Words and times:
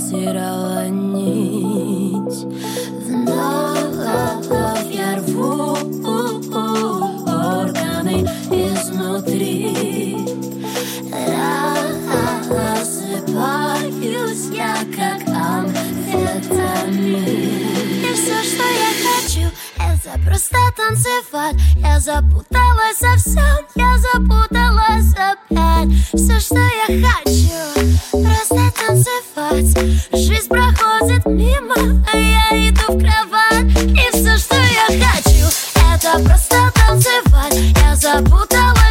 потеряла 0.00 0.88
нить. 0.88 2.46
Вновь 3.06 4.90
я 4.90 5.16
рву 5.18 5.76
органы 7.26 8.16
изнутри. 8.50 10.16
Рассыпаюсь 12.80 14.46
я, 14.52 14.74
как 14.96 15.22
амфетамин. 15.28 15.94
И 18.02 18.12
все, 18.14 18.38
что 18.42 18.64
я 18.64 18.90
хочу, 19.04 19.46
это 19.76 20.12
просто 20.24 20.58
танцевать. 20.76 21.56
Я 21.76 22.00
запуталась 22.00 22.98
совсем, 22.98 23.66
я 23.74 23.98
запуталась 23.98 25.12
опять. 25.14 25.90
Все, 26.14 26.40
что 26.40 26.58
я 26.58 26.86
хочу, 27.06 27.60
просто 28.10 28.72
танцевать 28.86 29.29
кровать. 29.40 29.78
Жизнь 30.12 30.48
проходит 30.48 31.24
мимо, 31.26 32.04
а 32.12 32.16
я 32.16 32.68
иду 32.68 32.80
в 32.88 32.98
кровать. 32.98 33.82
И 33.82 34.10
все, 34.12 34.36
что 34.36 34.56
я 34.56 35.04
хочу, 35.04 35.46
это 35.94 36.24
просто 36.24 36.72
танцевать. 36.74 37.56
Я 37.82 37.96
запуталась 37.96 38.89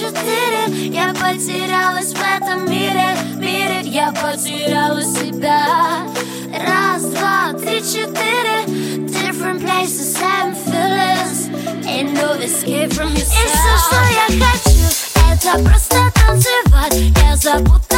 четыре 0.00 0.88
Я 0.88 1.12
потерялась 1.14 2.12
в 2.12 2.20
этом 2.20 2.70
мире, 2.70 3.16
мире 3.36 3.80
Я 3.84 4.12
потеряла 4.12 5.02
себя 5.02 6.06
Раз, 6.52 7.04
два, 7.04 7.52
три, 7.58 7.80
четыре 7.80 8.64
Different 9.06 9.60
places 9.60 10.16
same 10.16 10.54
feelings 10.54 11.48
Ain't 11.86 12.12
no 12.14 12.34
escape 12.40 12.92
from 12.92 13.12
yourself 13.12 13.34
И 13.34 13.48
все, 13.48 13.74
что 13.86 13.96
я 14.12 14.26
хочу, 14.46 14.86
это 15.32 15.64
просто 15.64 16.12
танцевать 16.14 16.94
Я 17.22 17.36
забуду 17.36 17.89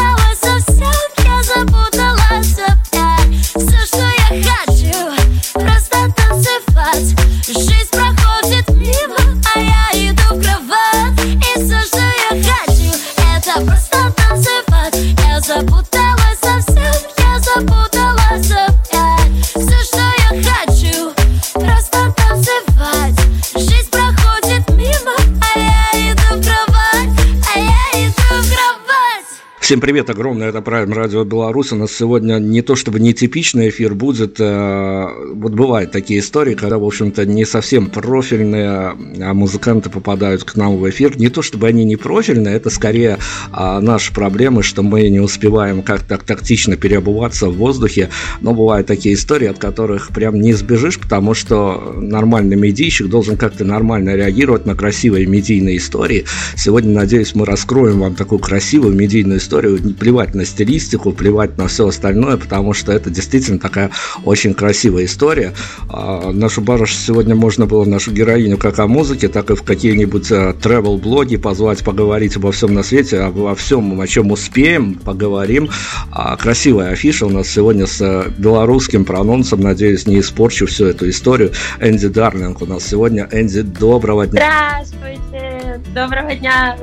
Всем 29.73 29.81
привет 29.81 30.11
огромное, 30.11 30.51
это 30.51 30.59
Prime 30.59 30.93
Радио 30.93 31.25
Беларусь. 31.25 31.73
У 31.73 31.77
нас 31.77 31.93
сегодня 31.93 32.35
не 32.35 32.61
то 32.61 32.77
чтобы 32.77 33.01
нетипичный 33.01 33.71
эфир 33.71 33.95
будет, 33.95 34.37
а, 34.39 35.09
вот 35.33 35.55
бывают 35.55 35.91
такие 35.91 36.21
истории, 36.21 36.55
когда, 36.55 36.77
в 36.77 36.85
общем-то, 36.85 37.25
не 37.25 37.47
совсем 37.47 37.87
профильные 37.87 38.95
а 39.23 39.33
музыканты 39.33 39.89
попадают 39.89 40.45
к 40.45 40.57
нам 40.57 40.77
в 40.77 40.91
эфир. 40.91 41.17
Не 41.17 41.31
то 41.31 41.41
чтобы 41.41 41.69
они 41.69 41.87
не 41.87 41.97
профильные, 41.97 42.55
это 42.55 42.69
скорее 42.69 43.17
а, 43.51 43.81
наши 43.81 44.13
проблемы, 44.13 44.63
что 44.63 44.83
мы 44.83 45.09
не 45.09 45.21
успеваем 45.21 45.81
как-то 45.81 46.19
тактично 46.19 46.77
переобуваться 46.77 47.49
в 47.49 47.57
воздухе, 47.57 48.11
но 48.43 48.53
бывают 48.53 48.87
такие 48.87 49.15
истории, 49.15 49.49
от 49.49 49.59
которых 49.59 50.09
прям 50.09 50.39
не 50.39 50.53
сбежишь, 50.53 50.99
потому 50.99 51.33
что 51.33 51.95
нормальный 51.97 52.57
медийщик 52.57 53.09
должен 53.09 53.39
как-то 53.39 53.65
нормально 53.65 54.17
реагировать 54.17 54.67
на 54.67 54.75
красивые 54.75 55.25
медийные 55.25 55.79
истории. 55.79 56.27
Сегодня, 56.59 56.93
надеюсь, 56.93 57.35
мы 57.35 57.47
раскроем 57.47 58.01
вам 58.01 58.15
такую 58.17 58.39
красивую 58.39 58.95
медийную 58.95 59.39
историю, 59.39 59.62
историю, 59.63 59.95
плевать 59.95 60.35
на 60.35 60.45
стилистику, 60.45 61.13
плевать 61.13 61.59
на 61.59 61.69
все 61.69 61.89
остальное, 61.89 62.37
потому 62.37 62.73
что 62.73 62.93
это 62.93 63.11
действительно 63.11 63.59
такая 63.59 63.91
очень 64.25 64.55
красивая 64.55 65.05
история. 65.05 65.53
А, 65.89 66.33
нашу 66.33 66.61
барыш 66.61 66.97
сегодня 66.97 67.35
можно 67.35 67.67
было, 67.67 67.85
нашу 67.85 68.13
героиню, 68.13 68.59
как 68.59 68.79
о 68.79 68.87
музыке, 68.87 69.29
так 69.29 69.51
и 69.51 69.55
в 69.55 69.63
какие-нибудь 69.63 70.31
travel-блоги 70.31 71.37
позвать, 71.37 71.85
поговорить 71.85 72.37
обо 72.37 72.53
всем 72.53 72.75
на 72.75 72.83
свете, 72.83 73.21
обо 73.21 73.55
всем, 73.55 74.01
о 74.01 74.07
чем 74.07 74.31
успеем, 74.31 74.95
поговорим. 74.95 75.69
А, 76.11 76.37
красивая 76.37 76.93
афиша 76.93 77.27
у 77.27 77.31
нас 77.31 77.49
сегодня 77.49 77.87
с 77.87 78.27
белорусским 78.39 79.05
прононсом, 79.05 79.61
надеюсь, 79.61 80.07
не 80.07 80.21
испорчу 80.21 80.67
всю 80.67 80.87
эту 80.87 81.09
историю. 81.09 81.53
Энди 81.81 82.09
Дарлинг 82.09 82.63
у 82.63 82.67
нас 82.67 82.85
сегодня. 82.85 83.29
Энди, 83.33 83.63
доброго 83.63 84.27
дня. 84.27 84.83
Здравствуйте, 84.85 85.81
доброго 85.95 86.35
дня. 86.35 86.77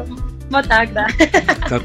Вот 0.49 0.67
так, 0.67 0.91
да. 0.93 1.07
Как, 1.67 1.83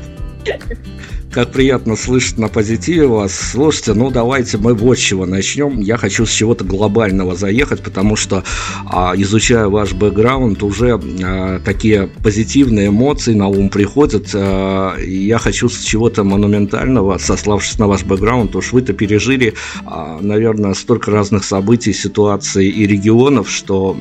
как 1.35 1.50
приятно 1.50 1.96
слышать 1.96 2.38
на 2.38 2.46
позитиве 2.46 3.08
вас. 3.08 3.35
Слушайте, 3.35 3.94
ну 3.94 4.12
давайте 4.12 4.56
мы 4.56 4.73
вот 4.73 4.99
чего 4.99 5.26
начнем. 5.26 5.81
Я 5.81 5.96
хочу 5.96 6.26
с 6.26 6.31
чего-то 6.31 6.64
глобального 6.64 7.35
заехать, 7.35 7.82
потому 7.82 8.14
что, 8.14 8.44
а, 8.87 9.14
изучая 9.17 9.67
ваш 9.67 9.94
бэкграунд, 9.94 10.62
уже 10.62 11.00
а, 11.25 11.58
такие 11.58 12.08
позитивные 12.23 12.88
эмоции 12.88 13.35
на 13.35 13.49
ум 13.49 13.69
приходят. 13.69 14.31
А, 14.32 14.96
я 15.00 15.38
хочу 15.38 15.69
с 15.69 15.81
чего-то 15.81 16.23
монументального, 16.23 17.19
сославшись 17.19 17.81
на 17.81 17.88
ваш 17.88 18.05
бэкграунд, 18.05 18.55
уж 18.55 18.73
вы-то 18.73 18.93
пережили, 18.93 19.55
наверное, 20.20 20.75
столько 20.75 21.11
разных 21.11 21.43
событий, 21.44 21.93
ситуаций 21.93 22.69
и 22.69 22.87
регионов, 22.87 23.50
что 23.50 23.97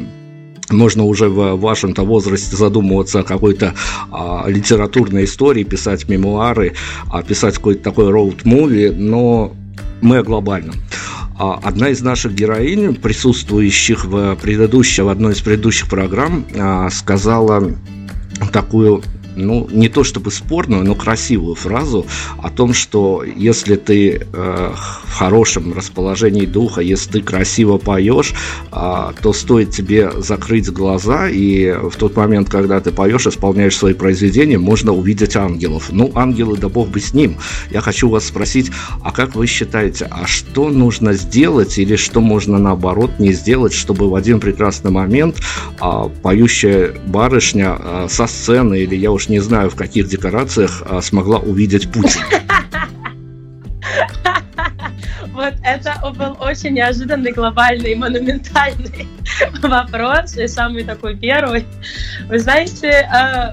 можно 0.73 1.03
уже 1.03 1.29
в 1.29 1.55
вашем-то 1.55 2.03
возрасте 2.03 2.55
задумываться 2.55 3.19
о 3.19 3.23
какой-то 3.23 3.73
а, 4.11 4.45
литературной 4.47 5.25
истории, 5.25 5.63
писать 5.63 6.09
мемуары, 6.09 6.73
а, 7.09 7.23
писать 7.23 7.55
какой-то 7.55 7.83
такой 7.83 8.11
роуд-муви, 8.11 8.91
но 8.91 9.53
мы 10.01 10.17
о 10.17 10.23
глобальном. 10.23 10.75
А, 11.37 11.59
одна 11.63 11.89
из 11.89 12.01
наших 12.01 12.33
героинь, 12.35 12.95
присутствующих 12.95 14.05
в 14.05 14.35
предыдущей, 14.35 15.01
в 15.01 15.09
одной 15.09 15.33
из 15.33 15.41
предыдущих 15.41 15.89
программ, 15.89 16.45
а, 16.55 16.89
сказала 16.89 17.71
такую 18.51 19.01
ну, 19.35 19.67
не 19.71 19.89
то 19.89 20.03
чтобы 20.03 20.31
спорную, 20.31 20.83
но 20.83 20.95
красивую 20.95 21.55
фразу 21.55 22.05
о 22.37 22.49
том, 22.49 22.73
что 22.73 23.23
если 23.23 23.75
ты 23.75 24.27
э, 24.33 24.71
в 25.05 25.13
хорошем 25.13 25.73
расположении 25.73 26.45
духа, 26.45 26.81
если 26.81 27.11
ты 27.11 27.21
красиво 27.21 27.77
поешь, 27.77 28.33
э, 28.71 29.11
то 29.21 29.33
стоит 29.33 29.71
тебе 29.71 30.11
закрыть 30.17 30.69
глаза, 30.69 31.29
и 31.29 31.71
в 31.71 31.95
тот 31.95 32.15
момент, 32.15 32.49
когда 32.49 32.79
ты 32.79 32.91
поешь, 32.91 33.27
исполняешь 33.27 33.77
свои 33.77 33.93
произведения, 33.93 34.57
можно 34.57 34.91
увидеть 34.91 35.35
ангелов. 35.35 35.89
Ну, 35.91 36.11
ангелы, 36.15 36.57
да 36.57 36.69
бог 36.69 36.89
бы 36.89 36.99
с 36.99 37.13
ним. 37.13 37.37
Я 37.71 37.81
хочу 37.81 38.09
вас 38.09 38.25
спросить, 38.25 38.71
а 39.01 39.11
как 39.11 39.35
вы 39.35 39.47
считаете, 39.47 40.07
а 40.09 40.27
что 40.27 40.69
нужно 40.69 41.13
сделать 41.13 41.77
или 41.77 41.95
что 41.95 42.21
можно 42.21 42.57
наоборот 42.57 43.19
не 43.19 43.33
сделать, 43.33 43.73
чтобы 43.73 44.09
в 44.09 44.15
один 44.15 44.39
прекрасный 44.39 44.91
момент 44.91 45.41
э, 45.81 46.09
поющая 46.21 46.93
барышня 47.07 47.77
э, 47.79 48.07
со 48.09 48.27
сцены, 48.27 48.79
или 48.79 48.95
я 48.95 49.11
уж 49.11 49.22
уж 49.23 49.29
не 49.29 49.39
знаю, 49.39 49.69
в 49.69 49.75
каких 49.75 50.07
декорациях 50.07 50.83
а, 50.85 51.01
смогла 51.01 51.39
увидеть 51.39 51.91
Путин. 51.91 52.21
Вот 55.33 55.55
это 55.63 55.95
был 56.15 56.37
очень 56.39 56.73
неожиданный, 56.75 57.31
глобальный, 57.31 57.95
монументальный 57.95 59.07
вопрос, 59.63 60.37
и 60.37 60.47
самый 60.47 60.83
такой 60.83 61.17
первый. 61.17 61.65
Вы 62.29 62.37
знаете, 62.37 62.87
э, 62.87 63.51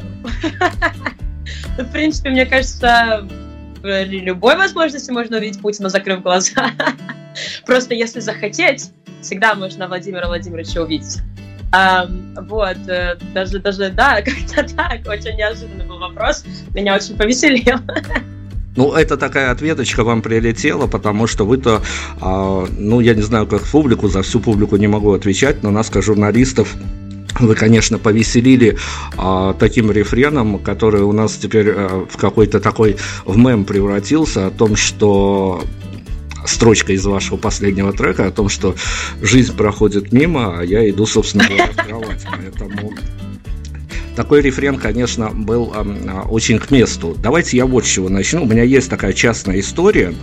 в 1.83 1.91
принципе, 1.91 2.31
мне 2.31 2.45
кажется, 2.45 3.27
при 3.81 4.21
любой 4.21 4.57
возможности 4.57 5.11
можно 5.11 5.39
увидеть 5.39 5.63
Путина, 5.63 5.89
закрыв 5.89 6.23
глаза. 6.23 6.71
Просто 7.65 7.95
если 7.95 8.21
захотеть, 8.21 8.91
всегда 9.23 9.55
можно 9.55 9.89
Владимира 9.89 10.27
Владимировича 10.27 10.83
увидеть. 10.83 11.21
Вот, 11.73 12.77
э, 12.89 13.17
даже, 13.33 13.61
даже, 13.61 13.91
да, 13.91 14.23
как-то 14.23 14.75
так, 14.75 15.07
очень 15.07 15.37
неожиданный 15.37 15.85
был 15.85 15.99
вопрос, 15.99 16.45
меня 16.75 16.97
очень 16.97 17.17
повеселил. 17.17 17.79
Ну, 18.77 18.93
это 18.93 19.17
такая 19.17 19.51
ответочка 19.51 20.05
вам 20.05 20.23
прилетела, 20.23 20.87
потому 20.87 21.27
что 21.27 21.45
вы-то, 21.45 21.83
а, 22.21 22.67
ну, 22.79 23.01
я 23.01 23.15
не 23.15 23.23
знаю, 23.23 23.47
как 23.47 23.63
публику, 23.63 24.09
за 24.09 24.23
всю 24.23 24.41
публику 24.41 24.77
не 24.77 24.87
могу 24.87 25.13
отвечать, 25.13 25.63
но 25.63 25.71
нас, 25.71 25.91
как 25.91 26.03
журналистов, 26.03 26.77
вы, 27.39 27.55
конечно, 27.55 27.99
повеселили 27.99 28.77
а, 29.17 29.55
таким 29.55 29.91
рефреном, 29.91 30.59
который 30.59 31.03
у 31.03 31.13
нас 31.13 31.35
теперь 31.35 31.71
а, 31.71 32.07
в 32.09 32.17
какой-то 32.17 32.61
такой 32.61 32.97
в 33.25 33.37
мем 33.37 33.65
превратился, 33.65 34.47
о 34.47 34.51
том, 34.51 34.77
что 34.77 35.63
строчка 36.47 36.93
из 36.93 37.05
вашего 37.05 37.37
последнего 37.37 37.93
трека 37.93 38.27
о 38.27 38.31
том, 38.31 38.49
что 38.49 38.75
жизнь 39.21 39.57
проходит 39.57 40.13
мимо, 40.13 40.61
а 40.61 40.65
я 40.65 40.89
иду, 40.89 41.07
собственно 41.07 41.45
говоря, 41.47 41.67
в 41.67 41.77
кровать. 41.77 42.27
Поэтому 42.31 42.95
такой 44.17 44.43
рефрен, 44.43 44.77
конечно, 44.77 45.31
был 45.31 45.73
э, 45.75 46.21
очень 46.29 46.59
к 46.59 46.71
месту. 46.71 47.17
Давайте 47.23 47.57
я 47.57 47.65
вот 47.65 47.87
с 47.87 47.89
чего 47.89 48.09
начну. 48.09 48.43
У 48.43 48.47
меня 48.47 48.65
есть 48.65 48.91
такая 48.91 49.13
частная 49.13 49.61
история. 49.61 50.15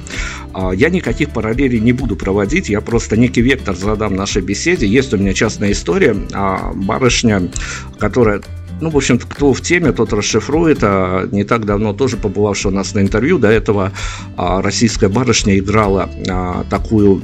Э, 0.54 0.72
я 0.76 0.90
никаких 0.90 1.32
параллелей 1.32 1.80
не 1.80 1.94
буду 1.94 2.16
проводить, 2.16 2.70
я 2.70 2.82
просто 2.82 3.18
некий 3.18 3.42
вектор 3.42 3.76
задам 3.76 4.16
нашей 4.16 4.42
беседе. 4.42 4.86
Есть 4.86 5.14
у 5.14 5.18
меня 5.18 5.34
частная 5.34 5.72
история. 5.72 6.16
Э, 6.32 6.74
барышня, 6.76 7.50
которая 7.98 8.42
ну, 8.82 8.90
в 8.90 8.98
общем-то, 8.98 9.26
кто 9.28 9.54
в 9.54 9.62
теме, 9.62 9.92
тот 9.92 10.14
расшифрует. 10.14 10.80
А 10.82 11.28
не 11.32 11.44
так 11.44 11.66
давно 11.66 11.94
тоже 11.94 12.18
побывавший 12.18 12.72
у 12.72 12.74
нас 12.74 12.94
на 12.94 13.00
интервью, 13.00 13.40
до 13.40 13.50
этого 13.50 13.92
а, 14.36 14.62
российская 14.62 15.10
барышня 15.10 15.58
играла 15.58 16.10
а, 16.30 16.64
такую 16.70 17.22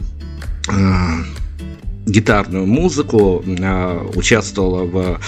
а, 0.70 1.20
гитарную 2.06 2.66
музыку, 2.66 3.44
а, 3.62 4.06
участвовала 4.16 4.84
в 4.84 5.20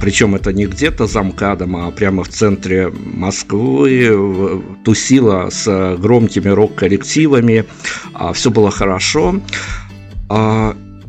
причем 0.00 0.36
это 0.36 0.52
не 0.52 0.66
где-то 0.66 1.06
за 1.06 1.22
МКАДом, 1.22 1.76
а 1.76 1.90
прямо 1.90 2.22
в 2.22 2.28
центре 2.28 2.88
Москвы, 2.88 4.62
тусила 4.84 5.50
с 5.50 5.96
громкими 5.96 6.48
рок-коллективами, 6.48 7.64
а, 8.14 8.32
все 8.32 8.50
было 8.50 8.70
хорошо. 8.70 9.40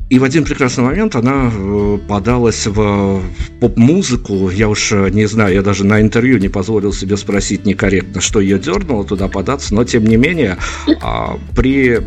И 0.09 0.17
в 0.17 0.23
один 0.23 0.43
прекрасный 0.43 0.83
момент 0.83 1.15
она 1.15 1.51
э, 1.53 1.99
подалась 2.07 2.65
в 2.65 3.21
поп-музыку. 3.59 4.49
Я 4.49 4.67
уж 4.67 4.91
э, 4.91 5.09
не 5.11 5.27
знаю, 5.27 5.53
я 5.53 5.61
даже 5.61 5.85
на 5.85 6.01
интервью 6.01 6.39
не 6.39 6.49
позволил 6.49 6.91
себе 6.91 7.15
спросить 7.15 7.65
некорректно, 7.65 8.19
что 8.19 8.39
ее 8.39 8.57
дернуло 8.57 9.05
туда 9.05 9.27
податься, 9.27 9.75
но 9.75 9.83
тем 9.83 10.05
не 10.05 10.17
менее 10.17 10.57
а, 11.01 11.37
при 11.55 11.99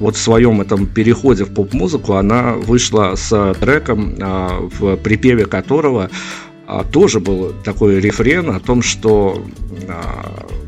вот 0.00 0.16
в 0.16 0.18
своем 0.18 0.60
этом 0.60 0.86
переходе 0.86 1.44
в 1.44 1.54
поп-музыку 1.54 2.12
она 2.14 2.52
вышла 2.52 3.14
с 3.16 3.54
треком, 3.58 4.14
а, 4.20 4.60
в 4.60 4.96
припеве 4.96 5.46
которого 5.46 6.10
тоже 6.92 7.20
был 7.20 7.54
такой 7.64 8.00
рефрен 8.00 8.50
о 8.50 8.60
том, 8.60 8.82
что 8.82 9.42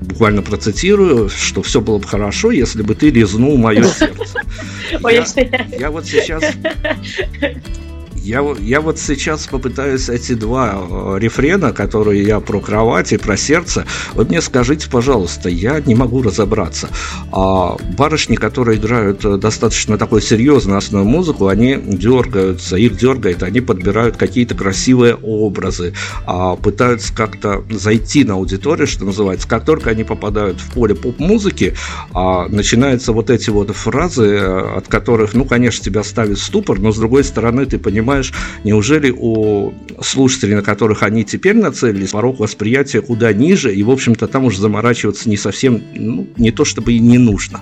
буквально 0.00 0.42
процитирую, 0.42 1.28
что 1.28 1.62
все 1.62 1.80
было 1.80 1.98
бы 1.98 2.06
хорошо, 2.06 2.50
если 2.50 2.82
бы 2.82 2.94
ты 2.94 3.10
лизнул 3.10 3.56
мое 3.56 3.84
сердце. 4.92 5.40
Я, 5.42 5.66
я 5.78 5.90
вот 5.90 6.06
сейчас 6.06 6.42
я, 8.22 8.44
я 8.60 8.80
вот 8.80 8.98
сейчас 8.98 9.46
попытаюсь 9.46 10.08
эти 10.08 10.34
два 10.34 10.74
э, 10.74 11.18
рефрена, 11.18 11.72
которые 11.72 12.22
я 12.22 12.40
про 12.40 12.60
кровать 12.60 13.12
и 13.12 13.16
про 13.16 13.36
сердце, 13.36 13.86
вы 14.14 14.24
мне 14.24 14.40
скажите, 14.40 14.88
пожалуйста, 14.90 15.48
я 15.48 15.80
не 15.80 15.94
могу 15.94 16.22
разобраться. 16.22 16.90
А 17.32 17.76
барышни, 17.96 18.36
которые 18.36 18.78
играют 18.78 19.24
э, 19.24 19.36
достаточно 19.36 19.96
такой 19.98 20.22
серьезную 20.22 20.78
основную 20.78 21.10
музыку, 21.10 21.48
они 21.48 21.76
дергаются, 21.76 22.76
их 22.76 22.96
дергает, 22.96 23.42
они 23.42 23.60
подбирают 23.60 24.16
какие-то 24.16 24.54
красивые 24.54 25.14
образы, 25.14 25.94
а 26.26 26.56
пытаются 26.56 27.14
как-то 27.14 27.64
зайти 27.70 28.24
на 28.24 28.34
аудиторию, 28.34 28.86
что 28.86 29.04
называется. 29.04 29.48
Как 29.48 29.64
только 29.64 29.90
они 29.90 30.04
попадают 30.04 30.60
в 30.60 30.72
поле 30.72 30.94
поп-музыки, 30.94 31.74
а, 32.12 32.48
начинаются 32.48 33.12
вот 33.12 33.30
эти 33.30 33.50
вот 33.50 33.70
фразы, 33.70 34.26
э, 34.26 34.76
от 34.76 34.88
которых, 34.88 35.34
ну, 35.34 35.44
конечно, 35.44 35.84
тебя 35.84 36.02
ставит 36.04 36.38
ступор, 36.38 36.78
но 36.78 36.92
с 36.92 36.98
другой 36.98 37.24
стороны 37.24 37.64
ты 37.66 37.78
понимаешь, 37.78 38.09
понимаешь, 38.10 38.32
неужели 38.64 39.14
у 39.16 39.72
слушателей, 40.02 40.56
на 40.56 40.62
которых 40.62 41.04
они 41.04 41.24
теперь 41.24 41.56
нацелились, 41.56 42.10
порог 42.10 42.40
восприятия 42.40 43.00
куда 43.00 43.32
ниже, 43.32 43.72
и, 43.72 43.82
в 43.84 43.90
общем-то, 43.90 44.26
там 44.26 44.44
уже 44.46 44.60
заморачиваться 44.60 45.28
не 45.28 45.36
совсем, 45.36 45.80
ну, 45.94 46.26
не 46.36 46.50
то 46.50 46.64
чтобы 46.64 46.92
и 46.94 46.98
не 46.98 47.18
нужно. 47.18 47.60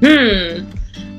Hmm. 0.00 0.66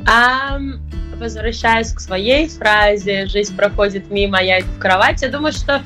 Um, 0.05 0.79
возвращаясь 1.17 1.93
к 1.93 2.00
своей 2.00 2.48
фразе 2.48 3.25
«жизнь 3.27 3.55
проходит 3.55 4.12
мимо, 4.12 4.43
я 4.43 4.62
в 4.62 4.79
кровать», 4.79 5.22
я 5.22 5.29
думаю, 5.29 5.53
что 5.53 5.81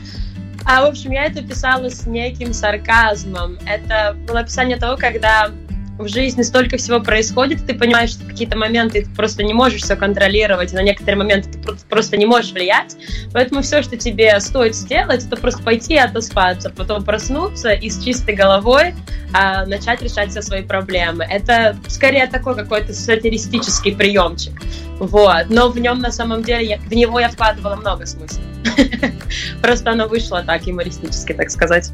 а, 0.66 0.82
в 0.82 0.90
общем, 0.90 1.12
я 1.12 1.26
это 1.26 1.42
писала 1.42 1.88
с 1.90 2.06
неким 2.06 2.52
сарказмом. 2.52 3.58
Это 3.66 4.18
было 4.28 4.42
описание 4.42 4.76
того, 4.76 4.98
когда 4.98 5.52
в 5.98 6.08
жизни 6.08 6.44
столько 6.44 6.78
всего 6.78 7.00
происходит, 7.00 7.66
ты 7.66 7.74
понимаешь, 7.74 8.12
что 8.12 8.26
какие-то 8.26 8.58
моменты 8.58 9.04
ты 9.04 9.10
просто 9.10 9.44
не 9.44 9.54
можешь 9.54 9.82
все 9.82 9.96
контролировать, 9.96 10.74
на 10.74 10.82
некоторые 10.82 11.18
моменты 11.18 11.50
ты 11.52 11.60
просто 11.90 12.18
не 12.18 12.26
можешь 12.26 12.52
влиять. 12.52 12.96
Поэтому 13.34 13.62
все, 13.62 13.82
что 13.82 13.98
тебе 13.98 14.40
стоит 14.40 14.76
сделать, 14.76 15.26
это 15.26 15.38
просто 15.38 15.64
пойти 15.64 15.96
и 15.96 15.98
отоспаться, 15.98 16.70
потом 16.70 17.04
проснуться 17.04 17.72
и 17.72 17.90
с 17.90 18.04
чистой 18.04 18.36
головой 18.36 18.94
а, 19.34 19.66
начать 19.66 20.02
решать 20.02 20.30
все 20.30 20.42
свои 20.42 20.64
проблемы. 20.64 21.26
Это 21.30 21.76
скорее 21.88 22.28
такой 22.28 22.56
какой-то 22.56 22.94
сатиристический 22.94 23.96
приемчик. 23.96 24.54
Вот. 25.00 25.46
Но 25.50 25.70
в 25.70 25.80
нем 25.80 26.00
на 26.00 26.12
самом 26.12 26.44
деле, 26.44 26.78
в 26.78 26.94
него 26.94 27.20
я 27.20 27.30
вкладывала 27.30 27.76
много 27.76 28.06
смысла. 28.06 28.42
Просто 29.62 29.92
оно 29.92 30.08
вышло 30.08 30.44
так 30.44 30.66
юмористически, 30.66 31.34
так 31.34 31.50
сказать. 31.50 31.92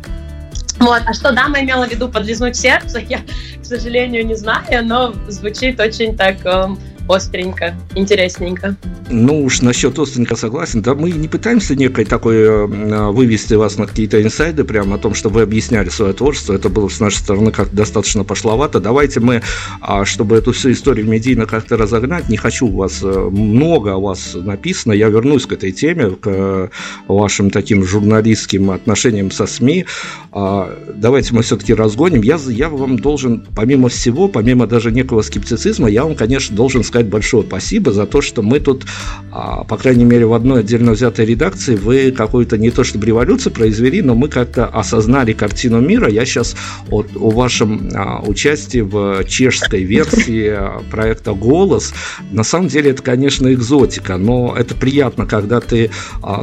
Вот. 0.83 1.01
А 1.05 1.13
что 1.13 1.31
дама 1.31 1.61
имела 1.61 1.85
в 1.85 1.91
виду 1.91 2.09
подлизнуть 2.09 2.55
сердце, 2.55 2.99
я, 3.09 3.19
к 3.19 3.65
сожалению, 3.65 4.25
не 4.25 4.35
знаю, 4.35 4.85
но 4.85 5.13
звучит 5.27 5.79
очень 5.79 6.15
так 6.17 6.45
эм, 6.45 6.77
остренько, 7.07 7.75
интересненько. 7.95 8.75
Ну 9.09 9.43
уж 9.43 9.61
насчет 9.61 9.97
остренько 9.99 10.35
согласен. 10.35 10.81
Да 10.81 10.95
мы 10.95 11.11
не 11.11 11.27
пытаемся 11.27 11.75
некой 11.75 12.05
такой 12.05 12.37
э, 12.37 13.11
вывести 13.11 13.53
вас 13.55 13.77
на 13.77 13.85
какие-то 13.85 14.21
инсайды, 14.21 14.63
прямо 14.63 14.95
о 14.95 14.97
том, 14.97 15.13
что 15.13 15.29
вы 15.29 15.41
объясняли 15.41 15.89
свое 15.89 16.13
творчество. 16.13 16.53
Это 16.53 16.69
было 16.69 16.87
с 16.87 16.99
нашей 16.99 17.17
стороны 17.17 17.51
как 17.51 17.73
достаточно 17.73 18.23
пошловато. 18.23 18.79
Давайте 18.79 19.19
мы, 19.19 19.41
а, 19.81 20.05
чтобы 20.05 20.37
эту 20.37 20.53
всю 20.53 20.71
историю 20.71 21.07
медийно 21.07 21.45
как-то 21.45 21.77
разогнать, 21.77 22.29
не 22.29 22.37
хочу 22.37 22.67
у 22.67 22.77
вас, 22.77 23.01
э, 23.03 23.29
много 23.29 23.93
о 23.93 23.99
вас 23.99 24.35
написано, 24.35 24.93
я 24.93 25.09
вернусь 25.09 25.45
к 25.45 25.53
этой 25.53 25.71
теме, 25.71 26.11
к 26.11 26.27
э, 26.27 26.69
вашим 27.07 27.49
таким 27.49 27.83
журналистским 27.83 28.71
отношениям 28.71 29.31
со 29.31 29.45
СМИ. 29.45 29.85
А, 30.31 30.77
давайте 30.95 31.33
мы 31.33 31.43
все-таки 31.43 31.73
разгоним. 31.73 32.21
Я, 32.21 32.39
я 32.47 32.69
вам 32.69 32.97
должен, 32.97 33.45
помимо 33.55 33.89
всего, 33.89 34.27
помимо 34.27 34.67
даже 34.67 34.91
некого 34.91 35.21
скептицизма, 35.21 35.89
я 35.89 36.05
вам, 36.05 36.15
конечно, 36.15 36.55
должен 36.55 36.83
сказать 36.93 37.07
большое 37.07 37.43
спасибо 37.43 37.91
за 37.91 38.05
то, 38.05 38.21
что 38.21 38.43
мы 38.43 38.59
тут, 38.59 38.85
а, 39.31 39.63
по 39.63 39.77
крайней 39.77 40.05
мере, 40.05 40.27
в 40.27 40.33
одной 40.33 40.59
отдельно 40.59 40.91
взятой 40.91 41.25
редакции, 41.25 41.75
вы 41.75 42.11
какую-то 42.11 42.59
не 42.59 42.69
то 42.69 42.83
чтобы 42.83 43.07
революцию 43.07 43.51
произвели, 43.51 44.03
но 44.03 44.13
мы 44.13 44.27
как-то 44.27 44.67
осознали 44.67 45.33
картину 45.33 45.81
мира. 45.81 46.07
Я 46.07 46.23
сейчас 46.23 46.55
о, 46.91 47.03
о 47.15 47.31
вашем 47.31 47.89
а, 47.95 48.21
участии 48.21 48.81
в 48.81 49.23
чешской 49.23 49.81
версии 49.81 50.49
а, 50.49 50.83
проекта 50.91 51.33
«Голос». 51.33 51.95
На 52.31 52.43
самом 52.43 52.67
деле 52.67 52.91
это, 52.91 53.01
конечно, 53.01 53.51
экзотика, 53.51 54.17
но 54.17 54.55
это 54.55 54.75
приятно, 54.75 55.25
когда 55.25 55.61
ты 55.61 55.89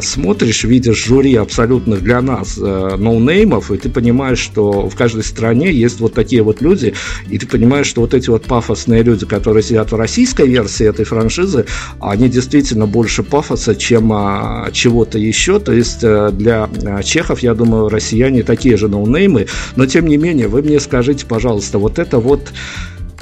смотришь, 0.02 0.64
видишь 0.64 1.06
жюри 1.06 1.36
абсолютных 1.36 2.02
для 2.02 2.20
нас 2.20 2.58
э, 2.58 2.96
ноунеймов, 2.96 3.70
и 3.70 3.76
ты 3.76 3.88
понимаешь, 3.88 4.38
что 4.38 4.88
в 4.88 4.96
каждой 4.96 5.22
стране 5.22 5.72
есть 5.72 6.00
вот 6.00 6.14
такие 6.14 6.42
вот 6.42 6.60
люди, 6.60 6.94
и 7.28 7.38
ты 7.38 7.46
понимаешь, 7.46 7.86
что 7.86 8.00
вот 8.00 8.14
эти 8.14 8.30
вот 8.30 8.44
пафосные 8.44 9.02
люди, 9.02 9.26
которые 9.26 9.62
сидят 9.62 9.92
в 9.92 9.96
российской 9.96 10.39
русской 10.40 10.48
версии 10.48 10.86
этой 10.86 11.04
франшизы, 11.04 11.66
они 12.00 12.28
действительно 12.28 12.86
больше 12.86 13.22
пафоса, 13.22 13.74
чем 13.74 14.12
а, 14.12 14.70
чего-то 14.72 15.18
еще. 15.18 15.58
То 15.58 15.72
есть 15.72 16.00
а, 16.02 16.30
для 16.30 16.68
а, 16.84 17.02
чехов, 17.02 17.40
я 17.40 17.54
думаю, 17.54 17.88
россияне 17.88 18.42
такие 18.42 18.76
же 18.76 18.88
ноунеймы. 18.88 19.46
Но 19.76 19.86
тем 19.86 20.06
не 20.06 20.16
менее, 20.16 20.48
вы 20.48 20.62
мне 20.62 20.80
скажите, 20.80 21.26
пожалуйста, 21.26 21.78
вот 21.78 21.98
это 21.98 22.18
вот 22.18 22.52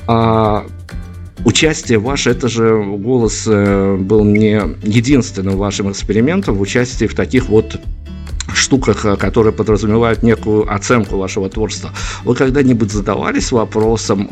а, 0.07 0.67
участие 1.45 1.99
ваше, 1.99 2.31
это 2.31 2.49
же 2.49 2.83
голос 2.99 3.45
э, 3.47 3.97
был 3.97 4.25
не 4.25 4.61
единственным 4.83 5.57
вашим 5.57 5.91
экспериментом 5.91 6.57
в 6.57 6.61
участии 6.61 7.07
в 7.07 7.15
таких 7.15 7.49
вот 7.49 7.81
штуках, 8.69 9.05
э, 9.05 9.17
которые 9.17 9.53
подразумевают 9.53 10.23
некую 10.23 10.73
оценку 10.73 11.17
вашего 11.17 11.49
творчества. 11.49 11.91
Вы 12.25 12.35
когда-нибудь 12.35 12.91
задавались 12.91 13.51
вопросом, 13.53 14.29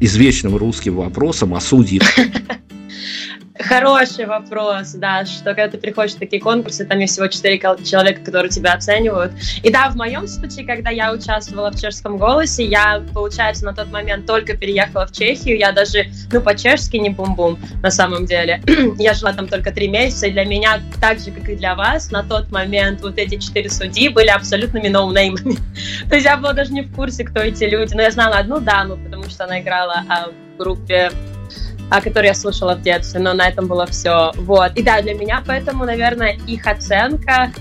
извечным 0.00 0.56
русским 0.56 0.96
вопросом 0.96 1.54
о 1.54 1.60
судьях? 1.60 2.04
Хороший 3.58 4.26
вопрос, 4.26 4.92
да, 4.92 5.24
что 5.24 5.54
когда 5.54 5.68
ты 5.68 5.78
приходишь 5.78 6.14
в 6.14 6.18
такие 6.18 6.42
конкурсы, 6.42 6.84
там 6.84 6.98
есть 6.98 7.14
всего 7.14 7.26
четыре 7.28 7.58
человека, 7.58 8.20
которые 8.22 8.50
тебя 8.50 8.74
оценивают. 8.74 9.32
И 9.62 9.70
да, 9.70 9.88
в 9.88 9.96
моем 9.96 10.26
случае, 10.26 10.66
когда 10.66 10.90
я 10.90 11.12
участвовала 11.12 11.70
в 11.70 11.80
чешском 11.80 12.18
голосе, 12.18 12.64
я, 12.64 13.02
получается, 13.14 13.64
на 13.64 13.74
тот 13.74 13.90
момент 13.90 14.26
только 14.26 14.56
переехала 14.56 15.06
в 15.06 15.12
Чехию, 15.12 15.58
я 15.58 15.72
даже, 15.72 16.06
ну, 16.30 16.40
по-чешски 16.40 16.96
не 16.96 17.10
бум-бум, 17.10 17.58
на 17.82 17.90
самом 17.90 18.26
деле. 18.26 18.60
я 18.98 19.14
жила 19.14 19.32
там 19.32 19.48
только 19.48 19.72
три 19.72 19.88
месяца, 19.88 20.26
и 20.26 20.32
для 20.32 20.44
меня, 20.44 20.80
так 21.00 21.18
же, 21.18 21.30
как 21.30 21.48
и 21.48 21.56
для 21.56 21.74
вас, 21.74 22.10
на 22.10 22.22
тот 22.22 22.50
момент 22.50 23.00
вот 23.00 23.18
эти 23.18 23.38
четыре 23.38 23.70
судьи 23.70 24.08
были 24.08 24.28
абсолютными 24.28 24.88
ноунеймами. 24.88 25.56
То 26.08 26.14
есть 26.14 26.26
я 26.26 26.36
была 26.36 26.52
даже 26.52 26.72
не 26.72 26.82
в 26.82 26.94
курсе, 26.94 27.24
кто 27.24 27.40
эти 27.40 27.64
люди, 27.64 27.94
но 27.94 28.02
я 28.02 28.10
знала 28.10 28.36
одну 28.36 28.60
даму, 28.60 28.96
потому 28.96 29.24
что 29.24 29.44
она 29.44 29.60
играла 29.60 30.04
а, 30.08 30.28
в 30.28 30.58
группе 30.58 31.10
а, 31.90 32.00
который 32.00 32.26
я 32.26 32.34
слушала 32.34 32.74
в 32.74 32.82
детстве, 32.82 33.20
но 33.20 33.32
на 33.32 33.48
этом 33.48 33.66
было 33.66 33.86
все. 33.86 34.32
Вот. 34.36 34.72
И 34.76 34.82
да, 34.82 35.00
для 35.02 35.14
меня 35.14 35.42
поэтому, 35.46 35.84
наверное, 35.84 36.38
их 36.46 36.66
оценка 36.66 37.52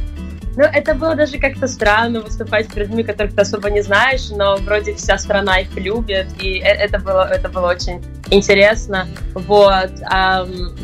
ну, 0.58 0.64
это 0.64 0.94
было 0.96 1.16
даже 1.16 1.38
как-то 1.38 1.68
странно 1.68 2.22
выступать 2.22 2.74
перед 2.74 2.88
людьми, 2.88 3.04
которых 3.04 3.36
ты 3.36 3.42
особо 3.42 3.70
не 3.70 3.82
знаешь, 3.82 4.30
но 4.30 4.56
вроде 4.56 4.96
вся 4.96 5.18
страна 5.18 5.60
их 5.60 5.76
любит, 5.76 6.28
и 6.40 6.60
э, 6.60 6.64
это 6.64 6.98
было, 7.00 7.28
это 7.30 7.50
было 7.50 7.68
очень 7.68 8.02
интересно. 8.32 9.06
Вот. 9.34 9.92
Um, 10.10 10.78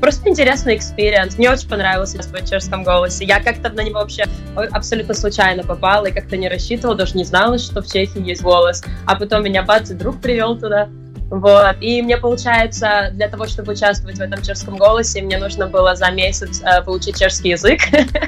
просто 0.00 0.28
интересный 0.28 0.76
experience. 0.76 1.38
Мне 1.38 1.50
очень 1.50 1.68
понравился 1.68 2.18
в 2.20 2.44
чешском 2.44 2.82
голосе. 2.82 3.24
Я 3.24 3.40
как-то 3.40 3.70
на 3.70 3.82
него 3.82 4.00
вообще 4.00 4.24
абсолютно 4.72 5.14
случайно 5.14 5.62
попала 5.62 6.06
и 6.06 6.12
как-то 6.12 6.36
не 6.36 6.48
рассчитывала, 6.48 6.96
даже 6.96 7.16
не 7.16 7.24
знала, 7.24 7.58
что 7.58 7.82
в 7.82 7.86
Чехии 7.86 8.20
есть 8.20 8.42
голос. 8.42 8.82
А 9.06 9.14
потом 9.14 9.44
меня 9.44 9.62
бац, 9.62 9.90
и 9.90 9.94
друг 9.94 10.20
привел 10.20 10.58
туда. 10.58 10.88
Вот. 11.34 11.76
И 11.80 12.00
мне, 12.00 12.16
получается, 12.16 13.10
для 13.12 13.28
того, 13.28 13.46
чтобы 13.46 13.72
участвовать 13.72 14.18
в 14.18 14.20
этом 14.20 14.40
чешском 14.40 14.76
голосе, 14.76 15.20
мне 15.20 15.36
нужно 15.36 15.66
было 15.66 15.96
за 15.96 16.12
месяц 16.12 16.62
э, 16.62 16.80
получить 16.82 17.18
чешский 17.18 17.50
язык, 17.50 17.80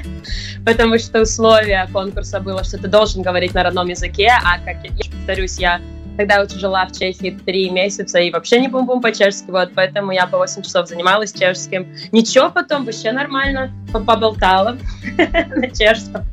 потому 0.65 0.99
что 0.99 1.21
условие 1.21 1.87
конкурса 1.93 2.41
было, 2.41 2.65
что 2.65 2.77
ты 2.77 2.89
должен 2.89 3.21
говорить 3.21 3.53
на 3.53 3.63
родном 3.63 3.87
языке, 3.87 4.29
а, 4.43 4.59
как 4.59 4.83
я 4.83 5.09
повторюсь, 5.09 5.57
я 5.57 5.79
тогда 6.17 6.43
уже 6.43 6.59
жила 6.59 6.85
в 6.85 6.91
Чехии 6.91 7.39
три 7.45 7.69
месяца 7.69 8.19
и 8.19 8.29
вообще 8.29 8.59
не 8.59 8.67
бум-бум 8.67 9.01
по-чешски, 9.01 9.51
вот, 9.51 9.71
поэтому 9.73 10.11
я 10.11 10.27
по 10.27 10.37
8 10.37 10.63
часов 10.63 10.89
занималась 10.89 11.31
чешским. 11.31 11.87
Ничего, 12.11 12.49
потом 12.49 12.83
вообще 12.83 13.13
нормально, 13.13 13.71
поболтала 13.93 14.77
на 15.55 15.69
чешском. 15.69 16.25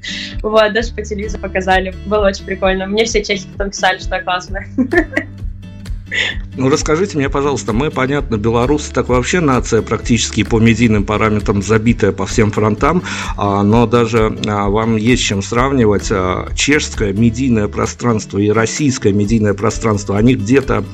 Вот, 0.43 0.73
даже 0.73 0.93
по 0.93 1.03
телевизору 1.03 1.41
показали, 1.41 1.95
было 2.07 2.27
очень 2.27 2.45
прикольно. 2.45 2.87
Мне 2.87 3.05
все 3.05 3.23
чехи 3.23 3.47
потом 3.53 3.71
писали, 3.71 3.99
что 3.99 4.17
я 4.17 4.23
классная. 4.23 4.67
Ну, 6.57 6.69
расскажите 6.69 7.19
мне, 7.19 7.29
пожалуйста, 7.29 7.73
мы, 7.73 7.91
понятно, 7.91 8.37
белорусы 8.37 8.93
так 8.93 9.09
вообще 9.09 9.41
нация 9.41 9.83
практически 9.83 10.45
по 10.45 10.61
медийным 10.61 11.05
параметрам 11.05 11.63
забитая 11.63 12.13
по 12.13 12.27
всем 12.27 12.53
фронтам, 12.53 13.03
а, 13.37 13.63
но 13.63 13.87
даже 13.87 14.39
а, 14.47 14.69
вам 14.69 14.97
есть 14.97 15.23
чем 15.23 15.43
сравнивать. 15.43 16.09
А, 16.11 16.49
чешское 16.55 17.13
медийное 17.13 17.67
пространство 17.67 18.39
и 18.39 18.51
российское 18.51 19.13
медийное 19.13 19.55
пространство, 19.55 20.17
они 20.17 20.35
где-то 20.35 20.85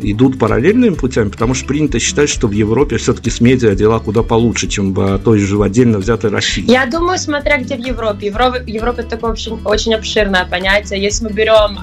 идут 0.00 0.38
параллельными 0.38 0.94
путями, 0.94 1.28
потому 1.28 1.54
что 1.54 1.66
принято 1.66 1.98
считать, 1.98 2.28
что 2.28 2.46
в 2.46 2.52
Европе 2.52 2.98
все-таки 2.98 3.30
с 3.30 3.40
медиа 3.40 3.74
дела 3.74 3.98
куда 3.98 4.22
получше, 4.22 4.68
чем 4.68 4.94
в 4.94 5.18
той 5.18 5.38
же 5.38 5.60
отдельно 5.62 5.98
взятой 5.98 6.30
России. 6.30 6.64
Я 6.70 6.86
думаю, 6.86 7.18
смотря 7.18 7.58
где 7.58 7.76
в 7.76 7.80
Европе. 7.80 8.28
Европа, 8.28 8.58
Европа 8.64 9.00
это 9.00 9.10
такое 9.10 9.32
очень, 9.32 9.60
очень 9.64 9.94
обширное 9.94 10.44
понятие. 10.46 11.02
Если 11.02 11.24
мы 11.24 11.32
берем 11.32 11.78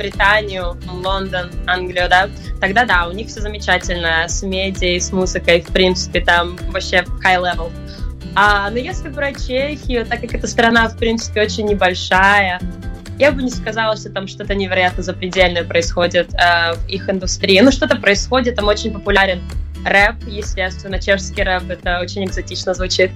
Британию, 0.00 0.78
Лондон, 1.04 1.50
Англию, 1.66 2.08
да, 2.10 2.28
тогда 2.60 2.84
да, 2.84 3.06
у 3.06 3.12
них 3.12 3.28
все 3.28 3.40
замечательно 3.40 4.28
с 4.28 4.42
медией, 4.42 5.00
с 5.00 5.12
музыкой, 5.12 5.62
в 5.62 5.72
принципе, 5.72 6.20
там 6.20 6.58
вообще 6.70 7.04
high 7.24 7.40
level. 7.40 7.70
А, 8.34 8.70
но 8.70 8.78
если 8.78 9.08
брать 9.08 9.46
Чехию, 9.46 10.04
так 10.04 10.20
как 10.20 10.34
эта 10.34 10.46
страна, 10.46 10.88
в 10.88 10.96
принципе, 10.98 11.42
очень 11.42 11.66
небольшая, 11.66 12.60
я 13.18 13.32
бы 13.32 13.42
не 13.42 13.50
сказала, 13.50 13.96
что 13.96 14.10
там 14.10 14.26
что-то 14.26 14.54
невероятно 14.54 15.02
запредельное 15.02 15.64
происходит 15.64 16.32
э, 16.34 16.74
в 16.74 16.88
их 16.88 17.08
индустрии. 17.08 17.60
Ну, 17.60 17.70
что-то 17.70 17.96
происходит, 17.96 18.56
там 18.56 18.66
очень 18.68 18.92
популярен 18.92 19.42
рэп, 19.84 20.26
естественно, 20.26 21.00
чешский 21.00 21.42
рэп, 21.42 21.70
это 21.70 22.00
очень 22.00 22.24
экзотично 22.24 22.74
звучит. 22.74 23.10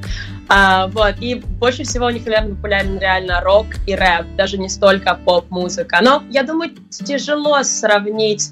А, 0.49 0.89
вот, 0.89 1.15
и 1.21 1.37
больше 1.37 1.85
всего 1.85 2.07
у 2.07 2.11
них, 2.11 2.25
наверное, 2.27 2.55
популярен 2.55 2.99
реально 2.99 3.41
рок 3.41 3.67
и 3.87 3.95
рэп, 3.95 4.27
даже 4.37 4.59
не 4.59 4.69
столько 4.69 5.15
поп-музыка. 5.15 5.99
Но 6.03 6.23
я 6.31 6.43
думаю, 6.43 6.73
тяжело 6.91 7.63
сравнить 7.63 8.51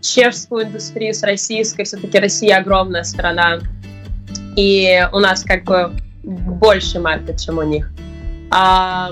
чешскую 0.00 0.64
индустрию 0.64 1.14
с 1.14 1.22
российской, 1.22 1.84
все-таки 1.84 2.18
Россия 2.18 2.58
огромная 2.58 3.04
страна, 3.04 3.60
и 4.56 5.08
у 5.12 5.18
нас 5.18 5.44
как 5.44 5.64
бы 5.64 5.92
больше 6.22 7.00
маркет, 7.00 7.40
чем 7.40 7.58
у 7.58 7.62
них. 7.62 7.90
А, 8.50 9.10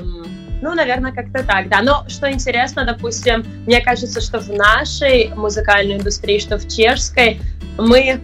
ну, 0.63 0.75
наверное, 0.75 1.13
как-то 1.13 1.45
так, 1.45 1.69
да. 1.69 1.83
Но 1.83 2.05
что 2.09 2.31
интересно, 2.31 2.85
допустим, 2.85 3.45
мне 3.67 3.81
кажется, 3.81 4.21
что 4.21 4.41
в 4.41 4.49
нашей 4.49 5.29
музыкальной 5.35 5.97
индустрии, 5.97 6.39
что 6.39 6.59
в 6.59 6.67
чешской, 6.69 7.39
мы 7.79 8.21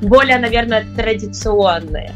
более, 0.00 0.38
наверное, 0.38 0.86
традиционные. 0.96 2.12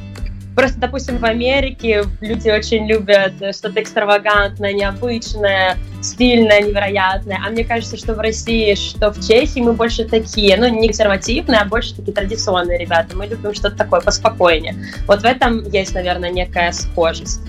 Просто, 0.55 0.81
допустим, 0.81 1.19
в 1.19 1.25
Америке 1.25 2.05
люди 2.21 2.49
очень 2.51 2.87
любят 2.89 3.35
что-то 3.55 3.81
экстравагантное, 3.81 4.73
необычное, 4.73 5.77
стильная, 6.01 6.63
невероятная. 6.63 7.41
А 7.45 7.51
мне 7.51 7.65
кажется, 7.65 7.97
что 7.97 8.15
в 8.15 8.21
России, 8.21 8.75
что 8.75 9.13
в 9.13 9.21
Чехии 9.27 9.61
мы 9.61 9.73
больше 9.73 10.05
такие, 10.05 10.57
ну, 10.57 10.69
не 10.69 10.89
консервативные, 10.89 11.61
а 11.61 11.65
больше 11.65 11.95
такие 11.95 12.13
традиционные 12.13 12.79
ребята. 12.79 13.17
Мы 13.17 13.27
любим 13.27 13.55
что-то 13.55 13.77
такое 13.77 14.01
поспокойнее. 14.01 14.75
Вот 15.07 15.23
в 15.23 15.25
этом 15.25 15.69
есть, 15.71 15.95
наверное, 15.95 16.31
некая 16.31 16.73
схожесть 16.73 17.41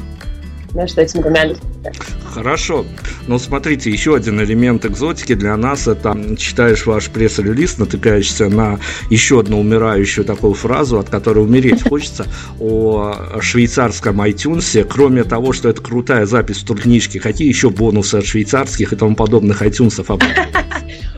между 0.74 1.02
этими 1.02 1.22
двумя 1.22 1.50
Хорошо. 2.34 2.86
Ну, 3.28 3.40
смотрите, 3.40 3.90
еще 3.90 4.16
один 4.16 4.42
элемент 4.42 4.86
экзотики 4.86 5.34
для 5.34 5.56
нас 5.58 5.88
это 5.88 6.16
читаешь 6.38 6.86
ваш 6.86 7.10
пресс-релиз, 7.10 7.78
натыкаешься 7.78 8.50
на 8.50 8.80
еще 9.10 9.40
одну 9.40 9.60
умирающую 9.60 10.26
такую 10.26 10.54
фразу, 10.54 11.00
от 11.00 11.10
которой 11.10 11.44
умереть 11.44 11.84
хочется, 11.90 12.28
о 12.60 13.40
швейцарском 13.42 14.22
iTunes. 14.22 14.84
Кроме 14.84 15.24
того, 15.24 15.54
что 15.54 15.70
это 15.70 15.82
крутая 15.82 16.26
запись 16.26 16.58
в 16.58 16.66
туркнижке, 16.66 17.20
какие 17.20 17.48
еще 17.48 17.70
бонусы 17.70 18.16
от 18.16 18.26
швейцарских 18.26 18.94
и 18.94 18.96
тому 18.96 19.16
подобных 19.16 19.62
iTunes 19.62 20.00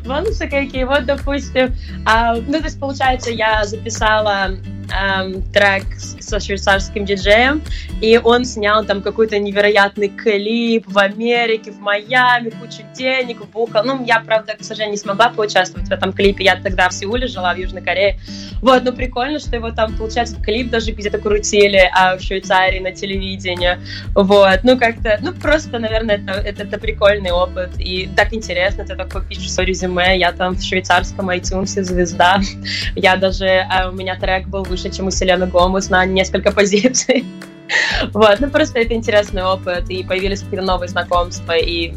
Бонусы 0.06 0.48
какие? 0.48 0.84
Вот, 0.84 1.06
допустим, 1.06 1.74
а, 2.06 2.36
ну, 2.36 2.54
то 2.54 2.66
есть, 2.66 2.80
получается, 2.80 3.32
я 3.32 3.64
записала 3.66 4.58
эм, 4.94 5.42
трек 5.52 5.84
со 5.98 6.40
швейцарским 6.40 7.06
диджеем, 7.06 7.62
и 8.02 8.20
он 8.24 8.46
снял 8.46 8.84
там 8.86 9.02
какой-то 9.02 9.40
невероятный 9.40 10.10
клип 10.10 10.86
в 10.88 10.98
Америке, 10.98 11.72
в 11.72 11.80
Майами, 11.80 12.50
кучу 12.50 12.84
денег, 12.96 13.46
бухал. 13.46 13.84
Ну, 13.84 14.04
я, 14.06 14.20
правда, 14.20 14.56
к 14.58 14.64
сожалению, 14.64 14.94
не 14.94 14.98
смогла 14.98 15.30
поучаствовать 15.30 15.88
в 15.88 15.92
этом 15.92 16.14
клипе. 16.14 16.44
Я 16.44 16.56
тогда 16.56 16.90
в 16.90 16.94
Сеуле 16.94 17.28
жила, 17.28 17.54
в 17.54 17.58
Южной 17.58 17.82
Корее. 17.82 18.20
Вот, 18.62 18.84
но 18.84 18.92
прикольно, 18.92 19.40
что 19.40 19.56
его 19.56 19.72
там, 19.72 19.96
получается, 19.96 20.36
клип 20.42 20.70
даже 20.70 20.92
где-то 20.92 21.18
крутили 21.18 21.90
а 21.94 22.18
в 22.18 22.22
Швейцарии 22.22 22.80
на 22.80 22.92
телевидении. 22.92 23.78
Вот, 24.14 24.60
ну, 24.64 24.78
как-то, 24.78 25.20
ну, 25.22 25.34
просто, 25.34 25.80
наверное, 25.80 26.16
это, 26.16 26.32
это, 26.32 26.64
это 26.64 26.78
прикольный 26.78 27.32
опыт. 27.32 27.72
И 27.78 28.10
так 28.16 28.34
интересно, 28.34 28.86
ты 28.86 28.96
такой 28.96 29.24
пишешь 29.26 29.52
свое 29.52 29.68
резюме, 29.68 30.18
я 30.18 30.32
там 30.32 30.56
в 30.56 30.64
швейцарском 30.64 31.30
iTunes 31.30 31.82
звезда. 31.82 32.42
Я 32.96 33.16
даже, 33.16 33.66
а 33.70 33.90
у 33.90 33.94
меня 33.94 34.20
трек 34.20 34.48
был 34.48 34.64
выше, 34.64 34.81
чем 34.90 35.08
у 35.08 35.12
Селены 35.12 35.48
Гомес 35.48 35.90
на 35.90 36.06
несколько 36.06 36.52
позиций. 36.52 37.26
Вот, 38.12 38.42
ну 38.42 38.50
просто 38.50 38.80
это 38.80 38.94
интересный 38.94 39.46
опыт, 39.46 39.90
и 39.90 40.04
появились 40.04 40.42
какие-то 40.42 40.66
новые 40.66 40.90
знакомства, 40.90 41.54
и 41.54 41.94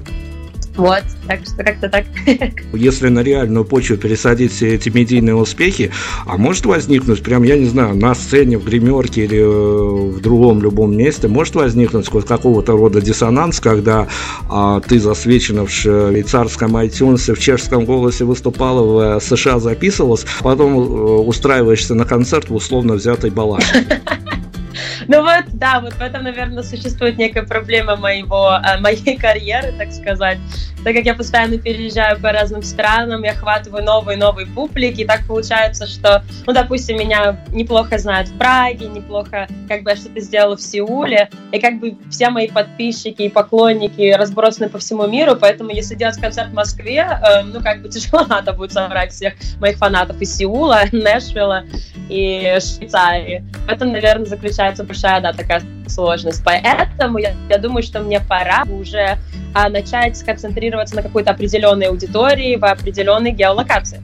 вот, 0.77 1.03
так 1.29 1.41
что 1.45 1.63
как-то 1.63 1.89
так. 1.89 2.05
Если 2.73 3.09
на 3.09 3.21
реальную 3.21 3.65
почву 3.65 3.97
пересадить 3.97 4.53
все 4.53 4.75
эти 4.75 4.89
медийные 4.89 5.37
успехи, 5.37 5.93
а 6.27 6.37
может 6.37 6.67
возникнуть, 6.67 7.23
прям, 7.23 7.45
я 7.45 7.57
не 7.57 7.67
знаю, 7.67 7.97
на 7.97 8.15
сцене, 8.15 8.59
в 8.59 8.65
гримерке 8.65 9.25
или 9.25 9.39
э, 9.39 10.11
в 10.11 10.21
другом 10.21 10.63
любом 10.63 10.97
месте, 10.97 11.29
может 11.29 11.55
возникнуть 11.55 12.09
какого-то 12.09 12.73
рода 12.73 13.01
диссонанс, 13.01 13.61
когда 13.61 14.09
а, 14.51 14.81
ты 14.81 14.99
засвечена 14.99 15.65
в 15.65 15.71
швейцарском 15.71 16.77
iTunes, 16.77 17.33
в 17.33 17.39
чешском 17.39 17.85
голосе 17.85 18.25
выступала, 18.25 18.83
в 18.83 19.17
э, 19.17 19.21
США 19.21 19.61
записывалась, 19.61 20.27
потом 20.41 20.77
э, 20.77 20.81
устраиваешься 20.81 21.95
на 21.95 22.05
концерт 22.05 22.51
в 22.51 22.55
условно 22.55 22.95
взятой 22.95 23.31
балладе. 23.31 23.65
Ну 25.09 25.23
вот, 25.23 25.45
да, 25.55 25.81
вот 25.81 25.95
в 25.95 26.01
этом, 26.01 26.25
наверное, 26.25 26.63
существует 26.63 27.19
некая 27.19 27.43
проблема 27.43 27.97
моего, 27.97 28.57
э, 28.57 28.79
моей 28.81 29.17
карьеры, 29.17 29.73
так 29.77 29.93
сказать. 29.93 30.39
Так 30.85 30.95
как 30.95 31.05
я 31.07 31.15
постоянно 31.15 31.57
переезжаю 31.57 32.21
по 32.21 32.31
разным 32.31 32.63
странам, 32.63 33.23
я 33.23 33.33
охватываю 33.33 33.83
новые 33.83 34.19
новые 34.19 34.47
публики, 34.47 35.01
и 35.01 35.05
так 35.07 35.27
получается, 35.27 35.87
что, 35.87 36.23
ну, 36.47 36.53
допустим, 36.53 36.99
меня 36.99 37.41
неплохо 37.53 37.97
знают 37.97 38.29
в 38.29 38.37
Праге, 38.37 38.89
неплохо, 38.89 39.49
как 39.67 39.83
бы, 39.83 39.91
я 39.91 39.97
что-то 39.97 40.21
сделала 40.21 40.57
в 40.57 40.61
Сеуле, 40.61 41.31
и 41.53 41.59
как 41.59 41.79
бы 41.79 41.97
все 42.11 42.29
мои 42.29 42.49
подписчики 42.49 43.23
и 43.23 43.29
поклонники 43.31 44.13
разбросаны 44.13 44.69
по 44.69 44.79
всему 44.79 45.07
миру, 45.07 45.37
поэтому 45.37 45.71
если 45.71 45.95
делать 45.95 46.21
концерт 46.21 46.51
в 46.51 46.55
Москве, 46.55 46.99
э, 46.99 47.43
ну, 47.45 47.63
как 47.63 47.81
бы 47.81 47.89
тяжело 47.95 48.27
надо 48.27 48.53
будет 48.53 48.73
собрать 48.73 49.13
всех 49.13 49.35
моих 49.61 49.79
фанатов 49.79 50.21
из 50.21 50.37
Сеула, 50.37 50.83
Нэшвилла 50.93 51.65
и 52.11 52.59
Швейцарии. 52.61 53.43
В 53.67 53.71
этом, 53.71 53.93
наверное, 53.93 54.27
заключается 54.27 54.64
большая, 54.85 55.21
да, 55.21 55.33
такая 55.33 55.63
сложность. 55.87 56.43
Поэтому 56.45 57.19
я, 57.19 57.35
я 57.49 57.59
думаю, 57.59 57.83
что 57.83 58.01
мне 58.01 58.21
пора 58.21 58.65
уже 58.69 59.19
а, 59.55 59.69
начать 59.69 60.17
сконцентрироваться 60.17 60.97
на 60.97 61.03
какой-то 61.03 61.31
определенной 61.31 61.87
аудитории 61.87 62.57
в 62.57 62.65
определенной 62.65 63.33
геолокации. 63.33 64.03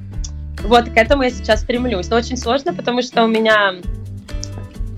Вот 0.63 0.91
к 0.91 0.97
этому 0.97 1.23
я 1.23 1.31
сейчас 1.31 1.63
стремлюсь. 1.63 2.09
Но 2.09 2.17
очень 2.17 2.37
сложно, 2.37 2.75
потому 2.75 3.03
что 3.03 3.25
у 3.25 3.29
меня... 3.29 3.75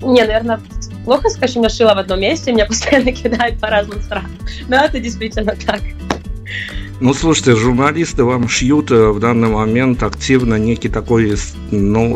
Не, 0.01 0.21
наверное, 0.21 0.59
плохо 1.05 1.29
скажу, 1.29 1.63
я 1.63 1.69
шила 1.69 1.95
в 1.95 1.97
одном 1.97 2.19
месте, 2.19 2.51
меня 2.51 2.65
постоянно 2.67 3.11
кидают 3.11 3.59
по 3.59 3.67
разным 3.67 4.01
странам. 4.01 4.31
Но 4.67 4.75
это 4.77 4.99
действительно 4.99 5.55
так. 5.55 5.81
Ну, 6.99 7.13
слушайте, 7.13 7.55
журналисты 7.55 8.23
вам 8.23 8.47
шьют 8.47 8.91
э, 8.91 9.09
в 9.09 9.19
данный 9.19 9.49
момент 9.49 10.03
активно 10.03 10.55
некий 10.55 10.89
такой, 10.89 11.35
ну, 11.71 12.15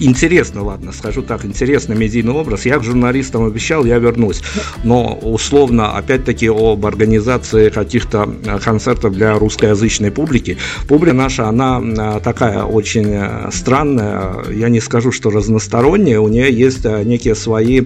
интересно, 0.00 0.64
ладно, 0.64 0.92
скажу 0.92 1.22
так, 1.22 1.44
интересный 1.44 1.96
медийный 1.96 2.32
образ. 2.32 2.66
Я 2.66 2.78
к 2.78 2.84
журналистам 2.84 3.44
обещал, 3.44 3.84
я 3.84 3.98
вернусь. 3.98 4.42
Но 4.84 5.14
условно, 5.22 5.96
опять-таки, 5.96 6.48
об 6.48 6.84
организации 6.86 7.70
каких-то 7.70 8.28
э, 8.44 8.58
концертов 8.58 9.12
для 9.12 9.38
русскоязычной 9.38 10.10
публики. 10.10 10.56
Публика 10.88 11.14
наша, 11.14 11.48
она 11.48 11.80
э, 11.80 12.20
такая 12.20 12.64
очень 12.64 13.10
э, 13.10 13.50
странная. 13.52 14.44
Я 14.50 14.68
не 14.68 14.80
скажу, 14.80 15.12
что 15.12 15.30
разносторонняя. 15.30 16.20
У 16.20 16.28
нее 16.28 16.52
есть 16.52 16.84
некие 16.84 17.34
свои 17.34 17.82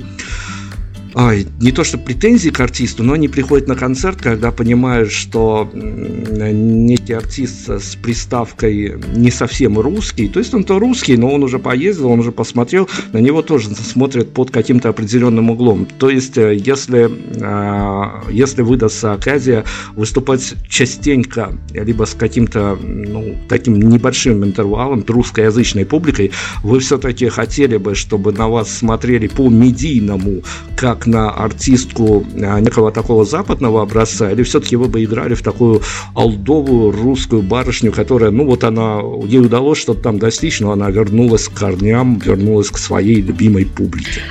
а, 1.15 1.35
не 1.61 1.73
то 1.73 1.85
что 1.85 1.97
претензии 1.99 2.51
к 2.51 2.61
артисту, 2.61 3.05
но 3.05 3.13
они 3.13 3.29
приходят 3.29 3.69
на 3.69 3.77
концерт, 3.77 4.21
когда 4.21 4.51
понимают, 4.51 5.13
что 5.13 5.71
некий 5.73 7.13
артист 7.13 7.69
с 7.69 7.95
приставкой 7.97 8.97
не 9.15 9.31
совсем 9.31 9.79
русский, 9.79 10.29
то 10.29 10.41
есть 10.41 10.53
он-то 10.55 10.79
русский, 10.79 11.17
но 11.17 11.33
он 11.33 11.45
уже 11.45 11.59
поездил, 11.59 12.09
он 12.09 12.21
уже 12.21 12.33
посмотрел, 12.33 12.89
на 13.13 13.19
него 13.19 13.43
тоже 13.43 13.71
смотрят 13.71 14.33
под 14.33 14.51
каким-то 14.51 14.89
определенным 14.89 15.51
углом. 15.51 15.87
То 15.99 16.11
есть, 16.11 16.37
э, 16.37 16.57
если, 16.57 17.11
а, 17.41 18.25
если 18.31 18.63
выдастся 18.63 19.13
оказия 19.13 19.65
выступать 19.95 20.55
частенько, 20.69 21.57
либо 21.73 22.05
с 22.05 22.15
каким-то 22.15 22.77
ну, 22.83 23.37
таким 23.49 23.81
небольшим 23.81 24.45
интервалом 24.45 25.05
русскоязычной 25.07 25.87
публикой, 25.87 26.33
вы 26.63 26.81
все-таки 26.81 27.29
хотели 27.29 27.77
бы, 27.77 27.95
чтобы 27.95 28.33
на 28.33 28.49
вас 28.49 28.71
смотрели 28.71 29.29
по 29.29 29.49
медийному, 29.49 30.43
как 30.77 31.04
на 31.07 31.31
артистку 31.31 32.25
а, 32.41 32.61
некого 32.61 32.91
такого 32.91 33.25
западного 33.25 33.83
образца, 33.83 34.31
или 34.31 34.43
все-таки 34.43 34.77
вы 34.77 34.87
бы 34.87 35.03
играли 35.05 35.35
в 35.35 35.43
такую 35.43 35.83
алдовую 36.15 36.93
русскую 36.93 37.43
барышню, 37.43 37.93
которая, 37.93 38.31
ну 38.31 38.47
вот 38.47 38.65
она, 38.65 39.01
ей 39.25 39.41
удалось 39.41 39.79
что-то 39.79 40.03
там 40.03 40.19
достичь, 40.19 40.61
но 40.61 40.73
она 40.73 40.91
вернулась 40.91 41.49
к 41.49 41.55
корням, 41.55 42.19
вернулась 42.19 42.71
к 42.71 42.79
своей 42.79 43.21
любимой 43.21 43.67
публике? 43.67 44.23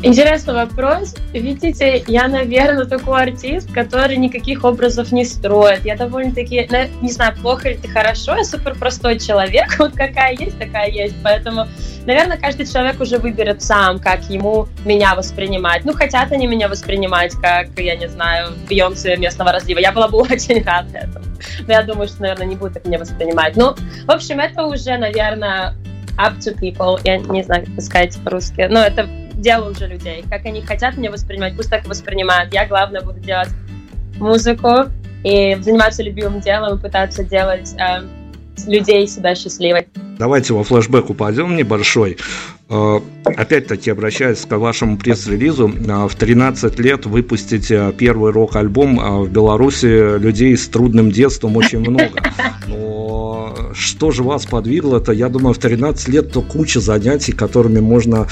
Интересный 0.00 0.54
вопрос. 0.54 1.16
Видите, 1.32 2.04
я, 2.06 2.28
наверное, 2.28 2.84
такой 2.84 3.20
артист, 3.22 3.72
который 3.72 4.16
никаких 4.16 4.62
образов 4.62 5.10
не 5.10 5.24
строит. 5.24 5.84
Я 5.84 5.96
довольно-таки, 5.96 6.68
не 7.02 7.10
знаю, 7.10 7.34
плохо 7.36 7.70
или 7.70 7.78
ты 7.78 7.88
хорошо, 7.88 8.36
я 8.36 8.44
супер 8.44 8.76
простой 8.76 9.18
человек. 9.18 9.76
Вот 9.78 9.92
какая 9.92 10.34
есть, 10.34 10.58
такая 10.58 10.88
есть. 10.90 11.14
Поэтому, 11.22 11.66
наверное, 12.04 12.36
каждый 12.36 12.66
человек 12.66 13.00
уже 13.00 13.18
выберет 13.18 13.62
сам, 13.62 13.98
как 13.98 14.22
ему 14.30 14.68
меня 14.84 15.14
воспринимать. 15.14 15.84
Ну, 15.84 15.92
хотят 15.92 16.30
они 16.30 16.46
меня 16.46 16.68
воспринимать, 16.68 17.32
как, 17.32 17.68
я 17.76 17.96
не 17.96 18.08
знаю, 18.08 18.52
Бейонсе 18.68 19.16
местного 19.16 19.52
разлива. 19.52 19.78
Я 19.78 19.92
была 19.92 20.08
бы 20.08 20.18
очень 20.18 20.62
рада 20.62 20.98
этому. 20.98 21.24
Но 21.66 21.72
я 21.72 21.82
думаю, 21.82 22.08
что, 22.08 22.22
наверное, 22.22 22.46
не 22.46 22.56
будут 22.56 22.74
так 22.74 22.84
меня 22.86 22.98
воспринимать. 22.98 23.56
Ну, 23.56 23.74
в 24.06 24.10
общем, 24.10 24.38
это 24.38 24.64
уже, 24.64 24.96
наверное, 24.96 25.74
up 26.18 26.38
to 26.38 26.56
people. 26.56 27.00
Я 27.04 27.18
не 27.18 27.42
знаю, 27.42 27.66
как 27.66 27.80
сказать 27.82 28.16
по-русски. 28.24 28.66
Но 28.70 28.80
это 28.80 29.08
дело 29.38 29.70
уже 29.70 29.86
людей. 29.86 30.24
Как 30.28 30.44
они 30.44 30.62
хотят 30.62 30.96
меня 30.96 31.10
воспринимать, 31.10 31.56
пусть 31.56 31.70
так 31.70 31.86
воспринимают. 31.86 32.52
Я, 32.52 32.66
главное, 32.66 33.00
буду 33.00 33.20
делать 33.20 33.48
музыку 34.18 34.86
и 35.24 35.56
заниматься 35.60 36.02
любимым 36.02 36.40
делом 36.40 36.78
и 36.78 36.80
пытаться 36.80 37.24
делать 37.24 37.74
э, 37.78 38.02
людей 38.66 39.06
себя 39.06 39.34
счастливой. 39.34 39.88
Давайте 40.18 40.52
во 40.52 40.64
флешбэк 40.64 41.10
упадем 41.10 41.56
небольшой. 41.56 42.16
Э, 42.70 43.00
опять-таки 43.24 43.90
обращаясь 43.90 44.40
к 44.40 44.58
вашему 44.58 44.98
пресс-релизу, 44.98 45.68
э, 45.68 46.06
в 46.06 46.14
13 46.14 46.78
лет 46.78 47.06
выпустить 47.06 47.70
э, 47.70 47.94
первый 47.96 48.30
рок-альбом 48.32 49.24
в 49.24 49.30
Беларуси 49.30 50.18
людей 50.18 50.54
с 50.54 50.68
трудным 50.68 51.10
детством 51.10 51.56
очень 51.56 51.80
много. 51.80 52.20
Но 52.66 53.54
что 53.72 54.10
же 54.10 54.22
вас 54.22 54.44
подвигло-то? 54.44 55.12
Я 55.12 55.30
думаю, 55.30 55.54
в 55.54 55.58
13 55.58 56.08
лет 56.08 56.32
то 56.32 56.42
куча 56.42 56.80
занятий, 56.80 57.32
которыми 57.32 57.80
можно 57.80 58.26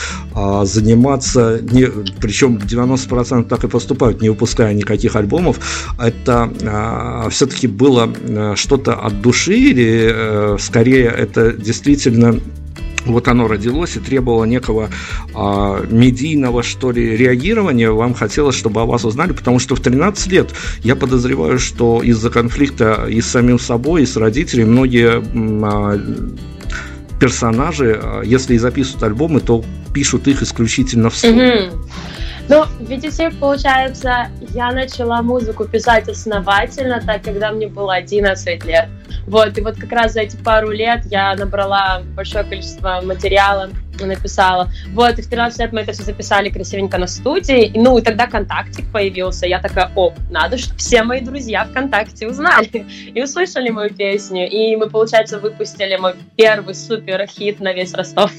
заниматься, 0.62 1.60
не, 1.62 1.86
причем 2.20 2.56
90% 2.56 3.44
так 3.44 3.64
и 3.64 3.68
поступают, 3.68 4.20
не 4.20 4.28
выпуская 4.28 4.74
никаких 4.74 5.16
альбомов. 5.16 5.58
Это 5.98 7.28
все-таки 7.30 7.66
было 7.66 8.12
что-то 8.54 8.94
от 8.94 9.20
души 9.20 9.54
или 9.54 10.58
скорее 10.58 11.06
это 11.06 11.52
действительно 11.52 11.75
вот 13.06 13.28
оно 13.28 13.48
родилось 13.48 13.96
и 13.96 14.00
требовало 14.00 14.44
некого 14.44 14.90
а, 15.34 15.84
медийного, 15.88 16.62
что 16.62 16.90
ли, 16.90 17.16
реагирования. 17.16 17.90
Вам 17.90 18.14
хотелось, 18.14 18.56
чтобы 18.56 18.80
о 18.80 18.84
вас 18.84 19.04
узнали, 19.04 19.32
потому 19.32 19.58
что 19.58 19.74
в 19.74 19.80
13 19.80 20.32
лет 20.32 20.50
я 20.82 20.96
подозреваю, 20.96 21.58
что 21.58 22.02
из-за 22.02 22.30
конфликта 22.30 23.06
и 23.08 23.20
с 23.20 23.26
самим 23.26 23.58
собой, 23.58 24.02
и 24.02 24.06
с 24.06 24.16
родителями 24.16 24.68
многие 24.68 25.22
а, 25.64 26.00
персонажи, 27.20 27.98
а, 28.02 28.22
если 28.22 28.54
и 28.54 28.58
записывают 28.58 29.02
альбомы, 29.04 29.40
то 29.40 29.64
пишут 29.94 30.28
их 30.28 30.42
исключительно 30.42 31.10
вслух. 31.10 31.34
Mm-hmm. 31.34 31.72
Ну, 32.48 32.64
видите, 32.78 33.30
получается, 33.30 34.28
я 34.54 34.70
начала 34.70 35.20
музыку 35.20 35.64
писать 35.64 36.08
основательно, 36.08 37.00
так 37.00 37.22
когда 37.22 37.50
мне 37.50 37.66
было 37.66 37.94
11 37.94 38.64
лет. 38.64 38.88
Вот, 39.26 39.58
и 39.58 39.60
вот 39.60 39.76
как 39.76 39.90
раз 39.90 40.12
за 40.12 40.20
эти 40.20 40.36
пару 40.36 40.70
лет 40.70 41.04
я 41.06 41.34
набрала 41.34 42.02
большое 42.14 42.44
количество 42.44 43.00
материала, 43.02 43.70
написала. 44.00 44.70
Вот, 44.92 45.18
и 45.18 45.22
в 45.22 45.28
13 45.28 45.58
лет 45.58 45.72
мы 45.72 45.80
это 45.80 45.92
все 45.92 46.04
записали 46.04 46.48
красивенько 46.48 46.98
на 46.98 47.08
студии. 47.08 47.72
Ну, 47.74 47.98
и 47.98 48.02
тогда 48.02 48.28
ВКонтакте 48.28 48.84
появился. 48.92 49.46
Я 49.46 49.58
такая, 49.58 49.90
о, 49.96 50.12
надо, 50.30 50.58
чтобы 50.58 50.78
все 50.78 51.02
мои 51.02 51.20
друзья 51.20 51.64
ВКонтакте 51.64 52.28
узнали 52.28 52.86
и 53.14 53.20
услышали 53.20 53.70
мою 53.70 53.92
песню. 53.92 54.48
И 54.48 54.76
мы, 54.76 54.88
получается, 54.88 55.40
выпустили 55.40 55.96
мой 55.96 56.14
первый 56.36 56.76
супер 56.76 57.26
хит 57.26 57.58
на 57.58 57.72
весь 57.72 57.92
Ростов, 57.94 58.30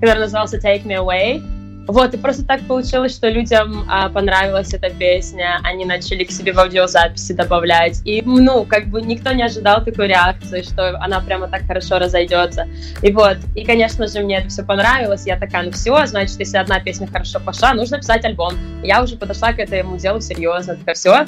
который 0.00 0.20
назывался 0.20 0.58
Take 0.58 0.84
Me 0.84 0.96
Away. 0.96 1.63
Вот, 1.86 2.14
и 2.14 2.16
просто 2.16 2.44
так 2.44 2.62
получилось, 2.62 3.14
что 3.14 3.28
людям 3.28 3.84
а, 3.88 4.08
понравилась 4.08 4.72
эта 4.72 4.88
песня, 4.88 5.60
они 5.62 5.84
начали 5.84 6.24
к 6.24 6.30
себе 6.30 6.52
в 6.52 6.58
аудиозаписи 6.58 7.32
добавлять. 7.32 8.00
И, 8.04 8.22
ну, 8.22 8.64
как 8.64 8.86
бы 8.88 9.02
никто 9.02 9.32
не 9.32 9.42
ожидал 9.42 9.84
такой 9.84 10.08
реакции, 10.08 10.62
что 10.62 10.98
она 11.00 11.20
прямо 11.20 11.48
так 11.48 11.66
хорошо 11.66 11.98
разойдется. 11.98 12.66
И 13.02 13.12
вот, 13.12 13.36
и, 13.54 13.64
конечно 13.64 14.06
же, 14.06 14.20
мне 14.20 14.38
это 14.38 14.48
все 14.48 14.62
понравилось. 14.62 15.26
Я 15.26 15.38
такая, 15.38 15.64
ну 15.64 15.72
все, 15.72 16.06
значит, 16.06 16.38
если 16.38 16.56
одна 16.56 16.80
песня 16.80 17.06
хорошо 17.06 17.38
пошла, 17.38 17.74
нужно 17.74 17.98
писать 17.98 18.24
альбом. 18.24 18.54
я 18.82 19.02
уже 19.02 19.16
подошла 19.16 19.52
к 19.52 19.58
этому 19.58 19.98
делу 19.98 20.20
серьезно. 20.20 20.76
Такая, 20.76 20.94
все, 20.94 21.26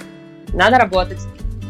надо 0.54 0.78
работать. 0.78 1.20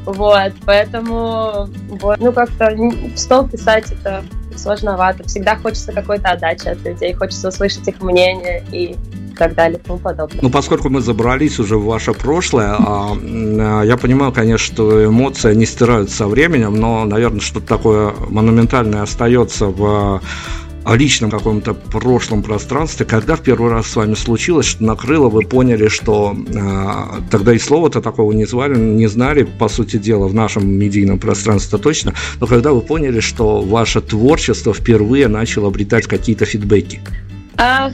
Вот, 0.07 0.53
поэтому, 0.65 1.69
вот, 1.89 2.19
ну, 2.21 2.33
как-то 2.33 2.77
стол 3.17 3.49
писать 3.49 3.91
это 3.91 4.23
сложновато. 4.57 5.25
Всегда 5.25 5.57
хочется 5.57 5.93
какой-то 5.93 6.31
отдачи 6.31 6.69
от 6.69 6.83
людей, 6.85 7.13
хочется 7.13 7.49
услышать 7.49 7.87
их 7.89 8.01
мнение 8.01 8.65
и 8.73 8.97
так 9.37 9.55
далее 9.55 9.79
и 9.79 9.83
тому 9.83 9.99
подобное. 9.99 10.41
Ну, 10.41 10.49
поскольку 10.51 10.89
мы 10.89 11.01
забрались 11.01 11.59
уже 11.59 11.77
в 11.77 11.85
ваше 11.85 12.13
прошлое, 12.13 12.77
а, 12.79 13.13
а, 13.15 13.83
я 13.83 13.97
понимаю, 13.97 14.33
конечно, 14.33 14.75
что 14.75 15.05
эмоции 15.05 15.55
не 15.55 15.67
стираются 15.67 16.17
со 16.17 16.27
временем, 16.27 16.75
но, 16.77 17.05
наверное, 17.05 17.41
что-то 17.41 17.67
такое 17.67 18.15
монументальное 18.29 19.03
остается 19.03 19.67
в 19.67 20.23
о 20.87 20.95
личном 20.95 21.33
каком-то 21.33 21.75
прошлом 21.75 22.45
пространстве, 22.45 23.05
когда 23.07 23.35
в 23.35 23.41
первый 23.41 23.73
раз 23.73 23.89
с 23.89 23.97
вами 23.97 24.15
случилось, 24.15 24.67
что 24.67 24.85
накрыло, 24.85 25.29
вы 25.29 25.43
поняли, 25.43 25.89
что 25.89 26.37
э, 26.37 27.23
тогда 27.29 27.53
и 27.53 27.59
слова-то 27.59 28.01
такого 28.01 28.31
не 28.31 28.45
звали, 28.45 28.79
не 28.79 29.09
знали, 29.09 29.43
по 29.43 29.69
сути 29.69 29.97
дела, 29.97 30.29
в 30.29 30.35
нашем 30.35 30.69
медийном 30.69 31.19
пространстве 31.19 31.81
точно, 31.81 32.15
но 32.39 32.47
когда 32.47 32.71
вы 32.71 32.83
поняли, 32.83 33.19
что 33.19 33.63
ваше 33.63 34.01
творчество 34.01 34.73
впервые 34.73 35.27
начало 35.27 35.69
обретать 35.69 36.07
какие-то 36.07 36.45
фидбэки? 36.45 37.01
А, 37.59 37.91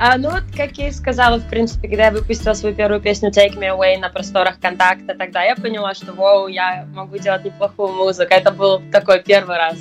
а, 0.00 0.18
ну 0.18 0.30
вот, 0.30 0.42
как 0.56 0.76
я 0.78 0.88
и 0.88 0.92
сказала, 0.92 1.38
в 1.38 1.48
принципе, 1.48 1.86
когда 1.86 2.06
я 2.06 2.10
выпустила 2.10 2.54
свою 2.54 2.74
первую 2.74 3.00
песню 3.00 3.30
Take 3.30 3.56
Me 3.56 3.70
Away 3.70 4.00
на 4.00 4.08
просторах 4.08 4.58
контакта, 4.58 5.14
тогда 5.14 5.44
я 5.44 5.54
поняла, 5.54 5.94
что, 5.94 6.12
вау, 6.12 6.48
я 6.48 6.88
могу 6.92 7.18
делать 7.18 7.44
неплохую 7.44 7.92
музыку. 7.92 8.34
Это 8.34 8.50
был 8.50 8.82
такой 8.90 9.22
первый 9.22 9.56
раз. 9.56 9.76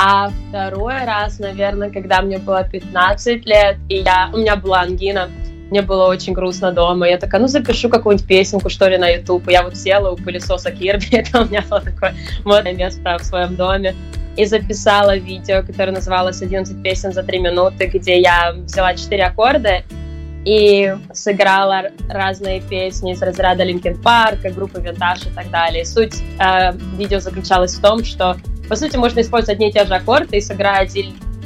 А 0.00 0.30
второй 0.48 1.04
раз, 1.04 1.40
наверное, 1.40 1.90
когда 1.90 2.22
мне 2.22 2.38
было 2.38 2.62
15 2.62 3.44
лет, 3.44 3.78
и 3.88 3.96
я, 3.96 4.30
у 4.32 4.36
меня 4.36 4.54
была 4.54 4.82
ангина, 4.82 5.28
мне 5.70 5.82
было 5.82 6.06
очень 6.06 6.34
грустно 6.34 6.70
дома. 6.70 7.08
Я 7.08 7.18
такая, 7.18 7.40
ну 7.40 7.48
запишу 7.48 7.88
какую-нибудь 7.88 8.26
песенку, 8.26 8.70
что 8.70 8.88
ли, 8.88 8.96
на 8.96 9.08
YouTube. 9.08 9.48
И 9.48 9.52
я 9.52 9.64
вот 9.64 9.76
села 9.76 10.12
у 10.12 10.16
пылесоса 10.16 10.70
Кирби, 10.70 11.08
это 11.10 11.40
у 11.40 11.46
меня 11.46 11.64
было 11.68 11.80
такое 11.80 12.14
модное 12.44 12.74
место 12.74 13.18
в 13.18 13.24
своем 13.24 13.56
доме. 13.56 13.96
И 14.36 14.44
записала 14.44 15.16
видео, 15.16 15.62
которое 15.62 15.90
называлось 15.90 16.40
«11 16.40 16.80
песен 16.80 17.12
за 17.12 17.24
3 17.24 17.40
минуты», 17.40 17.86
где 17.86 18.20
я 18.20 18.52
взяла 18.52 18.94
4 18.94 19.24
аккорда 19.24 19.82
и 20.48 20.96
сыграла 21.12 21.90
разные 22.08 22.62
песни 22.62 23.12
из 23.12 23.20
разряда 23.20 23.64
Линкен 23.64 24.00
Парка, 24.00 24.48
группы 24.48 24.80
Винтаж 24.80 25.26
и 25.26 25.30
так 25.30 25.50
далее. 25.50 25.84
суть 25.84 26.22
э, 26.40 26.72
видео 26.96 27.20
заключалась 27.20 27.74
в 27.74 27.82
том, 27.82 28.02
что 28.02 28.34
по 28.66 28.76
сути, 28.76 28.96
можно 28.96 29.20
использовать 29.20 29.56
одни 29.56 29.68
и 29.68 29.72
те 29.72 29.84
же 29.84 29.94
аккорды 29.94 30.38
и 30.38 30.40
сыграть, 30.40 30.96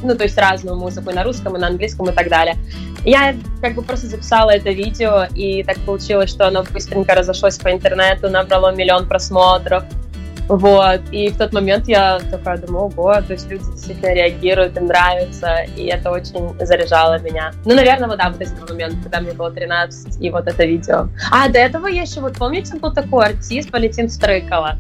ну, 0.02 0.16
то 0.16 0.24
есть 0.24 0.38
разную 0.38 0.76
музыку 0.76 1.10
и 1.10 1.14
на 1.14 1.24
русском, 1.24 1.56
и 1.56 1.58
на 1.58 1.68
английском, 1.68 2.08
и 2.10 2.12
так 2.12 2.28
далее. 2.28 2.56
Я 3.04 3.34
как 3.60 3.74
бы 3.74 3.82
просто 3.82 4.06
записала 4.06 4.50
это 4.50 4.70
видео, 4.70 5.26
и 5.34 5.64
так 5.64 5.78
получилось, 5.80 6.30
что 6.30 6.46
оно 6.46 6.64
быстренько 6.64 7.14
разошлось 7.14 7.58
по 7.58 7.72
интернету, 7.72 8.28
набрало 8.28 8.72
миллион 8.72 9.08
просмотров. 9.08 9.84
Вот, 10.52 11.00
и 11.12 11.30
в 11.30 11.38
тот 11.38 11.54
момент 11.54 11.88
я 11.88 12.20
такая 12.30 12.58
думаю, 12.58 12.84
ого, 12.84 13.14
то 13.26 13.32
есть 13.32 13.48
люди 13.48 13.64
действительно 13.64 14.12
реагируют, 14.12 14.76
им 14.76 14.84
нравится, 14.84 15.62
и 15.78 15.86
это 15.86 16.10
очень 16.10 16.54
заряжало 16.60 17.18
меня. 17.20 17.52
Ну, 17.64 17.74
наверное, 17.74 18.06
вот 18.06 18.18
да, 18.18 18.28
вот 18.28 18.38
этот 18.38 18.68
момент, 18.68 18.96
когда 19.02 19.22
мне 19.22 19.32
было 19.32 19.50
13, 19.50 20.20
и 20.20 20.28
вот 20.28 20.46
это 20.46 20.66
видео. 20.66 21.08
А, 21.30 21.48
до 21.48 21.58
этого 21.58 21.86
я 21.86 22.02
еще, 22.02 22.20
вот 22.20 22.36
помните, 22.36 22.76
был 22.76 22.92
такой 22.92 23.28
артист 23.28 23.72
Валентин 23.72 24.10
Стрыкало? 24.10 24.76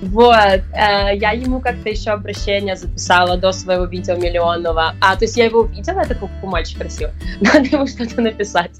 Вот, 0.00 0.30
э, 0.30 1.16
я 1.16 1.32
ему 1.32 1.60
как-то 1.60 1.88
еще 1.88 2.10
обращение 2.10 2.76
записала 2.76 3.36
до 3.36 3.50
своего 3.50 3.84
видео 3.84 4.14
миллионного. 4.14 4.94
А, 5.00 5.16
то 5.16 5.24
есть 5.24 5.36
я 5.36 5.46
его 5.46 5.60
увидела, 5.60 6.00
это 6.00 6.14
как 6.14 6.30
мальчик 6.42 6.78
красивый, 6.78 7.12
надо 7.40 7.64
ему 7.66 7.86
что-то 7.86 8.20
написать. 8.20 8.78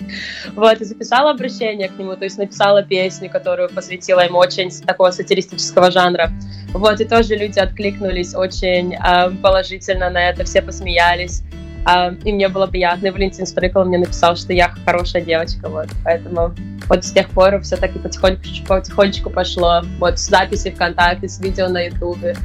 Вот, 0.54 0.81
и 0.81 0.85
записала 0.85 1.33
обращение 1.33 1.88
к 1.88 1.98
нему, 1.98 2.14
то 2.14 2.24
есть 2.24 2.38
написала 2.38 2.85
песню, 2.85 3.31
которую 3.31 3.68
посвятила 3.68 4.20
ему 4.20 4.38
очень 4.38 4.70
такого 4.70 5.11
сатиристического 5.11 5.90
жанра. 5.90 6.31
Вот, 6.72 7.00
и 7.00 7.04
тоже 7.04 7.35
люди 7.35 7.59
откликнулись 7.59 8.35
очень 8.35 8.94
э, 8.94 9.31
положительно 9.42 10.11
на 10.11 10.31
это, 10.31 10.44
все 10.44 10.62
посмеялись. 10.62 11.42
А, 11.85 12.12
и 12.25 12.33
мне 12.33 12.49
было 12.49 12.67
приятно. 12.67 13.07
И 13.07 13.11
Валентин 13.11 13.47
Стрыкал 13.47 13.85
мне 13.85 13.99
написал, 13.99 14.37
что 14.37 14.53
я 14.53 14.73
хорошая 14.85 15.23
девочка, 15.23 15.69
вот. 15.69 15.88
Поэтому 16.05 16.55
вот 16.88 17.05
с 17.05 17.12
тех 17.12 17.29
пор 17.31 17.61
все 17.61 17.77
таки 17.77 17.99
потихонечку, 17.99 18.67
потихонечку 18.67 19.31
пошло. 19.31 19.83
Вот 19.99 20.19
с 20.19 20.29
записи 20.29 20.71
ВКонтакте, 20.71 21.29
с 21.29 21.41
видео 21.41 21.69
на 21.69 21.83
Ютубе. 21.83 22.37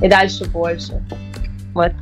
И 0.00 0.08
дальше 0.08 0.44
больше. 0.44 1.02
Вот. 1.74 1.92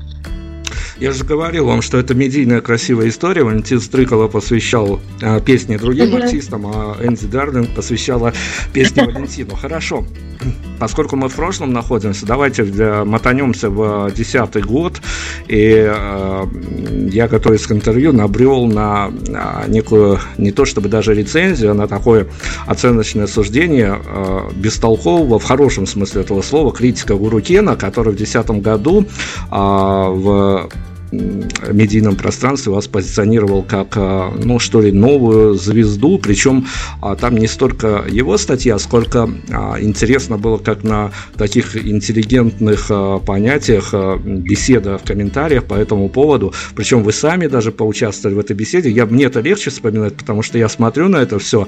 Я 1.01 1.13
же 1.13 1.25
говорил 1.25 1.65
вам, 1.65 1.81
что 1.81 1.97
это 1.97 2.15
медийная 2.15 2.61
красивая 2.61 3.09
история. 3.09 3.43
Валентин 3.43 3.81
Стрыкало 3.81 4.29
посвящал 4.29 5.01
а, 5.23 5.41
песни 5.41 5.79
другим 5.79 6.15
uh-huh. 6.15 6.25
артистам, 6.25 6.67
а 6.67 6.97
Энди 7.03 7.27
Дарлинг 7.27 7.71
посвящала 7.71 8.35
песни 8.75 9.01
Валентину. 9.07 9.57
Хорошо. 9.57 10.05
Поскольку 10.79 11.17
мы 11.17 11.31
в 11.31 11.35
прошлом 11.35 11.73
находимся, 11.73 12.27
давайте 12.27 12.65
мотанемся 13.05 13.71
в 13.71 14.11
десятый 14.15 14.63
год. 14.63 15.01
И 15.49 15.87
э, 15.89 16.47
я, 17.11 17.29
готовясь 17.29 17.67
к 17.67 17.73
интервью, 17.73 18.13
набрел 18.13 18.67
на 18.67 19.11
некую, 19.69 20.19
не 20.37 20.53
то 20.53 20.67
чтобы 20.67 20.91
даже 20.91 21.15
рецензию, 21.15 21.71
а 21.71 21.75
на 21.75 21.89
такое 21.89 22.27
оценочное 22.67 23.27
суждение 23.27 24.01
э, 24.05 24.51
бестолкового, 24.55 25.39
в 25.39 25.45
хорошем 25.45 25.87
смысле 25.87 26.23
этого 26.23 26.43
слова, 26.43 26.73
критика 26.73 27.15
Гурукена, 27.15 27.77
который 27.77 28.13
в 28.13 28.17
2010 28.17 28.63
году 28.63 29.07
э, 29.51 29.55
в 29.55 30.69
медийном 31.13 32.17
пространстве 32.17 32.73
вас 32.73 32.87
позиционировал 32.87 33.63
как, 33.63 33.97
а, 33.97 34.31
ну 34.31 34.59
что 34.59 34.81
ли, 34.81 34.93
новую 34.93 35.55
звезду, 35.55 36.19
причем 36.19 36.67
а, 37.01 37.17
там 37.17 37.37
не 37.37 37.47
столько 37.47 38.05
его 38.09 38.37
статья, 38.39 38.79
сколько 38.79 39.29
а, 39.51 39.77
интересно 39.81 40.39
было, 40.39 40.59
как 40.59 40.85
на 40.85 41.11
таких 41.37 41.77
интеллигентных 41.77 42.91
понятиях 43.27 43.93
беседа 44.25 44.99
в 44.99 45.03
комментариях 45.03 45.65
по 45.65 45.75
этому 45.75 46.09
поводу, 46.09 46.53
причем 46.75 47.03
вы 47.03 47.13
сами 47.13 47.47
даже 47.47 47.73
поучаствовали 47.73 48.37
в 48.37 48.39
этой 48.39 48.55
беседе, 48.55 48.91
я, 48.91 49.07
мне 49.07 49.25
это 49.25 49.41
легче 49.41 49.71
вспоминать, 49.71 50.15
потому 50.15 50.43
что 50.43 50.59
я 50.59 50.69
смотрю 50.69 51.09
на 51.09 51.17
это 51.17 51.39
все, 51.39 51.67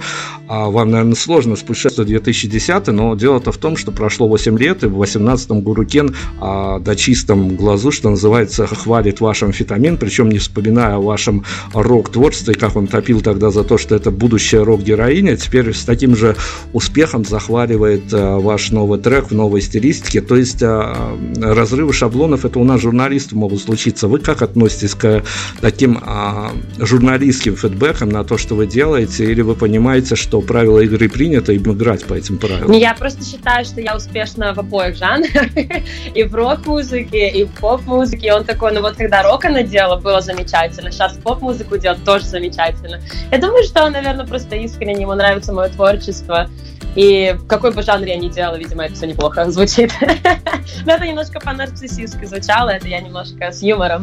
вам, 0.69 0.91
наверное, 0.91 1.15
сложно 1.15 1.57
спустя 1.57 1.91
2010, 1.91 2.89
но 2.89 3.15
дело-то 3.15 3.53
в 3.53 3.59
том, 3.59 3.77
что 3.77 3.93
прошло 3.93 4.29
8 4.29 4.59
лет, 4.59 4.85
и 4.85 4.87
в 4.87 5.03
18-м 5.03 5.61
Гурукен 5.61 6.15
а, 6.41 6.79
до 6.79 6.95
чистом 6.95 7.57
глазу, 7.57 7.91
что 7.91 8.11
называется, 8.11 8.67
хвалит 8.67 9.21
ваш 9.21 9.43
амфетамин, 9.43 9.97
причем 9.97 10.29
не 10.29 10.39
вспоминая 10.39 10.97
о 10.97 11.01
вашем 11.01 11.45
рок-творчестве, 11.73 12.55
как 12.55 12.77
он 12.77 12.87
топил 12.87 13.21
тогда 13.23 13.51
за 13.51 13.65
то, 13.65 13.79
что 13.79 13.95
это 13.95 14.11
будущая 14.11 14.65
рок-героиня, 14.65 15.37
теперь 15.37 15.73
с 15.73 15.85
таким 15.85 16.15
же 16.17 16.37
успехом 16.73 17.25
захваливает 17.25 18.13
э, 18.13 18.37
ваш 18.37 18.71
новый 18.71 18.99
трек 18.99 19.31
в 19.31 19.35
новой 19.35 19.63
стилистике. 19.63 20.21
То 20.21 20.37
есть 20.37 20.63
э, 20.63 20.95
разрывы 21.41 21.93
шаблонов, 21.93 22.45
это 22.45 22.59
у 22.59 22.65
нас 22.65 22.81
журналисты 22.81 23.37
могут 23.37 23.63
случиться. 23.63 24.09
Вы 24.09 24.19
как 24.19 24.43
относитесь 24.43 24.95
к 24.95 25.23
таким 25.61 25.99
э, 25.99 26.85
журналистским 26.85 27.57
фидбэкам 27.57 28.11
на 28.11 28.25
то, 28.25 28.37
что 28.37 28.55
вы 28.55 28.67
делаете, 28.67 29.31
или 29.31 29.41
вы 29.41 29.55
понимаете, 29.55 30.15
что 30.15 30.42
правила 30.43 30.81
игры 30.81 31.09
принято, 31.09 31.53
и 31.53 31.59
играть 31.59 32.05
по 32.05 32.15
этим 32.15 32.39
правилам? 32.39 32.73
Я 32.73 32.95
просто 32.95 33.25
считаю, 33.25 33.65
что 33.65 33.81
я 33.81 33.97
успешна 33.97 34.53
в 34.53 34.59
обоих 34.59 34.97
жанрах, 34.97 35.47
и 36.15 36.23
в 36.25 36.35
рок-музыке, 36.35 37.29
и 37.29 37.45
в 37.45 37.51
поп-музыке. 37.53 38.33
Он 38.35 38.45
такой, 38.45 38.73
ну 38.73 38.81
вот 38.81 38.97
когда 38.97 39.13
когда 39.13 39.29
рок 39.29 39.45
она 39.45 39.63
делала, 39.63 40.01
было 40.01 40.23
замечательно. 40.23 40.91
Сейчас 40.91 41.19
поп-музыку 41.19 41.77
делать 41.77 42.03
тоже 42.03 42.25
замечательно. 42.25 42.99
Я 43.31 43.37
думаю, 43.37 43.63
что 43.63 43.85
он, 43.85 43.93
наверное, 43.93 44.25
просто 44.25 44.57
искренне 44.57 45.03
ему 45.03 45.13
нравится 45.13 45.53
мое 45.53 45.69
творчество. 45.69 46.49
И 46.97 47.37
какой 47.47 47.73
бы 47.73 47.83
жанр 47.83 48.07
я 48.07 48.17
ни 48.17 48.31
делала, 48.31 48.57
видимо, 48.57 48.85
это 48.85 48.95
все 48.95 49.07
неплохо 49.07 49.51
звучит. 49.51 49.93
Но 50.87 50.93
это 50.93 51.07
немножко 51.07 51.41
по-нарциссистски 51.41 52.25
звучало, 52.25 52.71
это 52.71 52.89
я 52.89 53.03
немножко 53.03 53.53
с 53.53 53.61
юмором. 53.61 54.03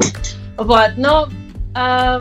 Вот, 0.58 0.92
но 0.98 1.30
э, 1.76 2.20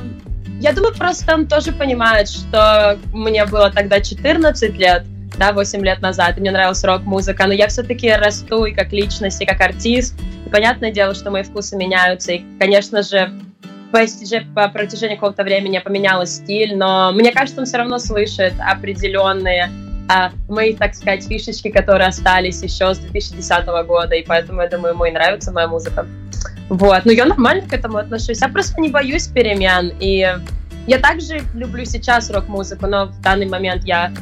я 0.60 0.72
думаю, 0.72 0.94
просто 0.94 1.34
он 1.34 1.46
тоже 1.46 1.72
понимает, 1.72 2.28
что 2.28 2.98
мне 3.12 3.44
было 3.46 3.70
тогда 3.70 4.00
14 4.00 4.76
лет, 4.76 5.04
да, 5.38 5.52
8 5.52 5.84
лет 5.84 6.00
назад, 6.00 6.36
и 6.36 6.40
мне 6.40 6.50
нравилась 6.50 6.82
рок-музыка, 6.82 7.46
но 7.46 7.52
я 7.52 7.68
все-таки 7.68 8.10
расту 8.10 8.64
и 8.64 8.72
как 8.72 8.92
личность, 8.92 9.40
и 9.40 9.46
как 9.46 9.60
артист. 9.60 10.18
И 10.46 10.48
понятное 10.48 10.90
дело, 10.90 11.14
что 11.14 11.30
мои 11.30 11.42
вкусы 11.42 11.76
меняются, 11.76 12.32
и, 12.32 12.42
конечно 12.58 13.02
же, 13.02 13.32
по, 13.92 14.00
по 14.54 14.68
протяжении 14.68 15.14
какого-то 15.14 15.44
времени 15.44 15.74
я 15.74 15.80
поменяла 15.80 16.26
стиль, 16.26 16.76
но 16.76 17.12
мне 17.12 17.32
кажется, 17.32 17.60
он 17.60 17.66
все 17.66 17.78
равно 17.78 17.98
слышит 17.98 18.54
определенные 18.58 19.70
а, 20.10 20.30
мои, 20.48 20.74
так 20.74 20.94
сказать, 20.94 21.26
фишечки, 21.26 21.70
которые 21.70 22.08
остались 22.08 22.62
еще 22.62 22.94
с 22.94 22.98
2010 22.98 23.66
года, 23.86 24.14
и 24.14 24.24
поэтому, 24.24 24.62
я 24.62 24.68
думаю, 24.68 24.94
ему 24.94 25.04
и 25.04 25.10
нравится 25.10 25.52
моя 25.52 25.68
музыка. 25.68 26.06
Вот, 26.68 27.04
но 27.04 27.12
я 27.12 27.24
нормально 27.24 27.66
к 27.66 27.72
этому 27.72 27.98
отношусь. 27.98 28.40
Я 28.40 28.48
просто 28.48 28.80
не 28.80 28.90
боюсь 28.90 29.26
перемен, 29.26 29.92
и 30.00 30.26
я 30.86 30.98
также 30.98 31.40
люблю 31.54 31.84
сейчас 31.84 32.30
рок-музыку, 32.30 32.86
но 32.86 33.06
в 33.06 33.20
данный 33.20 33.48
момент 33.48 33.84
я 33.84 34.12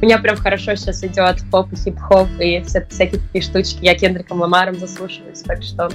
у 0.00 0.04
меня 0.04 0.18
прям 0.18 0.36
хорошо 0.36 0.74
сейчас 0.74 1.02
идет 1.04 1.42
поп 1.50 1.72
и 1.72 1.76
хип-хоп 1.76 2.28
и 2.38 2.60
все, 2.62 2.84
всякие 2.90 3.20
такие 3.20 3.42
штучки. 3.42 3.78
Я 3.80 3.94
Кендриком 3.94 4.40
Ламаром 4.40 4.74
заслушиваюсь, 4.74 5.40
так 5.40 5.62
что 5.62 5.88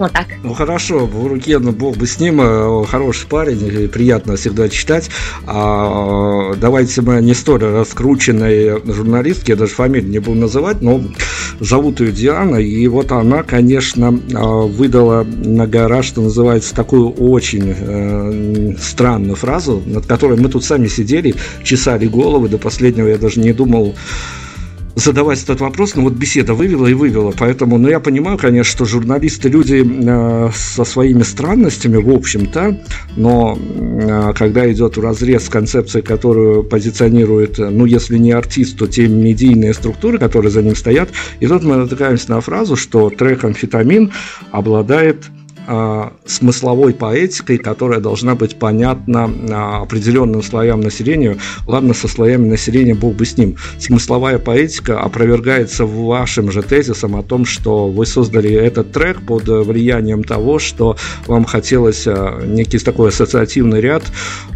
вот 0.00 0.12
так. 0.12 0.26
Ну 0.42 0.54
хорошо, 0.54 1.06
Бурукен, 1.06 1.62
ну, 1.62 1.72
бог 1.72 1.96
бы 1.96 2.06
с 2.06 2.18
ним, 2.18 2.40
э, 2.40 2.84
хороший 2.86 3.28
парень, 3.28 3.88
приятно 3.88 4.36
всегда 4.36 4.68
читать. 4.68 5.10
А, 5.46 6.54
давайте 6.54 7.02
мы 7.02 7.20
не 7.20 7.34
столь 7.34 7.64
раскрученной 7.64 8.82
журналистки, 8.92 9.50
я 9.50 9.56
даже 9.56 9.72
фамилию 9.74 10.10
не 10.10 10.18
буду 10.18 10.40
называть, 10.40 10.80
но 10.80 11.02
зовут 11.60 12.00
ее 12.00 12.12
Диана, 12.12 12.56
и 12.56 12.86
вот 12.88 13.12
она, 13.12 13.42
конечно, 13.42 14.18
а, 14.34 14.62
выдала 14.62 15.24
на 15.24 15.66
гора, 15.66 16.02
что 16.02 16.22
называется, 16.22 16.74
такую 16.74 17.10
очень 17.10 17.74
э, 17.76 18.74
странную 18.80 19.36
фразу, 19.36 19.82
над 19.84 20.06
которой 20.06 20.40
мы 20.40 20.48
тут 20.48 20.64
сами 20.64 20.88
сидели, 20.88 21.34
чесали 21.62 22.06
головы, 22.06 22.48
до 22.48 22.56
последнего 22.56 23.08
я 23.08 23.18
даже 23.18 23.40
не 23.40 23.52
думал 23.52 23.94
задавать 24.94 25.42
этот 25.42 25.60
вопрос, 25.60 25.94
но 25.94 26.02
вот 26.02 26.14
беседа 26.14 26.54
вывела 26.54 26.86
и 26.86 26.94
вывела, 26.94 27.32
поэтому, 27.36 27.78
ну, 27.78 27.88
я 27.88 28.00
понимаю, 28.00 28.38
конечно, 28.38 28.70
что 28.70 28.84
журналисты 28.84 29.48
люди 29.48 29.84
э, 29.84 30.50
со 30.54 30.84
своими 30.84 31.22
странностями, 31.22 31.96
в 31.96 32.10
общем-то, 32.10 32.80
но 33.16 33.58
э, 33.58 34.32
когда 34.36 34.70
идет 34.70 34.98
разрез 34.98 35.48
концепции, 35.48 36.00
которую 36.00 36.64
позиционирует, 36.64 37.58
ну, 37.58 37.84
если 37.86 38.18
не 38.18 38.32
артист, 38.32 38.78
то 38.78 38.86
те 38.86 39.08
медийные 39.08 39.74
структуры, 39.74 40.18
которые 40.18 40.50
за 40.50 40.62
ним 40.62 40.76
стоят, 40.76 41.10
и 41.40 41.46
тут 41.46 41.62
мы 41.62 41.76
натыкаемся 41.76 42.30
на 42.30 42.40
фразу, 42.40 42.76
что 42.76 43.10
трек 43.10 43.44
«Амфетамин» 43.44 44.12
обладает 44.50 45.24
смысловой 46.26 46.94
поэтикой, 46.94 47.58
которая 47.58 48.00
должна 48.00 48.34
быть 48.34 48.58
понятна 48.58 49.30
а, 49.50 49.82
определенным 49.82 50.42
слоям 50.42 50.80
населения. 50.80 51.38
Ладно, 51.66 51.94
со 51.94 52.08
слоями 52.08 52.48
населения 52.48 52.94
бог 52.94 53.14
бы 53.14 53.24
с 53.24 53.36
ним. 53.36 53.56
Смысловая 53.78 54.38
поэтика 54.38 55.00
опровергается 55.00 55.84
вашим 55.84 56.50
же 56.50 56.62
тезисом 56.62 57.16
о 57.16 57.22
том, 57.22 57.44
что 57.44 57.88
вы 57.88 58.06
создали 58.06 58.50
этот 58.52 58.92
трек 58.92 59.20
под 59.22 59.44
влиянием 59.44 60.24
того, 60.24 60.58
что 60.58 60.96
вам 61.26 61.44
хотелось 61.44 62.06
а, 62.06 62.40
некий 62.44 62.78
такой 62.78 63.10
ассоциативный 63.10 63.80
ряд 63.80 64.02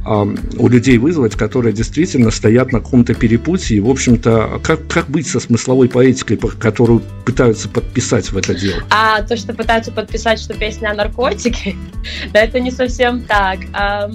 у 0.06 0.68
людей 0.68 0.98
вызвать, 0.98 1.34
которые 1.34 1.72
действительно 1.72 2.30
стоят 2.30 2.72
на 2.72 2.80
каком-то 2.80 3.14
перепутье. 3.14 3.78
И, 3.78 3.80
в 3.80 3.88
общем-то, 3.88 4.60
как, 4.62 4.86
как 4.86 5.08
быть 5.08 5.26
со 5.26 5.40
смысловой 5.40 5.88
поэтикой, 5.88 6.36
которую 6.36 7.00
пытаются 7.24 7.68
подписать 7.68 8.30
в 8.30 8.36
это 8.36 8.54
дело? 8.54 8.82
А 8.90 9.22
то, 9.22 9.36
что 9.36 9.54
пытаются 9.54 9.92
подписать, 9.92 10.40
что 10.40 10.54
песня 10.54 10.93
о 10.94 10.96
наркотике, 10.96 11.76
да, 12.33 12.40
это 12.40 12.61
не 12.61 12.70
совсем 12.70 13.22
так. 13.22 13.59
А, 13.72 14.11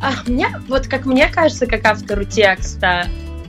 а, 0.00 0.12
мне, 0.26 0.48
вот 0.68 0.86
как 0.86 1.06
мне 1.06 1.28
кажется, 1.28 1.66
как 1.66 1.84
автору 1.84 2.24
текста, 2.24 3.06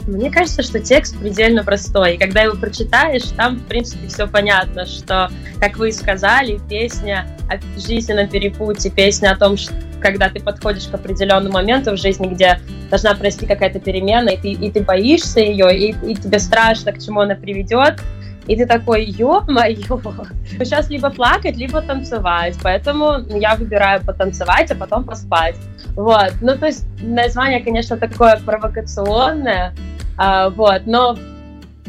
мне 0.07 0.29
кажется, 0.29 0.61
что 0.61 0.79
текст 0.79 1.17
предельно 1.17 1.63
простой. 1.63 2.15
И 2.15 2.17
когда 2.17 2.43
его 2.43 2.55
прочитаешь, 2.55 3.23
там, 3.35 3.57
в 3.57 3.65
принципе, 3.65 4.07
все 4.07 4.27
понятно, 4.27 4.85
что, 4.85 5.31
как 5.59 5.77
вы 5.77 5.91
сказали, 5.91 6.59
песня 6.69 7.27
о 7.49 7.57
жизненном 7.79 8.27
перепутье, 8.27 8.91
песня 8.91 9.31
о 9.31 9.35
том, 9.35 9.57
что 9.57 9.73
когда 9.99 10.29
ты 10.29 10.39
подходишь 10.39 10.87
к 10.87 10.93
определенному 10.93 11.53
моменту 11.53 11.91
в 11.93 11.97
жизни, 11.97 12.27
где 12.27 12.59
должна 12.91 13.15
произойти 13.15 13.47
какая-то 13.47 13.79
перемена, 13.79 14.29
и 14.29 14.37
ты, 14.37 14.51
и 14.51 14.71
ты 14.71 14.81
боишься 14.81 15.39
ее, 15.39 15.75
и, 15.75 15.95
и 16.05 16.15
тебе 16.15 16.37
страшно, 16.37 16.91
к 16.91 17.03
чему 17.03 17.21
она 17.21 17.33
приведет, 17.33 17.99
и 18.47 18.55
ты 18.55 18.65
такой, 18.65 19.05
ё-моё, 19.05 19.75
сейчас 20.59 20.89
либо 20.89 21.09
плакать, 21.09 21.57
либо 21.57 21.81
танцевать. 21.81 22.55
Поэтому 22.61 23.19
я 23.29 23.55
выбираю 23.55 24.03
потанцевать, 24.05 24.71
а 24.71 24.75
потом 24.75 25.03
поспать. 25.03 25.55
Вот. 25.95 26.33
Ну, 26.41 26.57
то 26.57 26.67
есть 26.67 26.85
название, 27.01 27.61
конечно, 27.61 27.97
такое 27.97 28.39
провокационное, 28.45 29.73
а, 30.17 30.49
вот, 30.49 30.85
но 30.85 31.17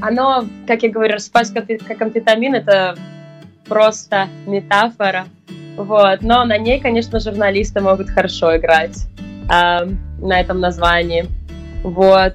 оно, 0.00 0.44
как 0.66 0.82
я 0.82 0.90
говорю, 0.90 1.18
спать 1.18 1.52
как 1.52 2.02
амфетамин, 2.02 2.54
это 2.54 2.96
просто 3.66 4.28
метафора. 4.46 5.26
Вот. 5.76 6.22
Но 6.22 6.44
на 6.44 6.58
ней, 6.58 6.80
конечно, 6.80 7.20
журналисты 7.20 7.80
могут 7.80 8.08
хорошо 8.08 8.56
играть 8.56 9.06
а, 9.48 9.86
на 10.18 10.40
этом 10.40 10.60
названии. 10.60 11.26
Вот. 11.82 12.34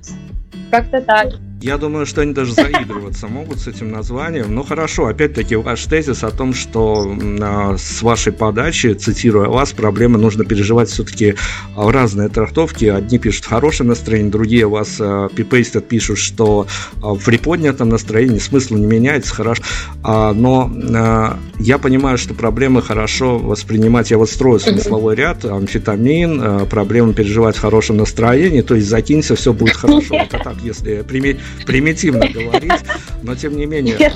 Как-то 0.69 1.01
так. 1.01 1.34
Я 1.62 1.78
думаю, 1.78 2.08
что 2.08 2.21
они 2.21 2.34
даже 2.34 2.54
заигрываться 2.54 3.28
могут 3.28 3.60
с 3.60 3.67
этим 3.67 3.91
названием. 3.91 4.56
Ну 4.56 4.63
хорошо, 4.63 5.06
опять-таки 5.06 5.56
ваш 5.56 5.86
тезис 5.86 6.24
о 6.24 6.32
том, 6.32 6.56
что 6.56 7.15
э, 7.15 7.78
с 7.78 8.02
вашей 8.02 8.34
подачи, 8.34 8.93
цитируя 8.93 9.47
вас, 9.47 9.71
проблемы 9.71 10.17
нужно 10.17 10.43
переживать 10.43 10.89
все-таки 10.89 11.36
в 11.76 11.88
разные 11.89 12.30
трактовки. 12.30 12.86
Одни 12.86 13.19
пишут 13.19 13.45
хорошее 13.45 13.88
настроение, 13.88 14.32
другие 14.32 14.67
вас 14.67 14.97
э, 15.00 15.30
пипейстят, 15.36 15.88
пишут, 15.88 16.17
что 16.17 16.65
э, 16.95 17.00
в 17.02 17.24
приподнятом 17.24 17.89
настроении 17.89 18.39
смысл 18.39 18.76
не 18.76 18.88
меняется, 18.88 19.32
хорошо. 19.32 19.62
А, 20.02 20.34
но 20.34 20.71
э, 20.74 21.34
я 21.60 21.78
понимаю, 21.78 22.17
что 22.17 22.34
проблемы 22.34 22.82
хорошо 22.82 23.38
воспринимать. 23.38 24.10
Я 24.10 24.17
вот 24.17 24.32
строю 24.32 24.60
смысловой 24.60 25.15
ряд, 25.15 25.45
амфетамин, 25.45 26.41
э, 26.41 26.65
проблемы 26.65 27.13
переживать 27.13 27.56
в 27.56 27.62
хорошем 27.62 27.97
настроении, 27.97 28.62
то 28.62 28.74
есть 28.74 28.88
закинься, 28.88 29.36
все 29.36 29.54
будет 29.54 29.76
хорошо. 29.76 30.15
Это 30.15 30.39
так, 30.39 30.56
если 30.63 31.04
приметь 31.04 31.38
примитивно 31.66 32.28
говорить, 32.34 32.82
но 33.24 33.36
тем 33.36 33.56
не 33.56 33.66
менее, 33.66 34.12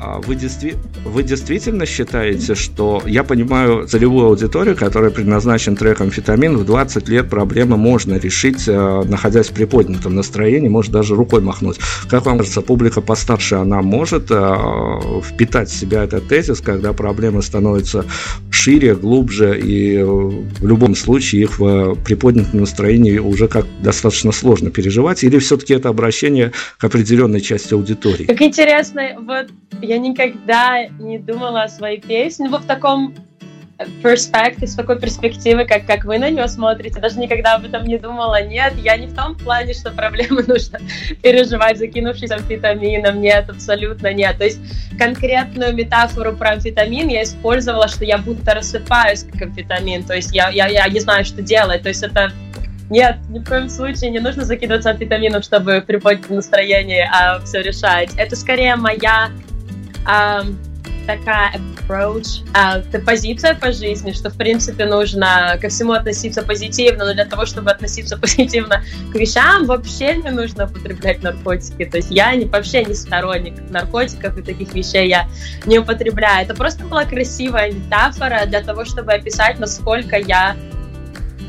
а 0.00 0.20
вы, 0.20 0.34
действи- 0.34 0.76
вы 1.04 1.22
действительно 1.22 1.86
считаете, 1.86 2.54
что 2.54 3.02
я 3.06 3.24
понимаю 3.24 3.86
целевую 3.86 4.26
аудиторию, 4.26 4.76
которая 4.76 5.10
предназначен 5.10 5.76
трек 5.76 6.00
амфетамин, 6.00 6.56
в 6.56 6.64
20 6.64 7.08
лет 7.08 7.28
проблемы 7.28 7.76
можно 7.76 8.14
решить, 8.14 8.64
э, 8.66 9.02
находясь 9.04 9.48
в 9.48 9.52
приподнятом 9.52 10.14
настроении, 10.14 10.68
может 10.68 10.92
даже 10.92 11.14
рукой 11.14 11.40
махнуть. 11.40 11.78
Как 12.08 12.26
вам 12.26 12.38
кажется, 12.38 12.60
публика 12.62 13.00
постарше, 13.00 13.56
она 13.56 13.82
может 13.82 14.30
э, 14.30 15.20
впитать 15.22 15.68
в 15.68 15.76
себя 15.76 16.04
этот 16.04 16.28
тезис, 16.28 16.60
когда 16.60 16.92
проблемы 16.92 17.42
становятся 17.42 18.04
шире, 18.64 18.94
глубже, 18.94 19.60
и 19.60 20.02
в 20.02 20.66
любом 20.66 20.94
случае 20.94 21.42
их 21.42 21.58
в 21.58 21.96
приподнятом 22.02 22.60
настроении 22.60 23.18
уже 23.18 23.46
как 23.46 23.66
достаточно 23.82 24.32
сложно 24.32 24.70
переживать, 24.70 25.22
или 25.22 25.38
все-таки 25.38 25.74
это 25.74 25.90
обращение 25.90 26.52
к 26.78 26.84
определенной 26.84 27.42
части 27.42 27.74
аудитории. 27.74 28.24
Как 28.24 28.40
интересно, 28.40 29.02
вот 29.20 29.48
я 29.82 29.98
никогда 29.98 30.86
не 30.98 31.18
думала 31.18 31.64
о 31.64 31.68
своей 31.68 32.00
песне, 32.00 32.48
вот 32.48 32.62
в 32.62 32.66
таком 32.66 33.14
перспективе, 34.02 34.66
с 34.66 34.74
такой 34.74 34.98
перспективы, 34.98 35.64
как, 35.64 35.86
как 35.86 36.04
вы 36.04 36.18
на 36.18 36.30
нее 36.30 36.48
смотрите, 36.48 37.00
даже 37.00 37.18
никогда 37.18 37.54
об 37.54 37.64
этом 37.64 37.84
не 37.84 37.98
думала. 37.98 38.42
Нет, 38.42 38.74
я 38.78 38.96
не 38.96 39.06
в 39.06 39.14
том 39.14 39.36
плане, 39.36 39.74
что 39.74 39.90
проблемы 39.90 40.42
нужно 40.46 40.80
переживать, 41.22 41.78
закинувшись 41.78 42.30
амфетамином. 42.30 43.20
Нет, 43.20 43.48
абсолютно 43.48 44.12
нет. 44.12 44.38
То 44.38 44.44
есть 44.44 44.60
конкретную 44.98 45.74
метафору 45.74 46.34
про 46.36 46.52
амфетамин 46.52 47.08
я 47.08 47.22
использовала, 47.22 47.88
что 47.88 48.04
я 48.04 48.18
будто 48.18 48.54
рассыпаюсь 48.54 49.24
как 49.24 49.42
амфетамин. 49.42 50.04
То 50.04 50.14
есть 50.14 50.34
я, 50.34 50.48
я, 50.50 50.66
я 50.66 50.88
не 50.88 51.00
знаю, 51.00 51.24
что 51.24 51.42
делать. 51.42 51.82
То 51.82 51.88
есть 51.88 52.02
это 52.02 52.32
нет, 52.90 53.16
ни 53.30 53.38
в 53.38 53.48
коем 53.48 53.68
случае 53.68 54.10
не 54.10 54.20
нужно 54.20 54.44
закидываться 54.44 54.90
амфетамином, 54.90 55.42
чтобы 55.42 55.82
приподнять 55.86 56.30
настроение, 56.30 57.08
а 57.12 57.40
все 57.40 57.62
решать. 57.62 58.10
Это 58.16 58.36
скорее 58.36 58.76
моя... 58.76 59.30
А, 60.06 60.44
такая 61.06 61.52
approach, 61.54 62.46
а, 62.54 62.78
это 62.78 62.98
позиция 62.98 63.54
по 63.54 63.72
жизни, 63.72 64.12
что, 64.12 64.30
в 64.30 64.36
принципе, 64.36 64.86
нужно 64.86 65.58
ко 65.60 65.68
всему 65.68 65.92
относиться 65.92 66.42
позитивно, 66.42 67.06
но 67.06 67.14
для 67.14 67.24
того, 67.24 67.46
чтобы 67.46 67.70
относиться 67.70 68.16
позитивно 68.18 68.82
к 69.12 69.14
вещам, 69.14 69.66
вообще 69.66 70.16
не 70.16 70.30
нужно 70.30 70.64
употреблять 70.64 71.22
наркотики. 71.22 71.84
То 71.84 71.98
есть 71.98 72.10
я 72.10 72.34
не, 72.34 72.46
вообще 72.46 72.84
не 72.84 72.94
сторонник 72.94 73.54
наркотиков 73.70 74.36
и 74.38 74.42
таких 74.42 74.74
вещей 74.74 75.08
я 75.08 75.28
не 75.66 75.78
употребляю. 75.78 76.44
Это 76.44 76.54
просто 76.54 76.84
была 76.84 77.04
красивая 77.04 77.72
метафора 77.72 78.46
для 78.46 78.62
того, 78.62 78.84
чтобы 78.84 79.12
описать, 79.12 79.58
насколько 79.58 80.16
я 80.16 80.56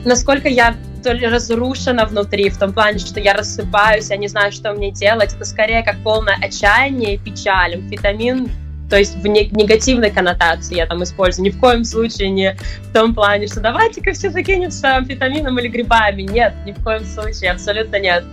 насколько 0.05 0.47
я 0.47 0.75
то 1.03 1.13
ли 1.13 1.27
разрушена 1.27 2.05
внутри, 2.05 2.49
в 2.49 2.57
том 2.57 2.73
плане, 2.73 2.97
что 2.97 3.19
я 3.19 3.33
рассыпаюсь, 3.33 4.09
я 4.09 4.17
не 4.17 4.27
знаю, 4.27 4.51
что 4.51 4.73
мне 4.73 4.91
делать. 4.91 5.33
Это 5.33 5.45
скорее 5.45 5.83
как 5.83 5.97
полное 6.03 6.35
отчаяние 6.41 7.15
и 7.15 7.17
печаль. 7.17 7.75
Амфетамин 7.75 8.49
то 8.89 8.97
есть 8.97 9.15
в 9.15 9.25
негативной 9.25 10.11
коннотации 10.11 10.75
я 10.75 10.85
там 10.85 11.03
использую. 11.03 11.45
Ни 11.45 11.49
в 11.49 11.59
коем 11.59 11.83
случае 11.83 12.29
не 12.29 12.55
в 12.81 12.93
том 12.93 13.13
плане, 13.15 13.47
что 13.47 13.59
давайте-ка 13.59 14.13
все 14.13 14.29
закинемся 14.29 14.97
амфетамином 14.97 15.57
или 15.59 15.67
грибами. 15.67 16.21
Нет, 16.21 16.53
ни 16.65 16.71
в 16.71 16.83
коем 16.83 17.03
случае, 17.03 17.51
абсолютно 17.51 17.99
нет. 17.99 18.23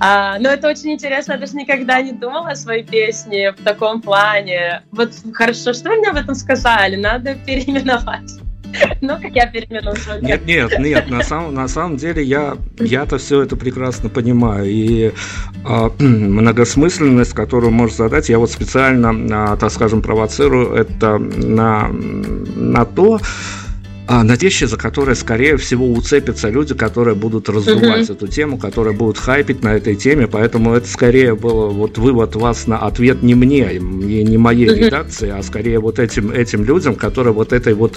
А, 0.00 0.38
но 0.38 0.48
это 0.48 0.68
очень 0.68 0.92
интересно, 0.92 1.32
я 1.32 1.38
даже 1.38 1.54
никогда 1.54 2.02
не 2.02 2.12
думала 2.12 2.50
о 2.50 2.56
своей 2.56 2.82
песне 2.82 3.52
в 3.52 3.62
таком 3.62 4.02
плане. 4.02 4.82
Вот 4.90 5.12
хорошо, 5.32 5.72
что 5.72 5.90
вы 5.90 5.96
мне 5.96 6.08
об 6.08 6.16
этом 6.16 6.34
сказали, 6.34 6.96
надо 6.96 7.34
переименовать. 7.46 8.32
Ну, 9.00 9.20
как 9.20 9.32
я 9.34 9.46
перемену 9.46 9.92
Нет, 10.20 10.46
нет, 10.46 10.78
нет, 10.78 11.10
на 11.10 11.22
самом, 11.22 11.54
на 11.54 11.68
самом 11.68 11.96
деле 11.96 12.22
я, 12.22 12.56
я-то 12.78 13.18
все 13.18 13.42
это 13.42 13.56
прекрасно 13.56 14.08
понимаю. 14.08 14.66
И 14.66 15.12
э, 15.64 15.90
многосмысленность, 15.98 17.32
которую 17.32 17.72
можешь 17.72 17.96
задать, 17.96 18.28
я 18.28 18.38
вот 18.38 18.50
специально, 18.50 19.54
э, 19.54 19.56
так 19.56 19.70
скажем, 19.70 20.02
провоцирую 20.02 20.74
это 20.74 21.18
на, 21.18 21.88
на 21.88 22.84
то, 22.84 23.20
а, 24.06 24.22
на 24.22 24.36
за 24.36 24.76
которые, 24.76 25.14
скорее 25.14 25.56
всего, 25.56 25.90
уцепятся 25.90 26.50
люди, 26.50 26.74
которые 26.74 27.14
будут 27.14 27.48
раздувать 27.48 28.08
uh-huh. 28.08 28.12
эту 28.12 28.26
тему, 28.26 28.58
которые 28.58 28.94
будут 28.94 29.16
хайпить 29.16 29.62
на 29.62 29.74
этой 29.74 29.96
теме, 29.96 30.26
поэтому 30.26 30.74
это 30.74 30.86
скорее 30.86 31.34
был 31.34 31.70
вот 31.70 31.96
вывод 31.96 32.36
вас 32.36 32.66
на 32.66 32.78
ответ 32.78 33.22
не 33.22 33.34
мне, 33.34 33.78
не, 33.80 34.22
не 34.22 34.36
моей 34.36 34.68
uh-huh. 34.68 34.84
редакции, 34.84 35.30
а 35.30 35.42
скорее 35.42 35.78
вот 35.78 35.98
этим, 35.98 36.30
этим 36.30 36.64
людям, 36.64 36.96
которые 36.96 37.32
вот 37.32 37.54
этой 37.54 37.72
вот, 37.72 37.94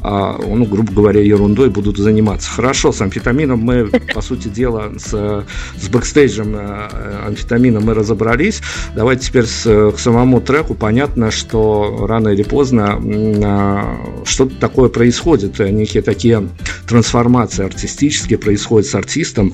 а, 0.00 0.38
ну, 0.38 0.64
грубо 0.64 0.92
говоря, 0.92 1.20
ерундой 1.20 1.68
будут 1.68 1.98
заниматься. 1.98 2.50
Хорошо, 2.50 2.90
с 2.92 3.02
амфетамином 3.02 3.60
мы, 3.60 3.90
по 4.14 4.22
сути 4.22 4.48
дела, 4.48 4.92
с, 4.96 5.10
с 5.10 5.88
бэкстейджем 5.88 6.56
э, 6.56 7.26
амфетамина 7.26 7.80
мы 7.80 7.92
разобрались. 7.92 8.62
Давайте 8.94 9.26
теперь 9.26 9.44
с, 9.44 9.64
к 9.92 9.98
самому 9.98 10.40
треку. 10.40 10.74
Понятно, 10.74 11.30
что 11.30 12.06
рано 12.08 12.28
или 12.28 12.42
поздно 12.42 12.98
а, 13.44 14.24
что-то 14.24 14.56
такое 14.56 14.88
происходит 14.88 15.49
происходят 15.50 15.70
некие 15.70 16.02
такие 16.02 16.48
трансформации 16.86 17.64
артистические, 17.64 18.38
происходят 18.38 18.88
с 18.88 18.94
артистом. 18.94 19.52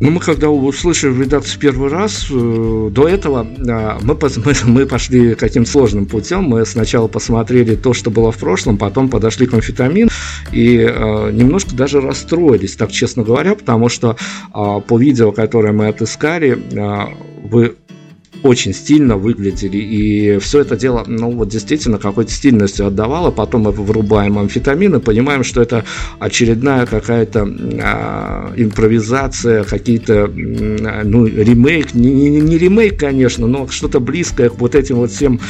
Но 0.00 0.10
мы 0.12 0.20
когда 0.20 0.48
услышали 0.48 1.10
в 1.10 1.58
первый 1.58 1.90
раз, 1.90 2.28
э, 2.30 2.88
до 2.92 3.08
этого 3.08 3.44
э, 3.44 3.98
мы, 4.02 4.16
мы, 4.44 4.54
мы 4.64 4.86
пошли 4.86 5.34
каким 5.34 5.66
сложным 5.66 6.06
путем. 6.06 6.44
Мы 6.44 6.64
сначала 6.66 7.08
посмотрели 7.08 7.74
то, 7.74 7.94
что 7.94 8.10
было 8.10 8.30
в 8.30 8.38
прошлом, 8.38 8.76
потом 8.76 9.08
подошли 9.08 9.46
к 9.46 9.54
амфетамин 9.54 10.08
и 10.52 10.78
э, 10.78 11.30
немножко 11.32 11.74
даже 11.74 12.00
расстроились, 12.00 12.76
так 12.76 12.92
честно 12.92 13.24
говоря, 13.24 13.54
потому 13.54 13.88
что 13.88 14.16
по 14.52 14.98
видео, 14.98 15.32
которое 15.32 15.72
мы 15.72 15.88
отыскали, 15.88 16.58
вы 17.42 17.76
очень 18.42 18.72
стильно 18.72 19.16
выглядели, 19.16 19.78
и 19.78 20.38
все 20.38 20.60
это 20.60 20.76
дело, 20.76 21.04
ну 21.06 21.30
вот 21.30 21.48
действительно 21.48 21.98
какой-то 21.98 22.30
стильностью 22.30 22.86
отдавало, 22.86 23.30
потом 23.30 23.62
мы 23.62 23.72
вырубаем 23.72 24.38
амфетамин 24.38 24.96
и 24.96 25.00
понимаем, 25.00 25.44
что 25.44 25.60
это 25.60 25.84
очередная 26.18 26.86
какая-то 26.86 27.48
а, 27.82 28.52
импровизация, 28.56 29.64
какие-то, 29.64 30.28
ну, 30.28 31.26
ремейк, 31.26 31.94
не, 31.94 32.12
не, 32.12 32.40
не 32.40 32.58
ремейк, 32.58 32.98
конечно, 32.98 33.46
но 33.46 33.68
что-то 33.68 34.00
близкое 34.00 34.50
к 34.50 34.58
вот 34.58 34.74
этим 34.74 34.96
вот 34.96 35.10
всем 35.10 35.40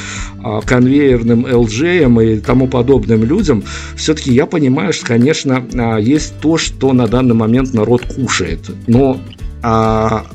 а, 0.42 0.60
конвейерным 0.60 1.46
LJ 1.46 2.36
и 2.36 2.40
тому 2.40 2.68
подобным 2.68 3.24
людям, 3.24 3.64
все-таки 3.96 4.32
я 4.32 4.46
понимаю, 4.46 4.92
что, 4.92 5.06
конечно, 5.06 5.64
а, 5.74 5.98
есть 5.98 6.34
то, 6.40 6.56
что 6.56 6.92
на 6.92 7.06
данный 7.06 7.34
момент 7.34 7.74
народ 7.74 8.02
кушает, 8.02 8.60
но 8.86 9.20
а, 9.62 10.26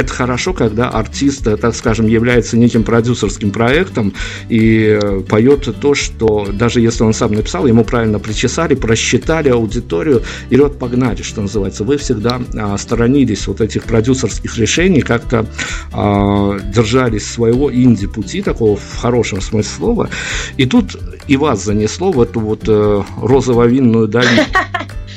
это 0.00 0.12
хорошо, 0.12 0.52
когда 0.52 0.88
артист, 0.88 1.46
э, 1.46 1.56
так 1.56 1.74
скажем, 1.74 2.06
является 2.06 2.56
неким 2.56 2.82
продюсерским 2.82 3.50
проектом 3.50 4.12
и 4.48 4.98
э, 5.00 5.20
поет 5.20 5.68
то, 5.80 5.94
что 5.94 6.48
даже 6.52 6.80
если 6.80 7.04
он 7.04 7.14
сам 7.14 7.32
написал, 7.32 7.66
ему 7.66 7.84
правильно 7.84 8.18
причесали, 8.18 8.74
просчитали 8.74 9.48
аудиторию 9.48 10.22
и 10.50 10.56
вот 10.56 10.78
погнали, 10.78 11.22
что 11.22 11.40
называется. 11.40 11.84
Вы 11.84 11.96
всегда 11.98 12.40
а, 12.56 12.76
сторонились 12.78 13.46
вот 13.46 13.60
этих 13.60 13.84
продюсерских 13.84 14.56
решений, 14.58 15.02
как-то 15.02 15.46
а, 15.92 16.58
держались 16.58 17.26
своего 17.26 17.72
инди-пути, 17.72 18.42
такого 18.42 18.76
в 18.76 18.96
хорошем 18.98 19.40
смысле 19.40 19.70
слова. 19.76 20.10
И 20.56 20.66
тут 20.66 20.96
и 21.26 21.36
вас 21.36 21.64
занесло 21.64 22.12
в 22.12 22.20
эту 22.20 22.40
вот 22.40 22.62
э, 22.66 23.02
розово-винную 23.22 24.08
долину. 24.08 24.42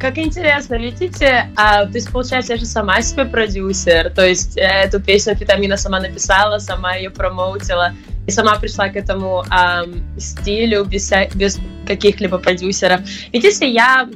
Как 0.00 0.16
интересно, 0.16 0.76
видите, 0.76 1.50
а, 1.56 1.84
то 1.84 1.92
есть, 1.92 2.10
получается, 2.10 2.54
я 2.54 2.58
же 2.58 2.64
сама 2.64 3.02
себе 3.02 3.26
продюсер, 3.26 4.08
то 4.08 4.26
есть 4.26 4.56
э, 4.56 4.62
эту 4.62 4.98
песню 4.98 5.36
Фитамина 5.36 5.76
сама 5.76 6.00
написала, 6.00 6.58
сама 6.58 6.94
ее 6.94 7.10
промоутила, 7.10 7.92
и 8.26 8.30
сама 8.30 8.56
пришла 8.56 8.88
к 8.88 8.96
этому 8.96 9.44
а, 9.50 9.84
стилю 10.16 10.86
без, 10.86 11.12
без 11.34 11.58
каких-либо 11.86 12.38
продюсеров. 12.38 13.02
Видите, 13.30 13.70
я 13.70 14.08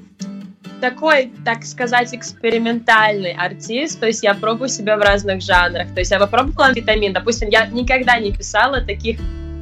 такой, 0.81 1.31
так 1.45 1.65
сказать, 1.65 2.15
экспериментальный 2.15 3.33
артист, 3.33 4.01
то 4.01 4.07
есть 4.07 4.23
я 4.23 4.33
пробую 4.33 4.71
себя 4.71 4.97
в 4.97 5.01
разных 5.01 5.43
жанрах, 5.43 5.93
то 5.93 6.01
есть 6.01 6.11
я 6.11 6.19
попробовала 6.19 6.73
витамин, 6.73 7.13
допустим, 7.13 7.51
я 7.51 7.67
никогда 7.67 8.19
не 8.19 8.33
писала 8.33 8.81
таких 8.81 9.19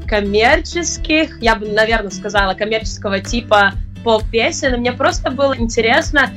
коммерческих, 0.07 1.43
я 1.43 1.57
бы, 1.57 1.67
наверное, 1.67 2.11
сказала, 2.11 2.55
коммерческого 2.55 3.19
типа 3.19 3.73
поп-песен, 4.03 4.75
и 4.75 4.77
мне 4.79 4.93
просто 4.93 5.31
было 5.31 5.57
интересно 5.57 6.31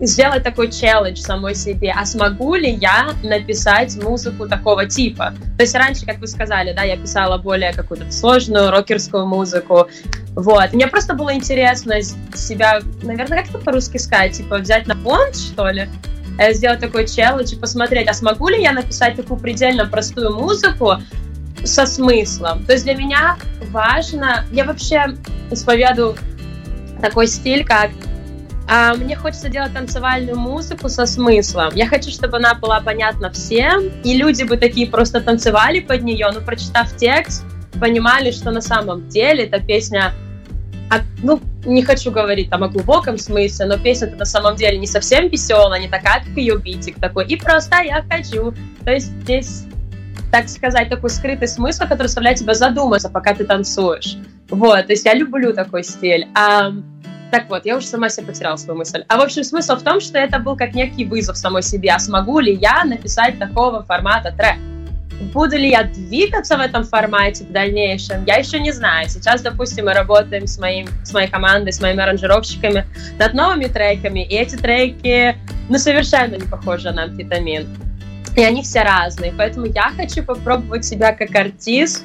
сделать 0.00 0.44
такой 0.44 0.70
челлендж 0.70 1.18
самой 1.18 1.54
себе, 1.54 1.92
а 1.96 2.06
смогу 2.06 2.54
ли 2.54 2.70
я 2.70 3.10
написать 3.22 3.96
музыку 4.02 4.48
такого 4.48 4.86
типа? 4.86 5.34
То 5.56 5.62
есть 5.62 5.74
раньше, 5.74 6.06
как 6.06 6.18
вы 6.18 6.28
сказали, 6.28 6.72
да, 6.72 6.82
я 6.82 6.96
писала 6.96 7.38
более 7.38 7.72
какую-то 7.72 8.10
сложную 8.12 8.70
рокерскую 8.70 9.26
музыку, 9.26 9.88
вот. 10.34 10.72
Мне 10.72 10.86
просто 10.86 11.14
было 11.14 11.34
интересно 11.34 12.00
себя, 12.00 12.80
наверное, 13.02 13.38
как 13.38 13.50
это 13.50 13.58
по-русски 13.58 13.98
сказать, 13.98 14.36
типа 14.36 14.58
взять 14.58 14.86
на 14.86 14.94
понт, 14.94 15.34
что 15.34 15.68
ли, 15.68 15.88
э, 16.38 16.52
сделать 16.52 16.78
такой 16.78 17.06
челлендж 17.08 17.52
и 17.52 17.56
посмотреть, 17.56 18.08
а 18.08 18.12
смогу 18.12 18.48
ли 18.48 18.62
я 18.62 18.72
написать 18.72 19.16
такую 19.16 19.40
предельно 19.40 19.86
простую 19.86 20.32
музыку 20.32 20.94
со 21.64 21.86
смыслом. 21.86 22.64
То 22.64 22.72
есть 22.72 22.84
для 22.84 22.94
меня 22.94 23.36
важно, 23.70 24.44
я 24.52 24.64
вообще 24.64 25.16
исповедую 25.50 26.14
такой 27.00 27.26
стиль, 27.26 27.64
как 27.64 27.90
а, 28.68 28.94
мне 28.94 29.16
хочется 29.16 29.48
делать 29.48 29.72
танцевальную 29.72 30.38
музыку 30.38 30.88
со 30.88 31.06
смыслом. 31.06 31.74
Я 31.74 31.86
хочу, 31.86 32.10
чтобы 32.10 32.36
она 32.36 32.54
была 32.54 32.80
понятна 32.80 33.30
всем, 33.30 33.84
и 34.04 34.14
люди 34.14 34.42
бы 34.42 34.56
такие 34.56 34.86
просто 34.86 35.20
танцевали 35.20 35.80
под 35.80 36.02
нее, 36.02 36.28
но 36.32 36.40
прочитав 36.40 36.94
текст, 36.96 37.44
понимали, 37.80 38.30
что 38.30 38.50
на 38.50 38.60
самом 38.60 39.08
деле 39.08 39.44
эта 39.44 39.60
песня 39.60 40.12
а, 40.90 41.00
ну, 41.22 41.40
не 41.64 41.82
хочу 41.82 42.10
говорить 42.10 42.50
там 42.50 42.64
о 42.64 42.68
глубоком 42.68 43.18
смысле, 43.18 43.66
но 43.66 43.78
песня-то 43.78 44.16
на 44.16 44.24
самом 44.24 44.56
деле 44.56 44.78
не 44.78 44.86
совсем 44.86 45.28
веселая, 45.28 45.80
не 45.80 45.88
такая, 45.88 46.20
как 46.20 46.36
ее 46.36 46.58
битик 46.58 46.98
такой, 46.98 47.26
и 47.26 47.36
просто 47.36 47.82
я 47.82 48.04
хочу. 48.08 48.54
То 48.84 48.92
есть 48.92 49.08
здесь, 49.22 49.64
так 50.30 50.48
сказать, 50.48 50.88
такой 50.88 51.10
скрытый 51.10 51.48
смысл, 51.48 51.84
который 51.88 52.08
заставляет 52.08 52.38
тебя 52.38 52.54
задуматься, 52.54 53.08
пока 53.08 53.34
ты 53.34 53.44
танцуешь. 53.44 54.16
Вот, 54.50 54.86
то 54.86 54.92
есть 54.92 55.04
я 55.04 55.14
люблю 55.14 55.52
такой 55.52 55.84
стиль. 55.84 56.28
А, 56.34 56.72
так 57.30 57.48
вот, 57.50 57.66
я 57.66 57.76
уже 57.76 57.86
сама 57.86 58.08
себе 58.08 58.26
потеряла 58.26 58.56
свою 58.56 58.78
мысль. 58.78 59.04
А 59.08 59.18
в 59.18 59.20
общем, 59.20 59.44
смысл 59.44 59.76
в 59.76 59.82
том, 59.82 60.00
что 60.00 60.18
это 60.18 60.38
был 60.38 60.56
как 60.56 60.74
некий 60.74 61.04
вызов 61.04 61.36
самой 61.36 61.62
себе. 61.62 61.90
А 61.90 61.98
смогу 61.98 62.40
ли 62.40 62.54
я 62.54 62.84
написать 62.84 63.38
такого 63.38 63.82
формата 63.82 64.32
трек? 64.36 64.56
Буду 65.32 65.56
ли 65.56 65.70
я 65.70 65.82
двигаться 65.82 66.56
в 66.56 66.60
этом 66.60 66.84
формате 66.84 67.44
в 67.44 67.50
дальнейшем, 67.50 68.24
я 68.24 68.36
еще 68.36 68.60
не 68.60 68.70
знаю. 68.70 69.08
Сейчас, 69.08 69.42
допустим, 69.42 69.86
мы 69.86 69.92
работаем 69.92 70.46
с, 70.46 70.58
моим, 70.58 70.86
с 71.02 71.12
моей 71.12 71.28
командой, 71.28 71.72
с 71.72 71.80
моими 71.80 72.00
аранжировщиками 72.00 72.86
над 73.18 73.34
новыми 73.34 73.64
треками, 73.64 74.24
и 74.24 74.36
эти 74.36 74.54
треки, 74.54 75.36
ну, 75.68 75.78
совершенно 75.78 76.36
не 76.36 76.46
похожи 76.46 76.90
на 76.92 77.04
амфетамин. 77.04 77.66
И 78.38 78.44
они 78.44 78.62
все 78.62 78.82
разные, 78.82 79.34
поэтому 79.36 79.66
я 79.66 79.90
хочу 79.96 80.22
попробовать 80.22 80.84
себя 80.84 81.12
как 81.12 81.34
артист, 81.34 82.04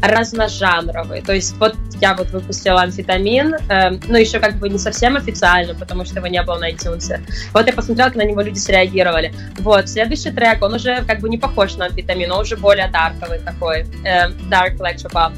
разножанровый. 0.00 1.20
То 1.20 1.34
есть 1.34 1.54
вот 1.58 1.76
я 2.00 2.14
вот 2.14 2.30
выпустила 2.30 2.80
амфетамин, 2.80 3.54
э, 3.68 3.90
ну 4.08 4.16
еще 4.16 4.38
как 4.38 4.54
бы 4.54 4.70
не 4.70 4.78
совсем 4.78 5.14
официально, 5.14 5.74
потому 5.74 6.06
что 6.06 6.20
его 6.20 6.26
не 6.28 6.42
было 6.42 6.56
на 6.56 6.70
iTunes. 6.70 7.20
Вот 7.52 7.66
я 7.66 7.72
посмотрела, 7.74 8.08
как 8.08 8.16
на 8.16 8.24
него 8.24 8.40
люди 8.40 8.56
среагировали. 8.56 9.34
Вот, 9.58 9.90
следующий 9.90 10.30
трек, 10.30 10.62
он 10.62 10.72
уже 10.72 11.04
как 11.04 11.20
бы 11.20 11.28
не 11.28 11.36
похож 11.36 11.76
на 11.76 11.84
амфетамин, 11.84 12.32
он 12.32 12.40
уже 12.40 12.56
более 12.56 12.88
дарковый 12.88 13.40
такой, 13.40 13.86
э, 14.06 14.30
dark 14.50 14.78
electropop. 14.78 15.34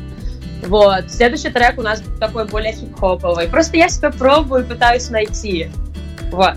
Вот. 0.68 1.10
Следующий 1.10 1.50
трек 1.50 1.76
у 1.76 1.82
нас 1.82 2.04
такой 2.20 2.46
более 2.46 2.72
хип-хоповый. 2.72 3.48
Просто 3.48 3.78
я 3.78 3.88
себя 3.88 4.12
пробую 4.12 4.64
пытаюсь 4.64 5.10
найти. 5.10 5.70
Вот. 6.30 6.54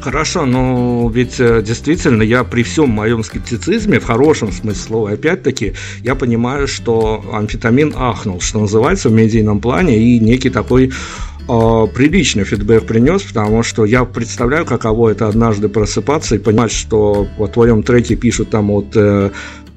Хорошо, 0.00 0.44
но 0.46 1.10
ведь 1.12 1.40
э, 1.40 1.62
действительно 1.62 2.22
я 2.22 2.44
при 2.44 2.62
всем 2.62 2.90
моем 2.90 3.24
скептицизме, 3.24 4.00
в 4.00 4.04
хорошем 4.04 4.52
смысле 4.52 4.82
слова, 4.82 5.10
опять-таки, 5.12 5.74
я 6.02 6.14
понимаю, 6.14 6.68
что 6.68 7.24
амфетамин 7.32 7.94
ахнул, 7.96 8.40
что 8.40 8.60
называется, 8.60 9.08
в 9.08 9.12
медийном 9.12 9.60
плане, 9.60 9.98
и 9.98 10.18
некий 10.20 10.50
такой 10.50 10.88
э, 10.88 11.86
приличный 11.94 12.44
фидбэк 12.44 12.86
принес, 12.86 13.22
потому 13.22 13.62
что 13.62 13.84
я 13.84 14.04
представляю, 14.04 14.66
каково 14.66 15.10
это 15.10 15.28
однажды 15.28 15.68
просыпаться 15.68 16.34
и 16.34 16.38
понимать, 16.38 16.72
что 16.72 17.26
в 17.38 17.48
твоем 17.48 17.82
треке 17.82 18.16
пишут 18.16 18.50
там 18.50 18.70
от 18.70 18.96
э, 18.96 19.30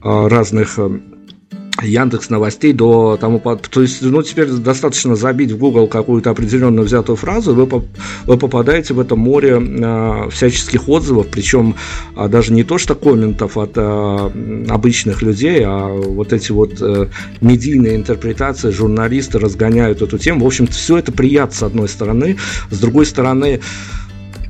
э 0.04 0.28
разных 0.28 0.78
Яндекс 1.82 2.30
новостей 2.30 2.74
до 2.74 3.18
тому, 3.20 3.40
то 3.40 3.82
есть, 3.82 4.02
ну, 4.02 4.24
теперь 4.24 4.48
достаточно 4.50 5.16
забить 5.16 5.52
в 5.52 5.58
Google 5.58 5.88
какую-то 5.88 6.32
определенную 6.32 6.86
взятую 6.86 7.16
фразу, 7.16 7.54
вы, 7.54 7.66
вы 8.26 8.38
попадаете 8.38 8.94
в 8.94 9.00
это 9.00 9.16
море 9.16 9.60
э, 9.62 10.30
всяческих 10.32 10.90
отзывов, 10.90 11.28
причем 11.28 11.76
э, 12.16 12.28
даже 12.28 12.54
не 12.54 12.64
то 12.64 12.78
что 12.78 12.96
комментов 12.96 13.58
от 13.58 13.74
э, 13.76 14.66
обычных 14.70 15.22
людей, 15.22 15.64
а 15.66 15.88
вот 15.88 16.34
эти 16.34 16.52
вот 16.52 16.82
э, 16.82 17.08
медийные 17.42 17.96
интерпретации, 17.96 18.72
журналисты 18.72 19.40
разгоняют 19.40 20.02
эту 20.02 20.18
тему. 20.18 20.44
В 20.44 20.48
общем, 20.48 20.68
все 20.68 20.98
это 20.98 21.12
приятно 21.12 21.56
с 21.56 21.64
одной 21.64 21.90
стороны, 21.90 22.38
с 22.72 22.80
другой 22.80 23.06
стороны, 23.06 23.62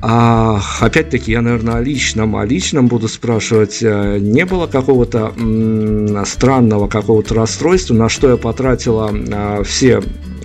а, 0.00 0.60
опять-таки, 0.80 1.32
я, 1.32 1.42
наверное, 1.42 1.76
о 1.76 1.80
личном, 1.80 2.36
о 2.36 2.44
личном 2.44 2.86
буду 2.86 3.08
спрашивать. 3.08 3.78
Э, 3.82 4.18
не 4.20 4.44
было 4.44 4.66
какого-то 4.66 5.32
м- 5.36 6.24
странного 6.24 6.86
какого-то 6.86 7.34
расстройства, 7.34 7.94
на 7.94 8.08
что 8.08 8.30
я 8.30 8.36
потратила 8.36 9.10
а, 9.32 9.62
все 9.64 10.00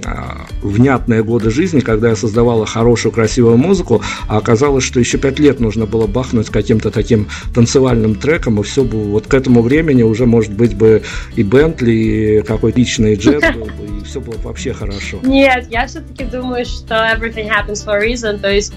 а, 0.06 0.48
внятные 0.64 1.24
годы 1.24 1.52
жизни, 1.52 1.82
когда 1.82 2.10
я 2.10 2.16
создавала 2.16 2.66
хорошую, 2.66 3.12
красивую 3.12 3.58
музыку, 3.58 4.02
а 4.28 4.38
оказалось, 4.38 4.84
что 4.84 5.00
еще 5.00 5.20
пять 5.20 5.38
лет 5.40 5.60
нужно 5.60 5.86
было 5.86 6.08
бахнуть 6.08 6.50
каким-то 6.50 6.90
таким 6.90 7.28
танцевальным 7.54 8.16
треком, 8.16 8.60
и 8.60 8.64
все 8.64 8.84
бы 8.84 8.98
вот 9.04 9.28
к 9.28 9.34
этому 9.36 9.62
времени 9.62 10.02
уже, 10.02 10.26
может 10.26 10.52
быть, 10.52 10.76
бы 10.76 11.04
и 11.36 11.44
Бентли, 11.44 11.92
и 11.92 12.42
какой-то 12.42 12.80
личный 12.80 13.16
джет 13.16 13.44
был 13.54 13.66
бы, 13.66 14.00
и 14.02 14.04
все 14.04 14.20
было 14.20 14.36
вообще 14.44 14.74
хорошо. 14.74 15.20
Нет, 15.22 15.68
я 15.70 15.86
все-таки 15.86 16.24
думаю, 16.24 16.66
что 16.66 16.96
everything 16.96 17.48
happens 17.48 17.86
for 17.86 17.94
a 17.94 18.04
reason, 18.04 18.40
то 18.40 18.52
есть 18.52 18.74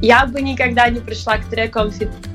я 0.00 0.26
бы 0.26 0.40
никогда 0.40 0.88
не 0.88 1.00
пришла 1.00 1.38
к, 1.38 1.46
треку 1.46 1.80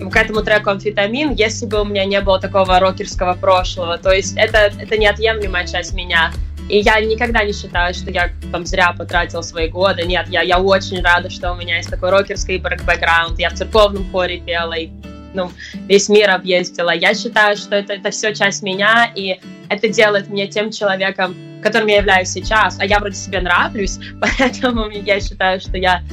к 0.09 0.15
этому 0.15 0.41
треку 0.43 0.69
«Амфетамин», 0.71 1.33
если 1.33 1.65
бы 1.65 1.81
у 1.81 1.85
меня 1.85 2.05
не 2.05 2.19
было 2.21 2.39
такого 2.39 2.79
рокерского 2.79 3.33
прошлого. 3.33 3.97
То 3.97 4.11
есть 4.11 4.35
это, 4.37 4.71
это 4.79 4.97
неотъемлемая 4.97 5.67
часть 5.67 5.93
меня. 5.93 6.31
И 6.69 6.79
я 6.79 6.99
никогда 7.01 7.43
не 7.43 7.51
считаю, 7.51 7.93
что 7.93 8.11
я 8.11 8.29
там 8.51 8.65
зря 8.65 8.93
потратил 8.93 9.41
свои 9.41 9.69
годы. 9.69 10.03
Нет, 10.03 10.27
я, 10.29 10.41
я 10.41 10.59
очень 10.59 11.01
рада, 11.01 11.29
что 11.29 11.51
у 11.51 11.55
меня 11.55 11.77
есть 11.77 11.89
такой 11.89 12.11
рокерский 12.11 12.59
бэкграунд. 12.59 13.39
Я 13.39 13.49
в 13.49 13.53
церковном 13.55 14.09
хоре 14.11 14.39
пела, 14.39 14.73
и 14.73 14.89
ну, 15.33 15.51
весь 15.87 16.09
мир 16.09 16.29
объездила. 16.29 16.91
Я 16.91 17.13
считаю, 17.13 17.57
что 17.57 17.75
это, 17.75 17.93
это 17.93 18.11
все 18.11 18.33
часть 18.33 18.61
меня, 18.61 19.11
и 19.15 19.39
это 19.67 19.89
делает 19.89 20.29
меня 20.29 20.47
тем 20.47 20.71
человеком, 20.71 21.35
которым 21.63 21.87
я 21.87 21.97
являюсь 21.97 22.29
сейчас. 22.29 22.79
А 22.79 22.85
я 22.85 22.99
вроде 22.99 23.15
себе 23.15 23.41
нравлюсь, 23.41 23.99
поэтому 24.21 24.89
я 24.89 25.19
считаю, 25.19 25.59
что 25.59 25.77
я 25.77 26.03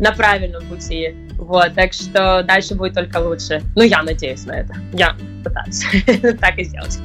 на 0.00 0.12
правильном 0.12 0.66
пути. 0.66 1.14
Вот, 1.36 1.74
так 1.74 1.92
что 1.92 2.42
дальше 2.42 2.74
будет 2.74 2.94
только 2.94 3.18
лучше. 3.18 3.62
Ну, 3.74 3.82
я 3.82 4.02
надеюсь 4.02 4.44
на 4.46 4.52
это. 4.52 4.74
Я 4.92 5.16
пытаюсь 5.42 5.84
так 6.40 6.58
и 6.58 6.64
сделать. 6.64 6.98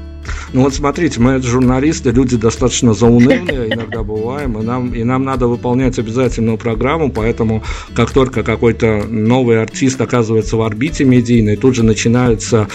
Ну 0.54 0.64
вот 0.64 0.74
смотрите, 0.74 1.20
мы 1.20 1.42
журналисты, 1.42 2.12
люди 2.12 2.38
достаточно 2.38 2.94
заунывные 2.94 3.74
иногда 3.74 4.04
бываем, 4.04 4.60
и 4.60 4.64
нам, 4.64 4.94
и 4.94 5.04
нам 5.04 5.24
надо 5.24 5.48
выполнять 5.48 6.00
обязательную 6.00 6.58
программу, 6.58 7.12
поэтому 7.12 7.64
как 7.94 8.12
только 8.12 8.44
какой-то 8.44 9.06
новый 9.08 9.62
артист 9.62 10.00
оказывается 10.02 10.58
в 10.58 10.62
орбите 10.62 11.04
медийной, 11.04 11.56
тут 11.56 11.76
же 11.76 11.84
начинаются 11.84 12.68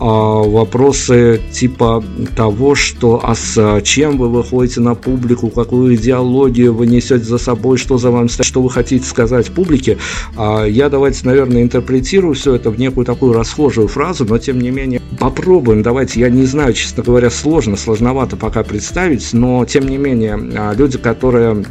а, 0.00 0.42
вопросы 0.42 1.40
типа 1.50 2.04
того, 2.36 2.74
что 2.74 3.20
а 3.22 3.34
с 3.34 3.80
чем 3.82 4.16
вы 4.16 4.28
выходите 4.28 4.80
на 4.80 4.94
публику, 4.94 5.48
какую 5.48 5.96
идеологию 5.96 6.72
вы 6.72 6.86
несете 6.86 7.24
за 7.24 7.38
собой, 7.38 7.78
что 7.78 7.98
за 7.98 8.10
вам 8.10 8.28
что 8.28 8.62
вы 8.62 8.70
хотите 8.70 9.04
сказать 9.04 9.50
публике. 9.50 9.98
А, 10.36 10.64
я 10.64 10.88
давайте, 10.88 11.26
наверное, 11.26 11.62
интерпретирую 11.62 12.34
все 12.34 12.54
это 12.54 12.70
в 12.70 12.78
некую 12.78 13.04
такую 13.04 13.32
расхожую 13.32 13.88
фразу, 13.88 14.24
но 14.24 14.38
тем 14.38 14.60
не 14.60 14.70
менее 14.70 15.00
попробуем. 15.18 15.82
Давайте, 15.82 16.20
я 16.20 16.30
не 16.30 16.44
знаю, 16.44 16.74
честно 16.74 16.97
говоря, 17.02 17.30
сложно, 17.30 17.76
сложновато 17.76 18.36
пока 18.36 18.62
представить, 18.62 19.32
но 19.32 19.64
тем 19.64 19.86
не 19.86 19.98
менее 19.98 20.38
а, 20.56 20.74
люди, 20.74 20.98
которые 20.98 21.64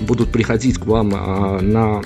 будут 0.00 0.30
приходить 0.30 0.78
к 0.78 0.86
вам 0.86 1.12
а, 1.14 1.60
на 1.60 2.02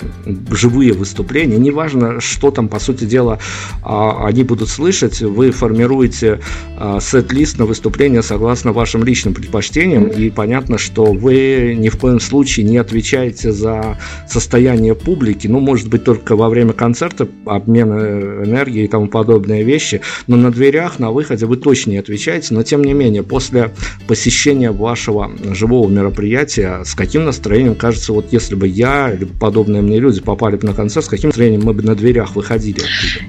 живые 0.51 0.93
выступления, 0.93 1.57
неважно, 1.57 2.19
что 2.19 2.51
там, 2.51 2.67
по 2.67 2.79
сути 2.79 3.05
дела, 3.05 3.39
а, 3.83 4.25
они 4.25 4.43
будут 4.43 4.69
слышать, 4.69 5.21
вы 5.21 5.51
формируете 5.51 6.39
а, 6.77 6.99
сет-лист 6.99 7.59
на 7.59 7.65
выступление 7.65 8.21
согласно 8.21 8.73
вашим 8.73 9.03
личным 9.03 9.33
предпочтениям, 9.33 10.05
и 10.05 10.29
понятно, 10.29 10.77
что 10.77 11.05
вы 11.05 11.75
ни 11.77 11.89
в 11.89 11.97
коем 11.97 12.19
случае 12.19 12.65
не 12.65 12.77
отвечаете 12.77 13.51
за 13.51 13.97
состояние 14.27 14.95
публики, 14.95 15.47
ну, 15.47 15.59
может 15.59 15.89
быть, 15.89 16.03
только 16.03 16.35
во 16.35 16.49
время 16.49 16.73
концерта, 16.73 17.27
обмена 17.45 18.43
энергии 18.45 18.83
и 18.83 18.87
тому 18.87 19.07
подобные 19.07 19.63
вещи, 19.63 20.01
но 20.27 20.35
на 20.35 20.51
дверях, 20.51 20.99
на 20.99 21.11
выходе 21.11 21.45
вы 21.45 21.57
точно 21.57 21.91
не 21.91 21.97
отвечаете, 21.97 22.53
но 22.53 22.63
тем 22.63 22.83
не 22.83 22.93
менее, 22.93 23.23
после 23.23 23.71
посещения 24.07 24.71
вашего 24.71 25.31
живого 25.53 25.89
мероприятия, 25.89 26.83
с 26.83 26.95
каким 26.95 27.25
настроением 27.25 27.75
кажется, 27.85 28.13
вот 28.13 28.33
если 28.33 28.55
бы 28.55 28.67
я 28.67 29.11
или 29.11 29.25
подобные 29.25 29.83
мне 29.83 29.99
люди 29.99 30.19
попали 30.19 30.55
бы 30.55 30.65
на 30.67 30.73
концерт, 30.73 31.05
с 31.05 31.09
каким 31.09 31.29
настроением 31.29 31.61
мы 31.63 31.73
бы 31.73 31.83
на 31.83 31.93
дверях 31.93 32.35
выходили? 32.35 32.81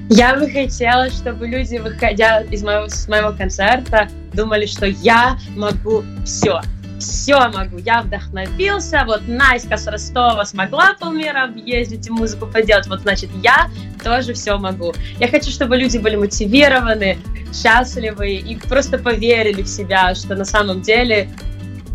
Я 0.08 0.34
бы 0.34 0.48
хотела, 0.48 1.10
чтобы 1.10 1.46
люди, 1.46 1.76
выходя 1.76 2.40
из 2.40 2.62
моего, 2.62 2.88
с 2.88 3.06
моего 3.06 3.32
концерта, 3.32 4.08
думали, 4.32 4.64
что 4.64 4.86
я 4.86 5.38
могу 5.54 6.04
все 6.24 6.62
все 6.98 7.50
могу, 7.50 7.76
я 7.76 8.00
вдохновился, 8.00 9.02
вот 9.04 9.28
Наська 9.28 9.76
с 9.76 9.86
Ростова 9.86 10.46
смогла 10.46 10.94
полмира 10.98 11.44
объездить 11.44 12.06
и 12.06 12.10
музыку 12.10 12.46
поделать, 12.46 12.86
вот 12.86 13.00
значит 13.00 13.28
я 13.42 13.68
тоже 14.02 14.32
все 14.32 14.56
могу. 14.56 14.94
Я 15.20 15.28
хочу, 15.28 15.50
чтобы 15.50 15.76
люди 15.76 15.98
были 15.98 16.16
мотивированы, 16.16 17.18
счастливы 17.52 18.36
и 18.36 18.56
просто 18.56 18.96
поверили 18.96 19.60
в 19.60 19.68
себя, 19.68 20.14
что 20.14 20.34
на 20.34 20.46
самом 20.46 20.80
деле 20.80 21.28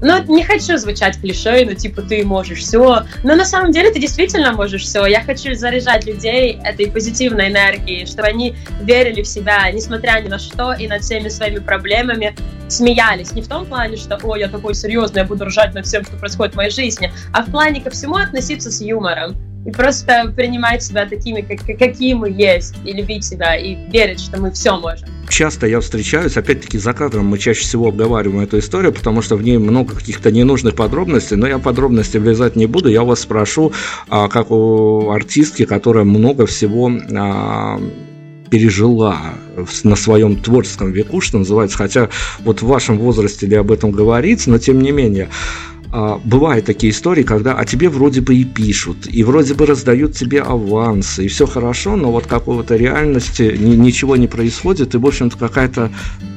ну, 0.01 0.35
не 0.35 0.43
хочу 0.43 0.77
звучать 0.77 1.19
клише, 1.19 1.63
ну, 1.65 1.75
типа, 1.75 2.01
ты 2.01 2.25
можешь 2.25 2.59
все. 2.59 3.03
Но 3.23 3.35
на 3.35 3.45
самом 3.45 3.71
деле 3.71 3.91
ты 3.91 3.99
действительно 3.99 4.51
можешь 4.51 4.83
все. 4.83 5.05
Я 5.05 5.21
хочу 5.21 5.53
заряжать 5.53 6.05
людей 6.05 6.59
этой 6.63 6.87
позитивной 6.87 7.49
энергией, 7.49 8.05
чтобы 8.05 8.27
они 8.27 8.55
верили 8.81 9.21
в 9.21 9.27
себя, 9.27 9.69
несмотря 9.71 10.19
ни 10.21 10.27
на 10.27 10.39
что, 10.39 10.73
и 10.73 10.87
над 10.87 11.03
всеми 11.03 11.29
своими 11.29 11.59
проблемами 11.59 12.35
смеялись. 12.67 13.33
Не 13.33 13.41
в 13.41 13.47
том 13.47 13.65
плане, 13.65 13.97
что, 13.97 14.17
о, 14.23 14.35
я 14.35 14.47
такой 14.47 14.73
серьезный, 14.73 15.21
я 15.21 15.27
буду 15.27 15.45
ржать 15.45 15.73
над 15.73 15.85
всем, 15.85 16.03
что 16.03 16.15
происходит 16.17 16.53
в 16.53 16.57
моей 16.57 16.71
жизни, 16.71 17.11
а 17.33 17.43
в 17.43 17.51
плане 17.51 17.81
ко 17.81 17.89
всему 17.89 18.15
относиться 18.15 18.71
с 18.71 18.81
юмором 18.81 19.35
и 19.65 19.71
просто 19.71 20.33
принимать 20.35 20.83
себя 20.83 21.05
такими, 21.05 21.41
как, 21.41 21.65
какие 21.77 22.13
мы 22.13 22.29
есть, 22.29 22.75
и 22.85 22.93
любить 22.93 23.23
себя, 23.23 23.55
и 23.55 23.75
верить, 23.91 24.19
что 24.19 24.39
мы 24.39 24.51
все 24.51 24.77
можем. 24.77 25.07
Часто 25.29 25.67
я 25.67 25.79
встречаюсь, 25.79 26.35
опять-таки 26.35 26.77
за 26.77 26.93
кадром 26.93 27.27
мы 27.27 27.37
чаще 27.37 27.61
всего 27.61 27.87
обговариваем 27.87 28.41
эту 28.41 28.59
историю, 28.59 28.91
потому 28.91 29.21
что 29.21 29.35
в 29.35 29.43
ней 29.43 29.57
много 29.57 29.95
каких-то 29.95 30.31
ненужных 30.31 30.75
подробностей, 30.75 31.37
но 31.37 31.47
я 31.47 31.57
подробности 31.57 32.17
влезать 32.17 32.55
не 32.55 32.65
буду, 32.65 32.89
я 32.89 33.03
вас 33.03 33.21
спрошу, 33.21 33.71
а, 34.09 34.27
как 34.27 34.51
у 34.51 35.11
артистки, 35.11 35.65
которая 35.65 36.03
много 36.03 36.45
всего 36.47 36.91
а, 37.15 37.79
пережила 38.49 39.17
на 39.83 39.95
своем 39.95 40.35
творческом 40.35 40.91
веку, 40.91 41.21
что 41.21 41.37
называется, 41.37 41.77
хотя 41.77 42.09
вот 42.39 42.61
в 42.61 42.67
вашем 42.67 42.97
возрасте 42.99 43.47
ли 43.47 43.55
об 43.55 43.71
этом 43.71 43.91
говорить, 43.91 44.45
но 44.47 44.57
тем 44.57 44.81
не 44.81 44.91
менее, 44.91 45.29
бывают 45.91 46.65
такие 46.65 46.91
истории, 46.91 47.23
когда 47.23 47.55
о 47.55 47.65
тебе 47.65 47.89
вроде 47.89 48.21
бы 48.21 48.35
и 48.35 48.45
пишут, 48.45 49.07
и 49.09 49.23
вроде 49.23 49.53
бы 49.53 49.65
раздают 49.65 50.13
тебе 50.13 50.41
авансы, 50.41 51.25
и 51.25 51.27
все 51.27 51.45
хорошо, 51.45 51.95
но 51.95 52.11
вот 52.11 52.27
какого-то 52.27 52.75
реальности 52.75 53.55
ни, 53.59 53.75
ничего 53.75 54.15
не 54.15 54.27
происходит, 54.27 54.95
и, 54.95 54.97
в 54.97 55.05
общем-то, 55.05 55.37
какая-то, 55.37 55.91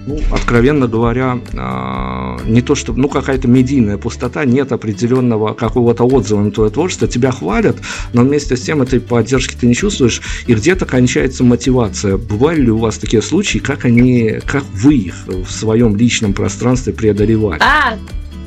ну, 0.06 0.18
откровенно 0.32 0.88
говоря, 0.88 1.38
а, 1.54 2.36
не 2.46 2.62
то 2.62 2.74
что, 2.74 2.92
ну, 2.94 3.08
какая-то 3.08 3.46
медийная 3.46 3.96
пустота, 3.96 4.44
нет 4.44 4.72
определенного 4.72 5.54
какого-то 5.54 6.04
отзыва 6.04 6.40
на 6.40 6.50
твое 6.50 6.70
творчество, 6.70 7.06
тебя 7.06 7.30
хвалят, 7.30 7.76
но 8.12 8.22
вместе 8.22 8.56
с 8.56 8.62
тем 8.62 8.82
этой 8.82 9.00
поддержки 9.00 9.54
ты 9.54 9.66
не 9.66 9.74
чувствуешь, 9.74 10.20
и 10.46 10.54
где-то 10.54 10.84
кончается 10.84 11.44
мотивация. 11.44 12.16
Бывали 12.16 12.62
ли 12.62 12.70
у 12.70 12.78
вас 12.78 12.98
такие 12.98 13.22
случаи, 13.22 13.58
как 13.58 13.84
они, 13.84 14.40
как 14.44 14.64
вы 14.72 14.94
их 14.96 15.14
в 15.26 15.50
своем 15.50 15.96
личном 15.96 16.32
пространстве 16.32 16.92
преодолевали? 16.92 17.60
А, 17.62 17.96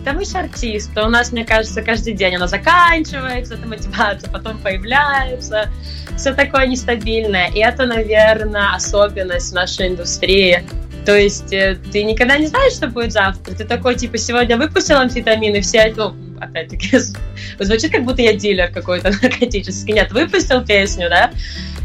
да 0.07 0.13
мы 0.13 0.23
же 0.23 0.37
артисты. 0.37 1.01
У 1.01 1.09
нас, 1.09 1.33
мне 1.33 1.43
кажется, 1.43 1.81
каждый 1.81 2.13
день 2.13 2.37
она 2.37 2.47
заканчивается, 2.47 3.55
эта 3.55 3.67
мотивация, 3.67 4.31
потом 4.31 4.57
появляется. 4.59 5.69
Все 6.15 6.33
такое 6.33 6.65
нестабильное. 6.65 7.49
И 7.49 7.59
это, 7.59 7.85
наверное, 7.85 8.73
особенность 8.73 9.53
нашей 9.53 9.89
индустрии. 9.89 10.63
То 11.05 11.13
есть 11.13 11.51
э, 11.51 11.77
ты 11.91 12.03
никогда 12.03 12.37
не 12.37 12.47
знаешь, 12.47 12.71
что 12.71 12.87
будет 12.87 13.11
завтра. 13.11 13.53
Ты 13.53 13.65
такой, 13.65 13.95
типа, 13.95 14.17
сегодня 14.17 14.55
выпустил 14.55 14.95
амфетамин, 14.95 15.55
и 15.55 15.59
все, 15.59 15.93
ну, 15.97 16.15
опять-таки, 16.39 16.97
звучит, 17.59 17.91
как 17.91 18.03
будто 18.03 18.21
я 18.21 18.33
дилер 18.33 18.71
какой-то 18.71 19.11
наркотический. 19.21 19.93
Нет, 19.93 20.11
выпустил 20.11 20.65
песню, 20.65 21.09
да, 21.09 21.31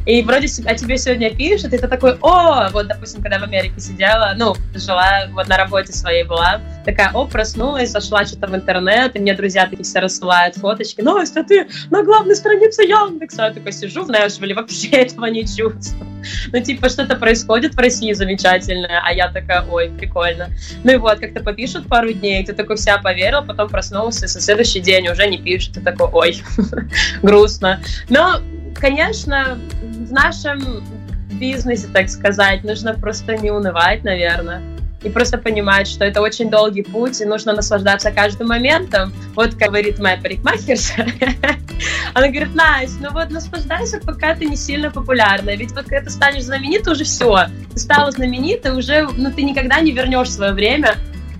и 0.04 0.20
вроде 0.22 0.48
о 0.64 0.74
тебе 0.74 0.98
сегодня 0.98 1.30
пишут, 1.30 1.72
и 1.72 1.78
ты 1.78 1.86
такой, 1.86 2.16
о, 2.22 2.70
вот, 2.70 2.88
допустим, 2.88 3.22
когда 3.22 3.38
в 3.38 3.44
Америке 3.44 3.80
сидела, 3.80 4.34
ну, 4.36 4.56
жила, 4.74 5.28
вот 5.30 5.46
на 5.46 5.56
работе 5.56 5.92
своей 5.92 6.24
была, 6.24 6.60
такая, 6.84 7.12
о, 7.12 7.26
проснулась, 7.26 7.90
зашла 7.90 8.26
что-то 8.26 8.48
в 8.48 8.54
интернет, 8.54 9.14
и 9.14 9.20
мне 9.20 9.34
друзья 9.34 9.66
такие 9.66 9.84
все 9.84 10.00
рассылают 10.00 10.56
фоточки, 10.56 11.00
Настя, 11.02 11.44
ты 11.44 11.68
на 11.90 12.02
главной 12.02 12.34
странице 12.34 12.82
Яндекса. 12.82 13.42
Я 13.44 13.50
такой 13.52 13.72
сижу 13.72 14.02
в 14.02 14.10
Нэшвилле, 14.10 14.54
вообще 14.56 14.88
этого 14.88 15.26
не 15.26 15.42
чувствую. 15.42 16.08
Ну, 16.52 16.60
типа, 16.60 16.88
что-то 16.88 17.16
происходит 17.16 17.74
в 17.74 17.78
России 17.78 18.12
замечательное, 18.12 19.02
а 19.04 19.12
я 19.12 19.28
такая, 19.28 19.64
ой, 19.70 19.90
прикольно. 19.90 20.48
Ну 20.82 20.92
и 20.92 20.96
вот, 20.96 21.20
как-то 21.20 21.42
попишут 21.42 21.86
пару 21.86 22.12
дней, 22.12 22.44
ты 22.44 22.52
такой 22.52 22.76
вся 22.76 22.98
поверил, 22.98 23.44
потом 23.44 23.68
проснулся, 23.68 24.26
со 24.26 24.40
следующий 24.42 24.80
день 24.80 25.08
уже 25.08 25.26
не 25.26 25.38
пишут, 25.38 25.74
ты 25.74 25.80
такой, 25.80 26.08
ой, 26.12 26.42
грустно. 27.22 27.80
Но 28.08 28.40
конечно, 28.74 29.58
в 29.82 30.12
нашем 30.12 30.84
бизнесе, 31.30 31.88
так 31.92 32.08
сказать, 32.08 32.64
нужно 32.64 32.94
просто 32.94 33.36
не 33.36 33.50
унывать, 33.50 34.04
наверное. 34.04 34.62
И 35.02 35.08
просто 35.08 35.36
понимать, 35.36 35.88
что 35.88 36.04
это 36.04 36.20
очень 36.20 36.48
долгий 36.48 36.82
путь, 36.82 37.20
и 37.20 37.24
нужно 37.24 37.52
наслаждаться 37.52 38.12
каждым 38.12 38.48
моментом. 38.48 39.12
Вот 39.34 39.54
как 39.54 39.68
говорит 39.68 39.98
моя 39.98 40.16
парикмахерша. 40.16 41.06
Она 42.14 42.28
говорит, 42.28 42.54
Настя, 42.54 42.98
ну 43.00 43.10
вот 43.10 43.30
наслаждайся, 43.30 43.98
пока 43.98 44.36
ты 44.36 44.44
не 44.44 44.56
сильно 44.56 44.90
популярная. 44.92 45.56
Ведь 45.56 45.72
вот 45.72 45.86
когда 45.86 46.02
ты 46.02 46.10
станешь 46.10 46.44
знаменитой, 46.44 46.92
уже 46.92 47.02
все. 47.02 47.46
Ты 47.72 47.78
стала 47.80 48.12
знаменитой, 48.12 48.76
уже, 48.76 49.08
ну 49.16 49.32
ты 49.32 49.42
никогда 49.42 49.80
не 49.80 49.90
вернешь 49.90 50.30
свое 50.30 50.52
время 50.52 50.94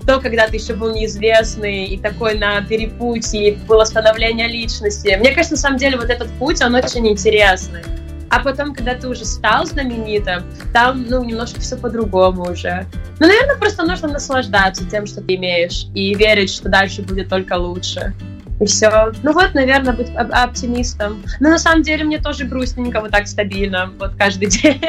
то, 0.05 0.19
когда 0.19 0.47
ты 0.47 0.57
еще 0.57 0.73
был 0.73 0.93
неизвестный 0.93 1.85
и 1.85 1.97
такой 1.97 2.37
на 2.37 2.61
перепутье, 2.61 3.57
было 3.67 3.83
становление 3.85 4.47
личности. 4.47 5.15
Мне 5.19 5.31
кажется, 5.31 5.55
на 5.55 5.59
самом 5.59 5.77
деле, 5.77 5.97
вот 5.97 6.09
этот 6.09 6.29
путь, 6.39 6.61
он 6.61 6.75
очень 6.75 7.07
интересный. 7.07 7.81
А 8.29 8.39
потом, 8.39 8.73
когда 8.73 8.95
ты 8.95 9.07
уже 9.07 9.25
стал 9.25 9.65
знаменитым, 9.65 10.43
там, 10.73 11.05
ну, 11.07 11.23
немножко 11.23 11.61
все 11.61 11.77
по-другому 11.77 12.51
уже. 12.51 12.87
Ну, 13.19 13.27
наверное, 13.27 13.57
просто 13.57 13.83
нужно 13.83 14.07
наслаждаться 14.07 14.89
тем, 14.89 15.05
что 15.05 15.21
ты 15.21 15.35
имеешь, 15.35 15.85
и 15.93 16.15
верить, 16.15 16.49
что 16.49 16.67
дальше 16.67 17.03
будет 17.03 17.29
только 17.29 17.53
лучше. 17.53 18.13
И 18.59 18.65
все. 18.65 19.11
Ну 19.23 19.33
вот, 19.33 19.53
наверное, 19.53 19.93
быть 19.93 20.09
оптимистом. 20.15 21.23
Но 21.39 21.49
на 21.49 21.59
самом 21.59 21.83
деле 21.83 22.05
мне 22.05 22.17
тоже 22.17 22.45
грустненько 22.45 23.01
вот 23.01 23.11
так 23.11 23.27
стабильно, 23.27 23.91
вот 23.99 24.15
каждый 24.15 24.47
день. 24.47 24.79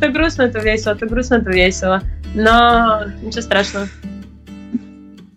то 0.00 0.08
грустно, 0.08 0.48
то 0.48 0.60
весело, 0.60 0.94
то 0.94 1.06
грустно, 1.06 1.42
то 1.42 1.50
весело. 1.50 2.02
Но 2.34 3.04
ничего 3.22 3.42
страшного. 3.42 3.88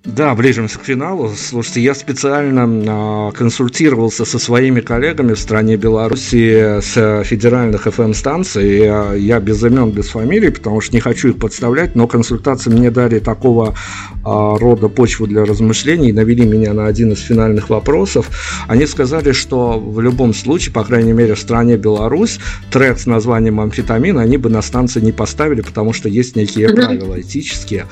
Да, 0.08 0.34
ближимся 0.36 0.80
к 0.80 0.86
финалу. 0.86 1.34
Слушайте, 1.36 1.82
я 1.82 1.94
специально 1.94 2.64
а, 2.66 3.32
консультировался 3.32 4.24
со 4.24 4.40
своими 4.40 4.80
коллегами 4.80 5.34
в 5.34 5.40
стране 5.40 5.76
Беларуси 5.76 6.80
с 6.80 7.24
федеральных 7.26 7.88
FM-станций. 7.88 8.78
Я, 8.86 9.14
я 9.14 9.42
без 9.42 9.62
имен, 9.62 9.92
без 9.92 10.08
фамилий, 10.08 10.50
потому 10.50 10.80
что 10.80 10.96
не 10.96 11.02
хочу 11.02 11.32
их 11.32 11.40
подставлять, 11.40 11.96
но 11.96 12.08
консультации 12.08 12.70
мне 12.70 12.90
дали 12.90 13.20
такого 13.20 13.76
а, 14.24 14.58
рода 14.58 14.88
почву 14.88 15.28
для 15.28 15.44
размышлений, 15.44 16.14
навели 16.14 16.46
меня 16.46 16.74
на 16.74 16.88
один 16.88 17.12
из 17.12 17.20
финальных 17.20 17.70
вопросов. 17.70 18.30
Они 18.70 18.86
сказали, 18.86 19.34
что 19.34 19.78
в 19.78 20.00
любом 20.00 20.34
случае, 20.34 20.72
по 20.72 20.86
крайней 20.86 21.12
мере 21.12 21.36
в 21.36 21.40
стране 21.40 21.76
Беларусь, 21.76 22.40
трек 22.72 22.98
с 22.98 23.08
названием 23.08 23.60
амфетамин 23.60 24.18
они 24.20 24.38
бы 24.38 24.50
на 24.50 24.62
станции 24.62 25.02
не 25.02 25.12
поставили, 25.12 25.60
потому 25.60 25.92
что 25.92 26.08
есть 26.08 26.38
некие 26.38 26.70
правила 26.70 27.20
этические. 27.20 27.88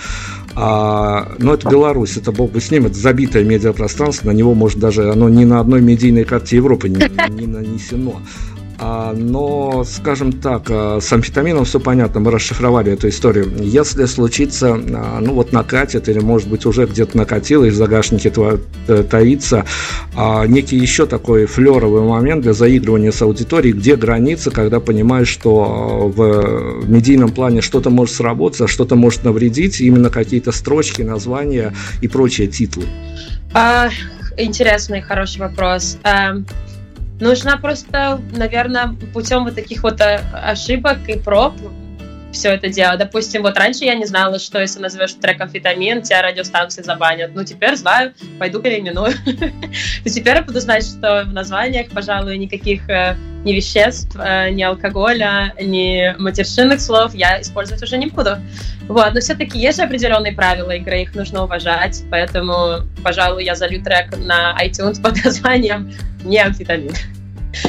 А, 0.55 1.33
но 1.37 1.53
это 1.53 1.69
Беларусь, 1.69 2.17
это 2.17 2.31
бог 2.31 2.51
бы 2.51 2.61
с 2.61 2.71
ним, 2.71 2.85
это 2.85 2.95
забитое 2.95 3.43
медиапространство, 3.43 4.27
на 4.27 4.31
него, 4.31 4.53
может, 4.53 4.79
даже 4.79 5.11
оно 5.11 5.27
ни 5.27 5.43
на 5.43 5.59
одной 5.59 5.81
медийной 5.81 6.23
карте 6.23 6.55
Европы 6.55 6.87
не, 6.87 6.95
не 7.29 7.45
нанесено. 7.45 8.21
А, 8.77 9.13
но, 9.13 9.85
скажем 9.85 10.33
так, 10.33 10.63
а, 10.69 10.99
с 10.99 11.11
амфетамином 11.11 11.65
все 11.65 11.79
понятно, 11.79 12.19
мы 12.19 12.31
расшифровали 12.31 12.91
эту 12.91 13.07
историю. 13.07 13.51
Если 13.59 14.05
случится, 14.05 14.73
а, 14.73 15.19
ну 15.21 15.33
вот 15.33 15.53
накатит, 15.53 16.09
или 16.09 16.19
может 16.19 16.49
быть 16.49 16.65
уже 16.65 16.85
где-то 16.85 17.17
накатило, 17.17 17.63
и 17.63 17.69
в 17.69 17.75
загашнике 17.75 18.33
э, 18.87 19.03
таится 19.09 19.65
некий 20.47 20.77
еще 20.77 21.05
такой 21.05 21.45
флеровый 21.45 22.03
момент 22.03 22.43
для 22.43 22.53
заигрывания 22.53 23.11
с 23.11 23.21
аудиторией, 23.21 23.73
где 23.73 23.95
граница, 23.95 24.51
когда 24.51 24.79
понимаешь, 24.79 25.27
что 25.27 26.11
в 26.13 26.85
медийном 26.87 27.31
плане 27.31 27.61
что-то 27.61 27.89
может 27.89 28.15
сработать, 28.15 28.61
а 28.61 28.67
что-то 28.67 28.95
может 28.95 29.23
навредить, 29.23 29.81
именно 29.81 30.09
какие-то 30.09 30.51
строчки, 30.51 31.01
названия 31.01 31.73
и 32.01 32.07
прочие 32.07 32.47
титлы. 32.47 32.85
А, 33.53 33.89
интересный, 34.37 35.01
хороший 35.01 35.39
вопрос. 35.39 35.97
Эм, 36.03 36.45
Нужно 37.19 37.57
просто, 37.57 38.19
наверное, 38.35 38.93
путем 39.13 39.45
вот 39.45 39.55
таких 39.55 39.83
вот 39.83 40.01
э, 40.01 40.19
ошибок 40.33 41.07
и 41.07 41.17
проб 41.17 41.53
все 42.35 42.49
это 42.49 42.69
дело. 42.69 42.97
Допустим, 42.97 43.41
вот 43.41 43.57
раньше 43.57 43.85
я 43.85 43.95
не 43.95 44.05
знала, 44.05 44.39
что 44.39 44.59
если 44.59 44.79
назовешь 44.79 45.13
трек 45.13 45.41
амфетамин, 45.41 46.01
тебя 46.01 46.21
радиостанции 46.21 46.81
забанят. 46.81 47.31
Ну, 47.33 47.43
теперь 47.43 47.75
знаю, 47.75 48.13
пойду 48.39 48.61
переименую. 48.61 49.13
То 50.03 50.09
теперь 50.09 50.35
я 50.35 50.41
буду 50.43 50.59
знать, 50.59 50.85
что 50.85 51.23
в 51.25 51.33
названиях, 51.33 51.89
пожалуй, 51.89 52.37
никаких 52.37 52.87
э, 52.89 53.15
ни 53.43 53.53
веществ, 53.53 54.15
э, 54.19 54.49
ни 54.49 54.63
алкоголя, 54.63 55.53
ни 55.61 56.15
матершинных 56.19 56.81
слов 56.81 57.13
я 57.15 57.41
использовать 57.41 57.81
уже 57.81 57.97
не 57.97 58.07
буду. 58.07 58.37
Вот, 58.87 59.13
но 59.13 59.19
все-таки 59.19 59.57
есть 59.57 59.77
же 59.77 59.83
определенные 59.83 60.33
правила 60.33 60.71
игры, 60.71 61.01
их 61.01 61.15
нужно 61.15 61.43
уважать, 61.43 62.03
поэтому, 62.11 62.81
пожалуй, 63.03 63.43
я 63.43 63.55
залью 63.55 63.83
трек 63.83 64.15
на 64.17 64.55
iTunes 64.63 65.01
под 65.01 65.23
названием 65.23 65.91
«Не 66.23 66.39
амфетамин». 66.39 66.93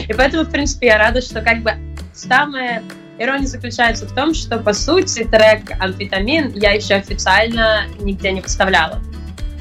И 0.09 0.13
поэтому, 0.13 0.45
в 0.45 0.51
принципе, 0.51 0.89
я 0.89 0.99
рада, 0.99 1.21
что 1.21 1.41
как 1.41 1.63
бы 1.63 1.73
самое 2.13 2.83
Ирония 3.19 3.47
заключается 3.47 4.07
в 4.07 4.13
том, 4.13 4.35
что, 4.35 4.59
по 4.59 4.73
сути, 4.73 5.25
трек 5.25 5.71
«Амфетамин» 5.81 6.53
я 6.55 6.73
еще 6.73 6.95
официально 6.95 7.87
нигде 7.99 8.33
не 8.33 8.41
выставляла. 8.41 9.01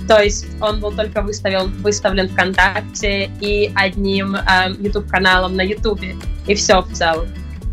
То 0.07 0.21
есть 0.21 0.45
он 0.61 0.81
был 0.81 0.91
только 0.91 1.21
выставлен, 1.21 1.71
выставлен 1.81 2.29
ВКонтакте 2.29 3.31
и 3.39 3.71
одним 3.75 4.35
э, 4.35 4.75
YouTube-каналом 4.77 5.55
на 5.55 5.61
YouTube. 5.61 6.01
И 6.47 6.53
все 6.53 6.81
в 6.81 6.91
целом. 6.91 7.27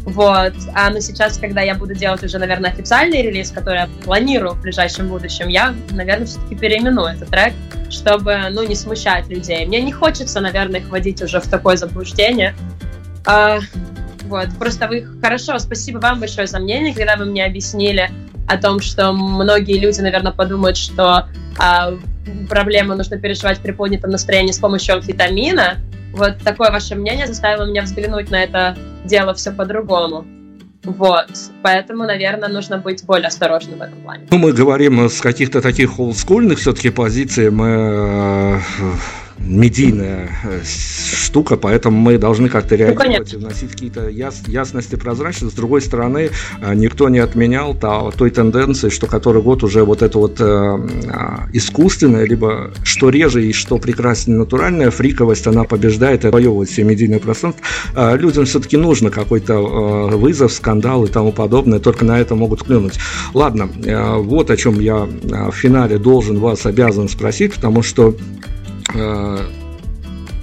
Вот. 0.04 0.54
А 0.74 0.90
но 0.90 1.00
сейчас, 1.00 1.36
когда 1.36 1.60
я 1.60 1.74
буду 1.74 1.94
делать 1.94 2.24
уже, 2.24 2.38
наверное, 2.38 2.70
официальный 2.70 3.22
релиз, 3.22 3.50
который 3.50 3.80
я 3.80 3.88
планирую 4.04 4.54
в 4.54 4.62
ближайшем 4.62 5.08
будущем, 5.08 5.48
я, 5.48 5.74
наверное, 5.90 6.26
все-таки 6.26 6.56
переименую 6.56 7.08
этот 7.08 7.28
трек, 7.28 7.52
чтобы, 7.90 8.38
ну, 8.50 8.66
не 8.66 8.74
смущать 8.74 9.28
людей. 9.28 9.66
Мне 9.66 9.82
не 9.82 9.92
хочется, 9.92 10.40
наверное, 10.40 10.80
их 10.80 10.88
вводить 10.88 11.22
уже 11.22 11.40
в 11.40 11.46
такое 11.48 11.76
заблуждение. 11.76 12.54
А, 13.26 13.60
вот. 14.32 14.48
Просто 14.58 14.88
вы 14.88 15.06
хорошо, 15.20 15.58
спасибо 15.58 15.98
вам 15.98 16.18
большое 16.18 16.46
за 16.46 16.58
мнение, 16.58 16.94
когда 16.94 17.16
вы 17.16 17.26
мне 17.26 17.44
объяснили 17.44 18.10
о 18.48 18.56
том, 18.56 18.80
что 18.80 19.12
многие 19.12 19.78
люди, 19.78 20.00
наверное, 20.00 20.32
подумают, 20.32 20.78
что 20.78 21.28
а, 21.58 21.92
проблему 22.48 22.94
нужно 22.94 23.18
переживать 23.18 23.58
при 23.58 23.72
поднятом 23.72 24.10
настроении 24.10 24.52
с 24.52 24.58
помощью 24.58 24.94
амфетамина. 24.94 25.76
Вот 26.14 26.38
такое 26.38 26.70
ваше 26.70 26.94
мнение 26.94 27.26
заставило 27.26 27.68
меня 27.68 27.82
взглянуть 27.82 28.30
на 28.30 28.42
это 28.42 28.74
дело 29.04 29.34
все 29.34 29.52
по-другому. 29.52 30.24
Вот, 30.84 31.28
поэтому, 31.62 32.04
наверное, 32.04 32.48
нужно 32.48 32.78
быть 32.78 33.04
более 33.04 33.28
осторожным 33.28 33.78
в 33.78 33.82
этом 33.82 34.00
плане. 34.00 34.26
Ну, 34.30 34.38
мы 34.38 34.52
говорим 34.52 35.08
с 35.08 35.20
каких-то 35.20 35.60
таких 35.60 36.00
олдскульных 36.00 36.58
все-таки 36.58 36.90
позиций, 36.90 37.50
мы 37.50 37.68
э, 37.68 38.58
медийная 39.44 40.30
э, 40.44 40.60
штука, 40.64 41.56
поэтому 41.56 41.98
мы 41.98 42.18
должны 42.18 42.48
как-то 42.48 42.76
ну, 42.76 42.84
реагировать 42.84 43.32
ну, 43.32 43.38
и 43.38 43.42
вносить 43.42 43.70
какие-то 43.72 44.08
яс, 44.08 44.42
ясности, 44.46 44.96
прозрачность. 44.96 45.54
С 45.54 45.56
другой 45.56 45.80
стороны, 45.80 46.30
э, 46.60 46.74
никто 46.74 47.08
не 47.08 47.18
отменял 47.18 47.74
та, 47.74 48.10
той 48.10 48.30
тенденции, 48.30 48.88
что 48.88 49.06
который 49.06 49.42
год 49.42 49.62
уже 49.62 49.84
вот 49.84 50.02
это 50.02 50.18
вот 50.18 50.40
э, 50.40 50.44
а, 50.44 51.48
искусственное, 51.52 52.24
либо 52.24 52.72
что 52.84 53.08
реже 53.08 53.44
и 53.44 53.52
что 53.52 53.78
прекраснее 53.78 54.38
натуральная 54.38 54.90
фриковость, 54.90 55.46
она 55.46 55.64
побеждает 55.64 56.24
и 56.24 56.28
отвоевывает 56.28 56.68
все 56.68 56.84
медийное 56.84 57.18
пространство. 57.18 57.62
Э, 57.94 58.16
людям 58.16 58.44
все-таки 58.44 58.76
нужно 58.76 59.10
какой-то 59.10 59.54
э, 59.54 60.16
вызов, 60.16 60.52
скандал 60.52 61.04
и 61.04 61.08
тому 61.08 61.32
подобное, 61.32 61.78
только 61.78 62.04
на 62.04 62.20
это 62.20 62.34
могут 62.34 62.62
клюнуть. 62.62 62.98
Ладно, 63.34 63.68
э, 63.84 64.16
вот 64.16 64.50
о 64.50 64.56
чем 64.56 64.80
я 64.80 65.08
э, 65.08 65.50
в 65.50 65.54
финале 65.54 65.98
должен 65.98 66.38
вас 66.38 66.66
обязан 66.66 67.08
спросить, 67.08 67.54
потому 67.54 67.82
что 67.82 68.14
Э, 68.14 68.61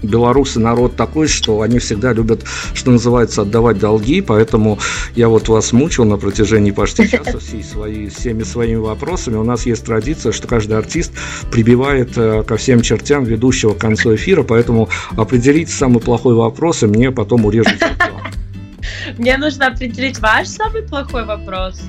белорусы 0.04 0.60
народ 0.60 0.96
такой, 0.96 1.28
что 1.28 1.62
они 1.62 1.80
всегда 1.80 2.14
любят, 2.14 2.44
что 2.74 2.92
называется, 2.92 3.42
отдавать 3.42 3.80
долги, 3.80 4.22
поэтому 4.22 4.80
я 5.16 5.30
вот 5.30 5.48
вас 5.50 5.72
мучил 5.72 6.06
на 6.06 6.18
протяжении 6.18 6.72
почти 6.72 7.08
часа 7.08 7.40
всей 7.40 7.64
свои, 7.64 8.10
всеми 8.10 8.44
своими 8.44 8.78
вопросами. 8.78 9.36
У 9.36 9.44
нас 9.44 9.66
есть 9.66 9.86
традиция, 9.86 10.32
что 10.32 10.48
каждый 10.48 10.78
артист 10.78 11.14
прибивает 11.52 12.18
э, 12.18 12.44
ко 12.44 12.58
всем 12.58 12.82
чертям 12.82 13.24
ведущего 13.24 13.74
к 13.74 13.80
концу 13.80 14.16
эфира, 14.16 14.44
поэтому 14.44 14.90
определите 15.16 15.72
самый 15.72 16.00
плохой 16.00 16.36
вопрос, 16.36 16.84
и 16.84 16.88
мне 16.88 17.12
потом 17.12 17.46
урежете 17.46 17.88
Мне 19.18 19.38
нужно 19.38 19.68
определить 19.68 20.20
ваш 20.20 20.48
самый 20.48 20.84
плохой 20.84 21.26
вопрос. 21.26 21.82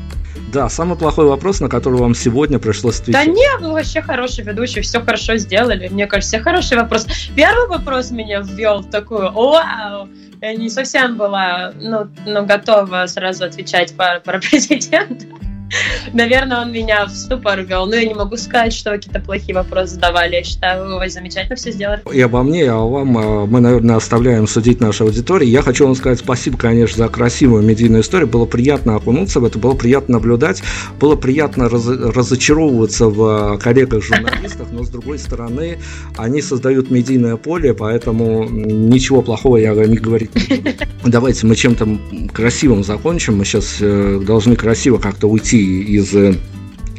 Да, 0.53 0.69
самый 0.69 0.97
плохой 0.97 1.27
вопрос, 1.27 1.61
на 1.61 1.69
который 1.69 1.99
вам 1.99 2.15
сегодня 2.15 2.59
пришлось 2.59 3.01
отвечать. 3.01 3.27
Да 3.27 3.33
нет, 3.33 3.61
ну 3.61 3.73
вообще 3.73 4.03
хороший 4.03 4.45
ведущий, 4.45 4.81
все 4.81 5.01
хорошо 5.01 5.37
сделали. 5.37 5.89
Мне 5.89 6.07
кажется, 6.07 6.41
хороший 6.41 6.77
вопрос. 6.77 7.07
Первый 7.37 7.69
вопрос 7.69 8.11
меня 8.11 8.41
ввел 8.41 8.81
в 8.81 8.91
такую, 8.91 9.31
вау, 9.31 10.09
я 10.41 10.55
не 10.55 10.69
совсем 10.69 11.17
была 11.17 11.73
ну, 11.77 12.09
ну, 12.27 12.47
готова 12.47 13.07
сразу 13.07 13.45
отвечать 13.45 13.95
про, 13.95 14.21
про 14.21 14.39
президента. 14.51 15.27
Наверное, 16.13 16.63
он 16.63 16.73
меня 16.73 17.07
в 17.07 17.11
ступор 17.11 17.61
вел. 17.63 17.87
Но 17.87 17.95
я 17.95 18.05
не 18.05 18.15
могу 18.15 18.37
сказать, 18.37 18.73
что 18.73 18.91
какие-то 18.91 19.21
плохие 19.21 19.55
вопросы 19.55 19.95
задавали. 19.95 20.37
Я 20.37 20.45
считаю, 20.45 20.99
вы 20.99 21.09
замечательно 21.09 21.57
все 21.57 21.73
сделали. 21.73 22.03
И 22.13 22.21
обо 22.21 22.43
мне, 22.43 22.71
а 22.71 22.79
вам 22.79 23.17
э, 23.19 23.47
мы, 23.47 23.61
наверное, 23.61 23.97
оставляем 23.97 24.47
судить 24.47 24.81
нашей 24.81 25.07
аудитории. 25.07 25.47
Я 25.47 25.63
хочу 25.63 25.87
вам 25.87 25.95
сказать 25.95 26.19
спасибо, 26.19 26.57
конечно, 26.57 27.05
за 27.05 27.09
красивую 27.09 27.63
медийную 27.63 28.03
историю. 28.03 28.29
Было 28.29 28.47
приятно 28.47 28.97
окунуться 28.97 29.41
в 29.41 29.45
это, 29.45 29.59
было 29.59 29.75
приятно 29.75 30.15
наблюдать, 30.15 30.63
было 30.99 31.17
приятно 31.17 31.69
раз, 31.69 31.87
разочаровываться 31.87 33.07
в 33.07 33.59
коллегах-журналистах, 33.59 34.69
но, 34.73 34.85
с 34.85 34.89
другой 34.89 35.19
стороны, 35.19 35.79
они 36.17 36.43
создают 36.43 36.91
медийное 36.91 37.37
поле, 37.37 37.75
поэтому 37.75 38.49
ничего 38.49 39.23
плохого 39.23 39.57
я 39.57 39.75
не 39.75 39.97
говорить 39.97 40.35
не 40.35 40.57
буду. 40.57 40.71
Давайте 41.05 41.47
мы 41.47 41.57
чем-то 41.57 41.99
красивым 42.33 42.85
закончим. 42.85 43.39
Мы 43.39 43.45
сейчас 43.45 43.77
э, 43.81 44.21
должны 44.25 44.57
красиво 44.57 44.99
как-то 44.99 45.29
уйти 45.29 45.60
из 45.61 46.15
э, 46.15 46.35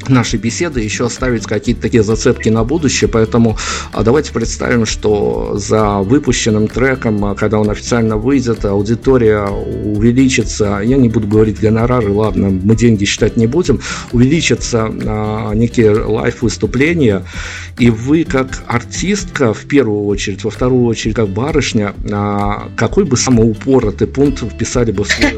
нашей 0.10 0.40
беседы 0.40 0.82
еще 0.82 1.06
оставить 1.06 1.46
какие-то 1.46 1.82
такие 1.82 2.04
зацепки 2.04 2.50
на 2.50 2.64
будущее, 2.64 3.08
поэтому 3.08 3.58
а, 3.92 4.04
давайте 4.04 4.32
представим, 4.32 4.86
что 4.86 5.58
за 5.58 6.00
выпущенным 6.00 6.68
треком, 6.68 7.24
а, 7.26 7.36
когда 7.36 7.60
он 7.60 7.70
официально 7.70 8.18
выйдет, 8.18 8.66
аудитория 8.66 9.46
увеличится, 9.46 10.82
я 10.84 10.98
не 10.98 11.10
буду 11.10 11.28
говорить 11.28 11.60
гонорары, 11.60 12.12
ладно, 12.12 12.50
мы 12.50 12.76
деньги 12.76 13.06
считать 13.06 13.38
не 13.38 13.48
будем, 13.48 13.82
увеличатся 14.12 14.92
а, 15.06 15.54
некие 15.54 15.92
лайв-выступления, 15.92 17.24
и 17.78 17.90
вы 17.90 18.24
как 18.24 18.64
артистка 18.68 19.54
в 19.54 19.66
первую 19.66 20.06
очередь, 20.06 20.44
во 20.44 20.52
вторую 20.52 20.86
очередь 20.86 21.16
как 21.16 21.30
барышня, 21.30 21.94
а, 22.12 22.70
какой 22.76 23.06
бы 23.06 23.18
самый 23.18 23.50
упоротый 23.50 24.08
пункт 24.08 24.44
вписали 24.44 24.92
бы 24.92 25.04
в 25.04 25.08
свой? 25.08 25.38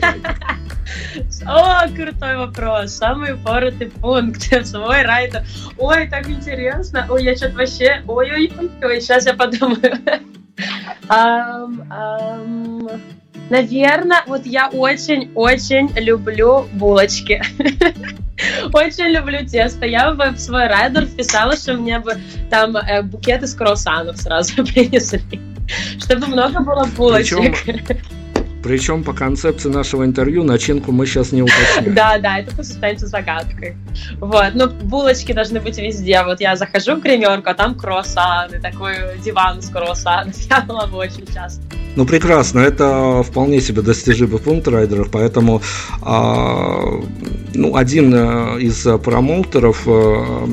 О, 1.45 1.87
крутой 1.89 2.37
вопрос. 2.37 2.93
Самый 2.93 3.33
упоротый 3.33 3.89
пункт. 3.89 4.43
Свой 4.65 5.03
райдер. 5.03 5.43
Ой, 5.77 6.07
так 6.07 6.29
интересно. 6.29 7.05
Ой, 7.09 7.23
я 7.23 7.35
что-то 7.35 7.55
вообще... 7.55 8.01
Ой-ой-ой, 8.07 9.01
сейчас 9.01 9.25
я 9.25 9.33
подумаю. 9.33 9.99
Um, 11.09 11.87
um, 11.89 13.01
наверное, 13.49 14.23
вот 14.27 14.45
я 14.45 14.69
очень-очень 14.69 15.89
люблю 15.97 16.67
булочки. 16.73 17.41
Очень 18.73 19.05
люблю 19.05 19.45
тесто. 19.45 19.85
Я 19.85 20.11
бы 20.11 20.29
в 20.31 20.39
свой 20.39 20.67
райдер 20.67 21.05
вписала, 21.05 21.55
что 21.55 21.73
мне 21.73 21.99
бы 21.99 22.17
там 22.49 22.75
э, 22.75 23.01
букет 23.03 23.43
из 23.43 23.53
круассанов 23.53 24.17
сразу 24.17 24.55
принесли. 24.65 25.21
Чтобы 25.99 26.27
много 26.27 26.59
было 26.61 26.85
булочек. 26.85 27.55
Причем 27.65 27.97
причем 28.63 29.03
по 29.03 29.13
концепции 29.13 29.69
нашего 29.69 30.05
интервью 30.05 30.43
начинку 30.43 30.91
мы 30.91 31.05
сейчас 31.05 31.31
не 31.31 31.41
уточним. 31.41 31.93
Да, 32.03 32.17
да, 32.17 32.39
это 32.39 32.55
пусть 32.55 32.71
останется 32.71 33.07
загадкой. 33.07 33.75
Вот, 34.19 34.55
но 34.55 34.67
булочки 34.67 35.33
должны 35.33 35.59
быть 35.59 35.77
везде. 35.77 36.23
Вот 36.23 36.39
я 36.39 36.55
захожу 36.55 36.95
в 36.95 37.01
гримерку, 37.01 37.49
а 37.49 37.53
там 37.53 37.75
круассаны, 37.75 38.59
такой 38.61 38.95
диван 39.23 39.61
с 39.61 39.69
круассанами. 39.69 40.33
Я 40.49 40.65
лову 40.67 40.97
очень 40.97 41.25
часто. 41.33 41.61
Ну, 41.95 42.05
прекрасно. 42.05 42.59
Это 42.59 43.21
вполне 43.23 43.61
себе 43.61 43.81
достижимый 43.81 44.39
пункт 44.39 44.67
райдеров, 44.67 45.11
поэтому 45.11 45.61
а, 46.01 46.81
ну, 47.53 47.75
один 47.75 48.13
э, 48.13 48.59
из 48.61 48.87
промоутеров 49.03 49.83
э, 49.85 50.45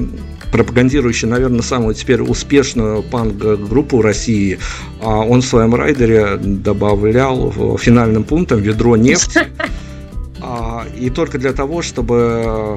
пропагандирующий, 0.53 1.29
наверное, 1.29 1.63
самую 1.63 1.95
теперь 1.95 2.23
успешную 2.23 3.03
панк-группу 3.03 4.03
России, 4.03 4.59
а 5.01 5.21
он 5.21 5.43
в 5.43 5.47
своем 5.47 5.75
райдере 5.75 6.37
добавлял 6.37 7.77
финальным 7.79 8.25
пунктом 8.25 8.61
ведро 8.61 8.97
нефти. 8.97 9.41
А, 10.43 10.87
и 10.99 11.11
только 11.11 11.39
для 11.39 11.53
того, 11.53 11.83
чтобы 11.83 12.43
э, 12.45 12.77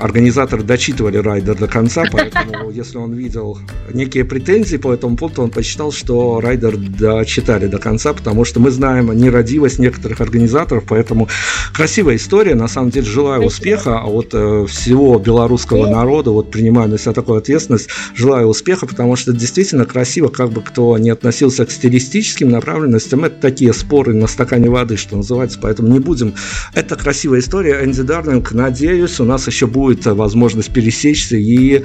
организаторы 0.00 0.62
дочитывали 0.62 1.18
райдер 1.18 1.56
до 1.56 1.68
конца, 1.68 2.04
поэтому 2.12 2.70
если 2.70 2.98
он 2.98 3.12
видел 3.14 3.58
некие 3.92 4.24
претензии 4.24 4.76
по 4.76 4.92
этому 4.92 5.16
пункту, 5.16 5.42
он 5.42 5.50
посчитал, 5.50 5.92
что 5.92 6.40
райдер 6.40 6.76
дочитали 6.76 7.66
до 7.66 7.78
конца, 7.78 8.12
потому 8.12 8.44
что 8.44 8.60
мы 8.60 8.70
знаем 8.70 9.16
нерадивость 9.16 9.78
некоторых 9.78 10.20
организаторов, 10.20 10.84
поэтому 10.88 11.28
красивая 11.72 12.16
история, 12.16 12.54
на 12.54 12.68
самом 12.68 12.90
деле 12.90 13.06
желаю 13.06 13.44
успеха 13.44 14.00
а 14.00 14.06
от 14.06 14.30
э, 14.32 14.66
всего 14.68 15.18
белорусского 15.18 15.86
народа, 15.88 16.30
вот 16.30 16.50
принимаю 16.50 16.88
на 16.88 16.98
себя 16.98 17.12
такую 17.12 17.38
ответственность, 17.38 17.88
желаю 18.14 18.48
успеха, 18.48 18.86
потому 18.86 19.16
что 19.16 19.32
действительно 19.32 19.84
красиво, 19.84 20.28
как 20.28 20.50
бы 20.50 20.62
кто 20.62 20.98
не 20.98 21.10
относился 21.10 21.66
к 21.66 21.70
стилистическим 21.70 22.48
направленностям, 22.48 23.24
это 23.24 23.40
такие 23.40 23.72
споры 23.72 24.14
на 24.14 24.26
стакане 24.26 24.70
воды, 24.70 24.96
что 24.96 25.16
называется, 25.16 25.58
поэтому 25.62 25.88
не 25.88 26.00
будем 26.00 26.34
это 26.74 26.95
красивая 26.96 27.40
история. 27.40 27.84
Энди 27.84 28.02
Дарлинг, 28.02 28.52
надеюсь, 28.52 29.20
у 29.20 29.24
нас 29.24 29.46
еще 29.46 29.66
будет 29.66 30.06
возможность 30.06 30.72
пересечься 30.72 31.36
и 31.36 31.82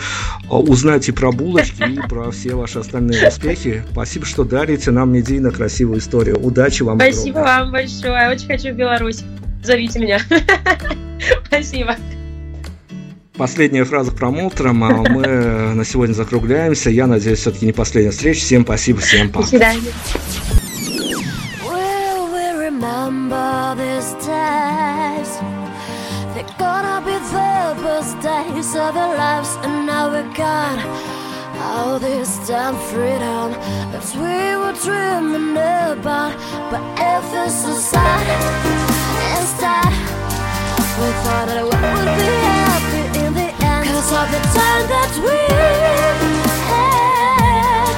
а, 0.50 0.60
узнать 0.60 1.10
и 1.10 1.12
про 1.12 1.32
булочки, 1.32 1.84
и 1.84 2.08
про 2.08 2.32
все 2.32 2.56
ваши 2.56 2.80
остальные 2.80 3.28
успехи. 3.28 3.84
Спасибо, 3.92 4.26
что 4.26 4.44
дарите 4.44 4.92
нам 4.92 5.12
медийно 5.12 5.52
красивую 5.52 6.00
историю. 6.00 6.40
Удачи 6.40 6.84
вам. 6.84 7.00
Спасибо 7.00 7.42
огромное. 7.42 7.64
вам 7.64 7.72
большое. 7.72 8.30
Очень 8.32 8.48
хочу 8.48 8.74
в 8.74 8.78
Беларусь. 8.78 9.24
Зовите 9.64 10.00
меня. 10.00 10.20
Спасибо. 11.48 11.96
Последняя 13.38 13.86
фраза 13.86 14.12
промоутером. 14.12 14.84
А 14.84 15.04
мы 15.10 15.74
на 15.74 15.86
сегодня 15.86 16.14
закругляемся. 16.14 16.90
Я 16.90 17.08
надеюсь, 17.08 17.40
все-таки 17.40 17.66
не 17.66 17.74
последняя 17.74 18.12
встреча. 18.12 18.40
Всем 18.40 18.64
спасибо, 18.64 19.00
всем 19.00 19.30
пока. 19.30 19.42
До 19.42 19.50
свидания. 19.50 19.92
Days 23.76 24.14
They're 26.34 26.56
gonna 26.58 27.00
be 27.06 27.14
the 27.14 27.76
best 27.82 28.20
days 28.20 28.76
of 28.76 28.98
our 28.98 29.16
lives, 29.16 29.56
and 29.64 29.86
now 29.86 30.10
we 30.12 30.22
got 30.36 30.78
all 31.62 32.00
this 32.00 32.40
damn 32.48 32.76
freedom 32.90 33.52
that 33.92 34.06
we 34.16 34.56
were 34.60 34.76
dreaming 34.84 35.52
about. 35.56 36.34
But 36.70 36.82
if 37.00 37.24
it's 37.44 37.64
inside, 37.64 38.28
instead, 39.40 39.94
we 41.00 41.08
thought 41.24 41.48
that 41.48 41.64
we 41.64 41.78
would 41.96 42.12
be 42.20 42.30
happy 42.52 43.04
in 43.24 43.32
the 43.34 43.50
end. 43.64 43.86
Cause 43.88 44.12
of 44.12 44.28
the 44.36 44.42
time 44.58 44.84
that 44.94 45.12
we 45.24 45.38
had, 46.72 47.96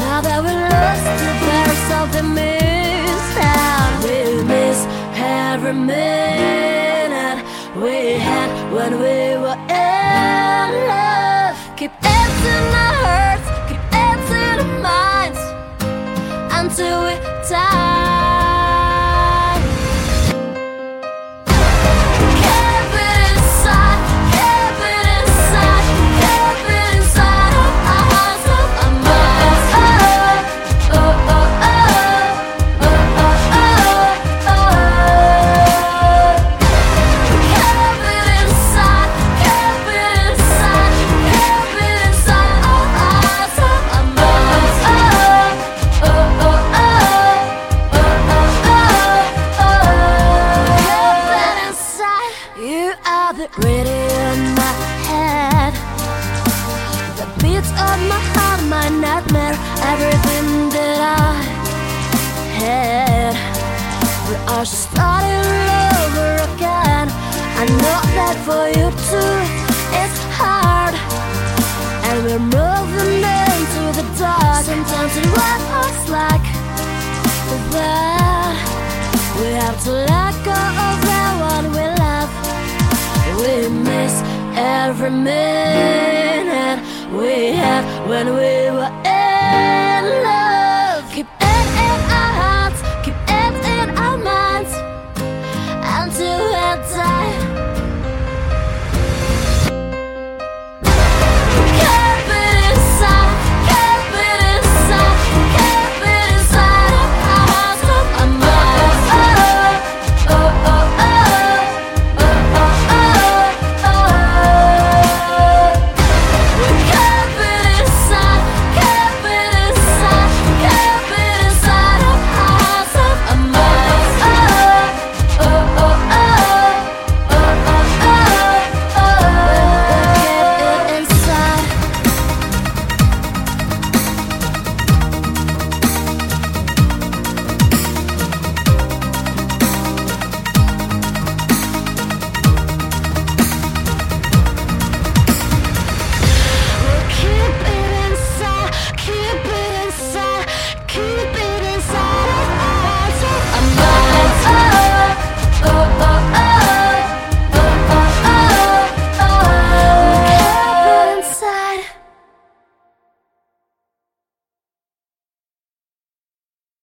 now 0.00 0.18
that 0.26 0.40
we 0.42 0.52
lost 0.74 1.06
it, 1.28 1.36
there's 1.46 1.82
something 1.92 2.28
missing. 2.34 3.92
We 4.02 4.16
miss 4.42 4.93
every 5.34 5.72
minute 5.72 7.40
we 7.82 7.96
had 8.26 8.50
when 8.72 8.92
we 9.04 9.16
were 9.42 9.60
in 9.68 10.70
love. 10.90 11.56
Keep 11.76 11.92
it 12.02 12.74
our 12.82 12.94
hearts, 13.04 13.48
keep 13.68 13.84
it 13.92 14.28
our 14.32 14.64
minds 14.90 15.40
until 16.60 16.96
we 17.06 17.14
die. 17.48 18.23
We're 72.84 72.90
moving 72.90 73.24
into 73.24 73.82
the 73.98 74.04
dark. 74.18 74.64
Sometimes 74.64 75.16
it 75.16 75.26
looks 75.26 76.08
like 76.08 76.46
that 77.72 78.54
we 79.38 79.46
have 79.62 79.82
to 79.84 79.92
let 79.92 80.34
go 80.44 80.52
of 80.52 80.96
that 81.08 81.32
one 81.52 81.66
we 81.72 81.84
love. 82.02 82.30
We 83.40 83.68
miss 83.68 84.14
every 84.56 85.10
minute 85.10 86.80
we 87.12 87.52
had 87.56 87.84
when 88.08 88.26
we 88.28 88.70
were 88.76 88.92
in 89.04 90.04
love. 90.24 90.43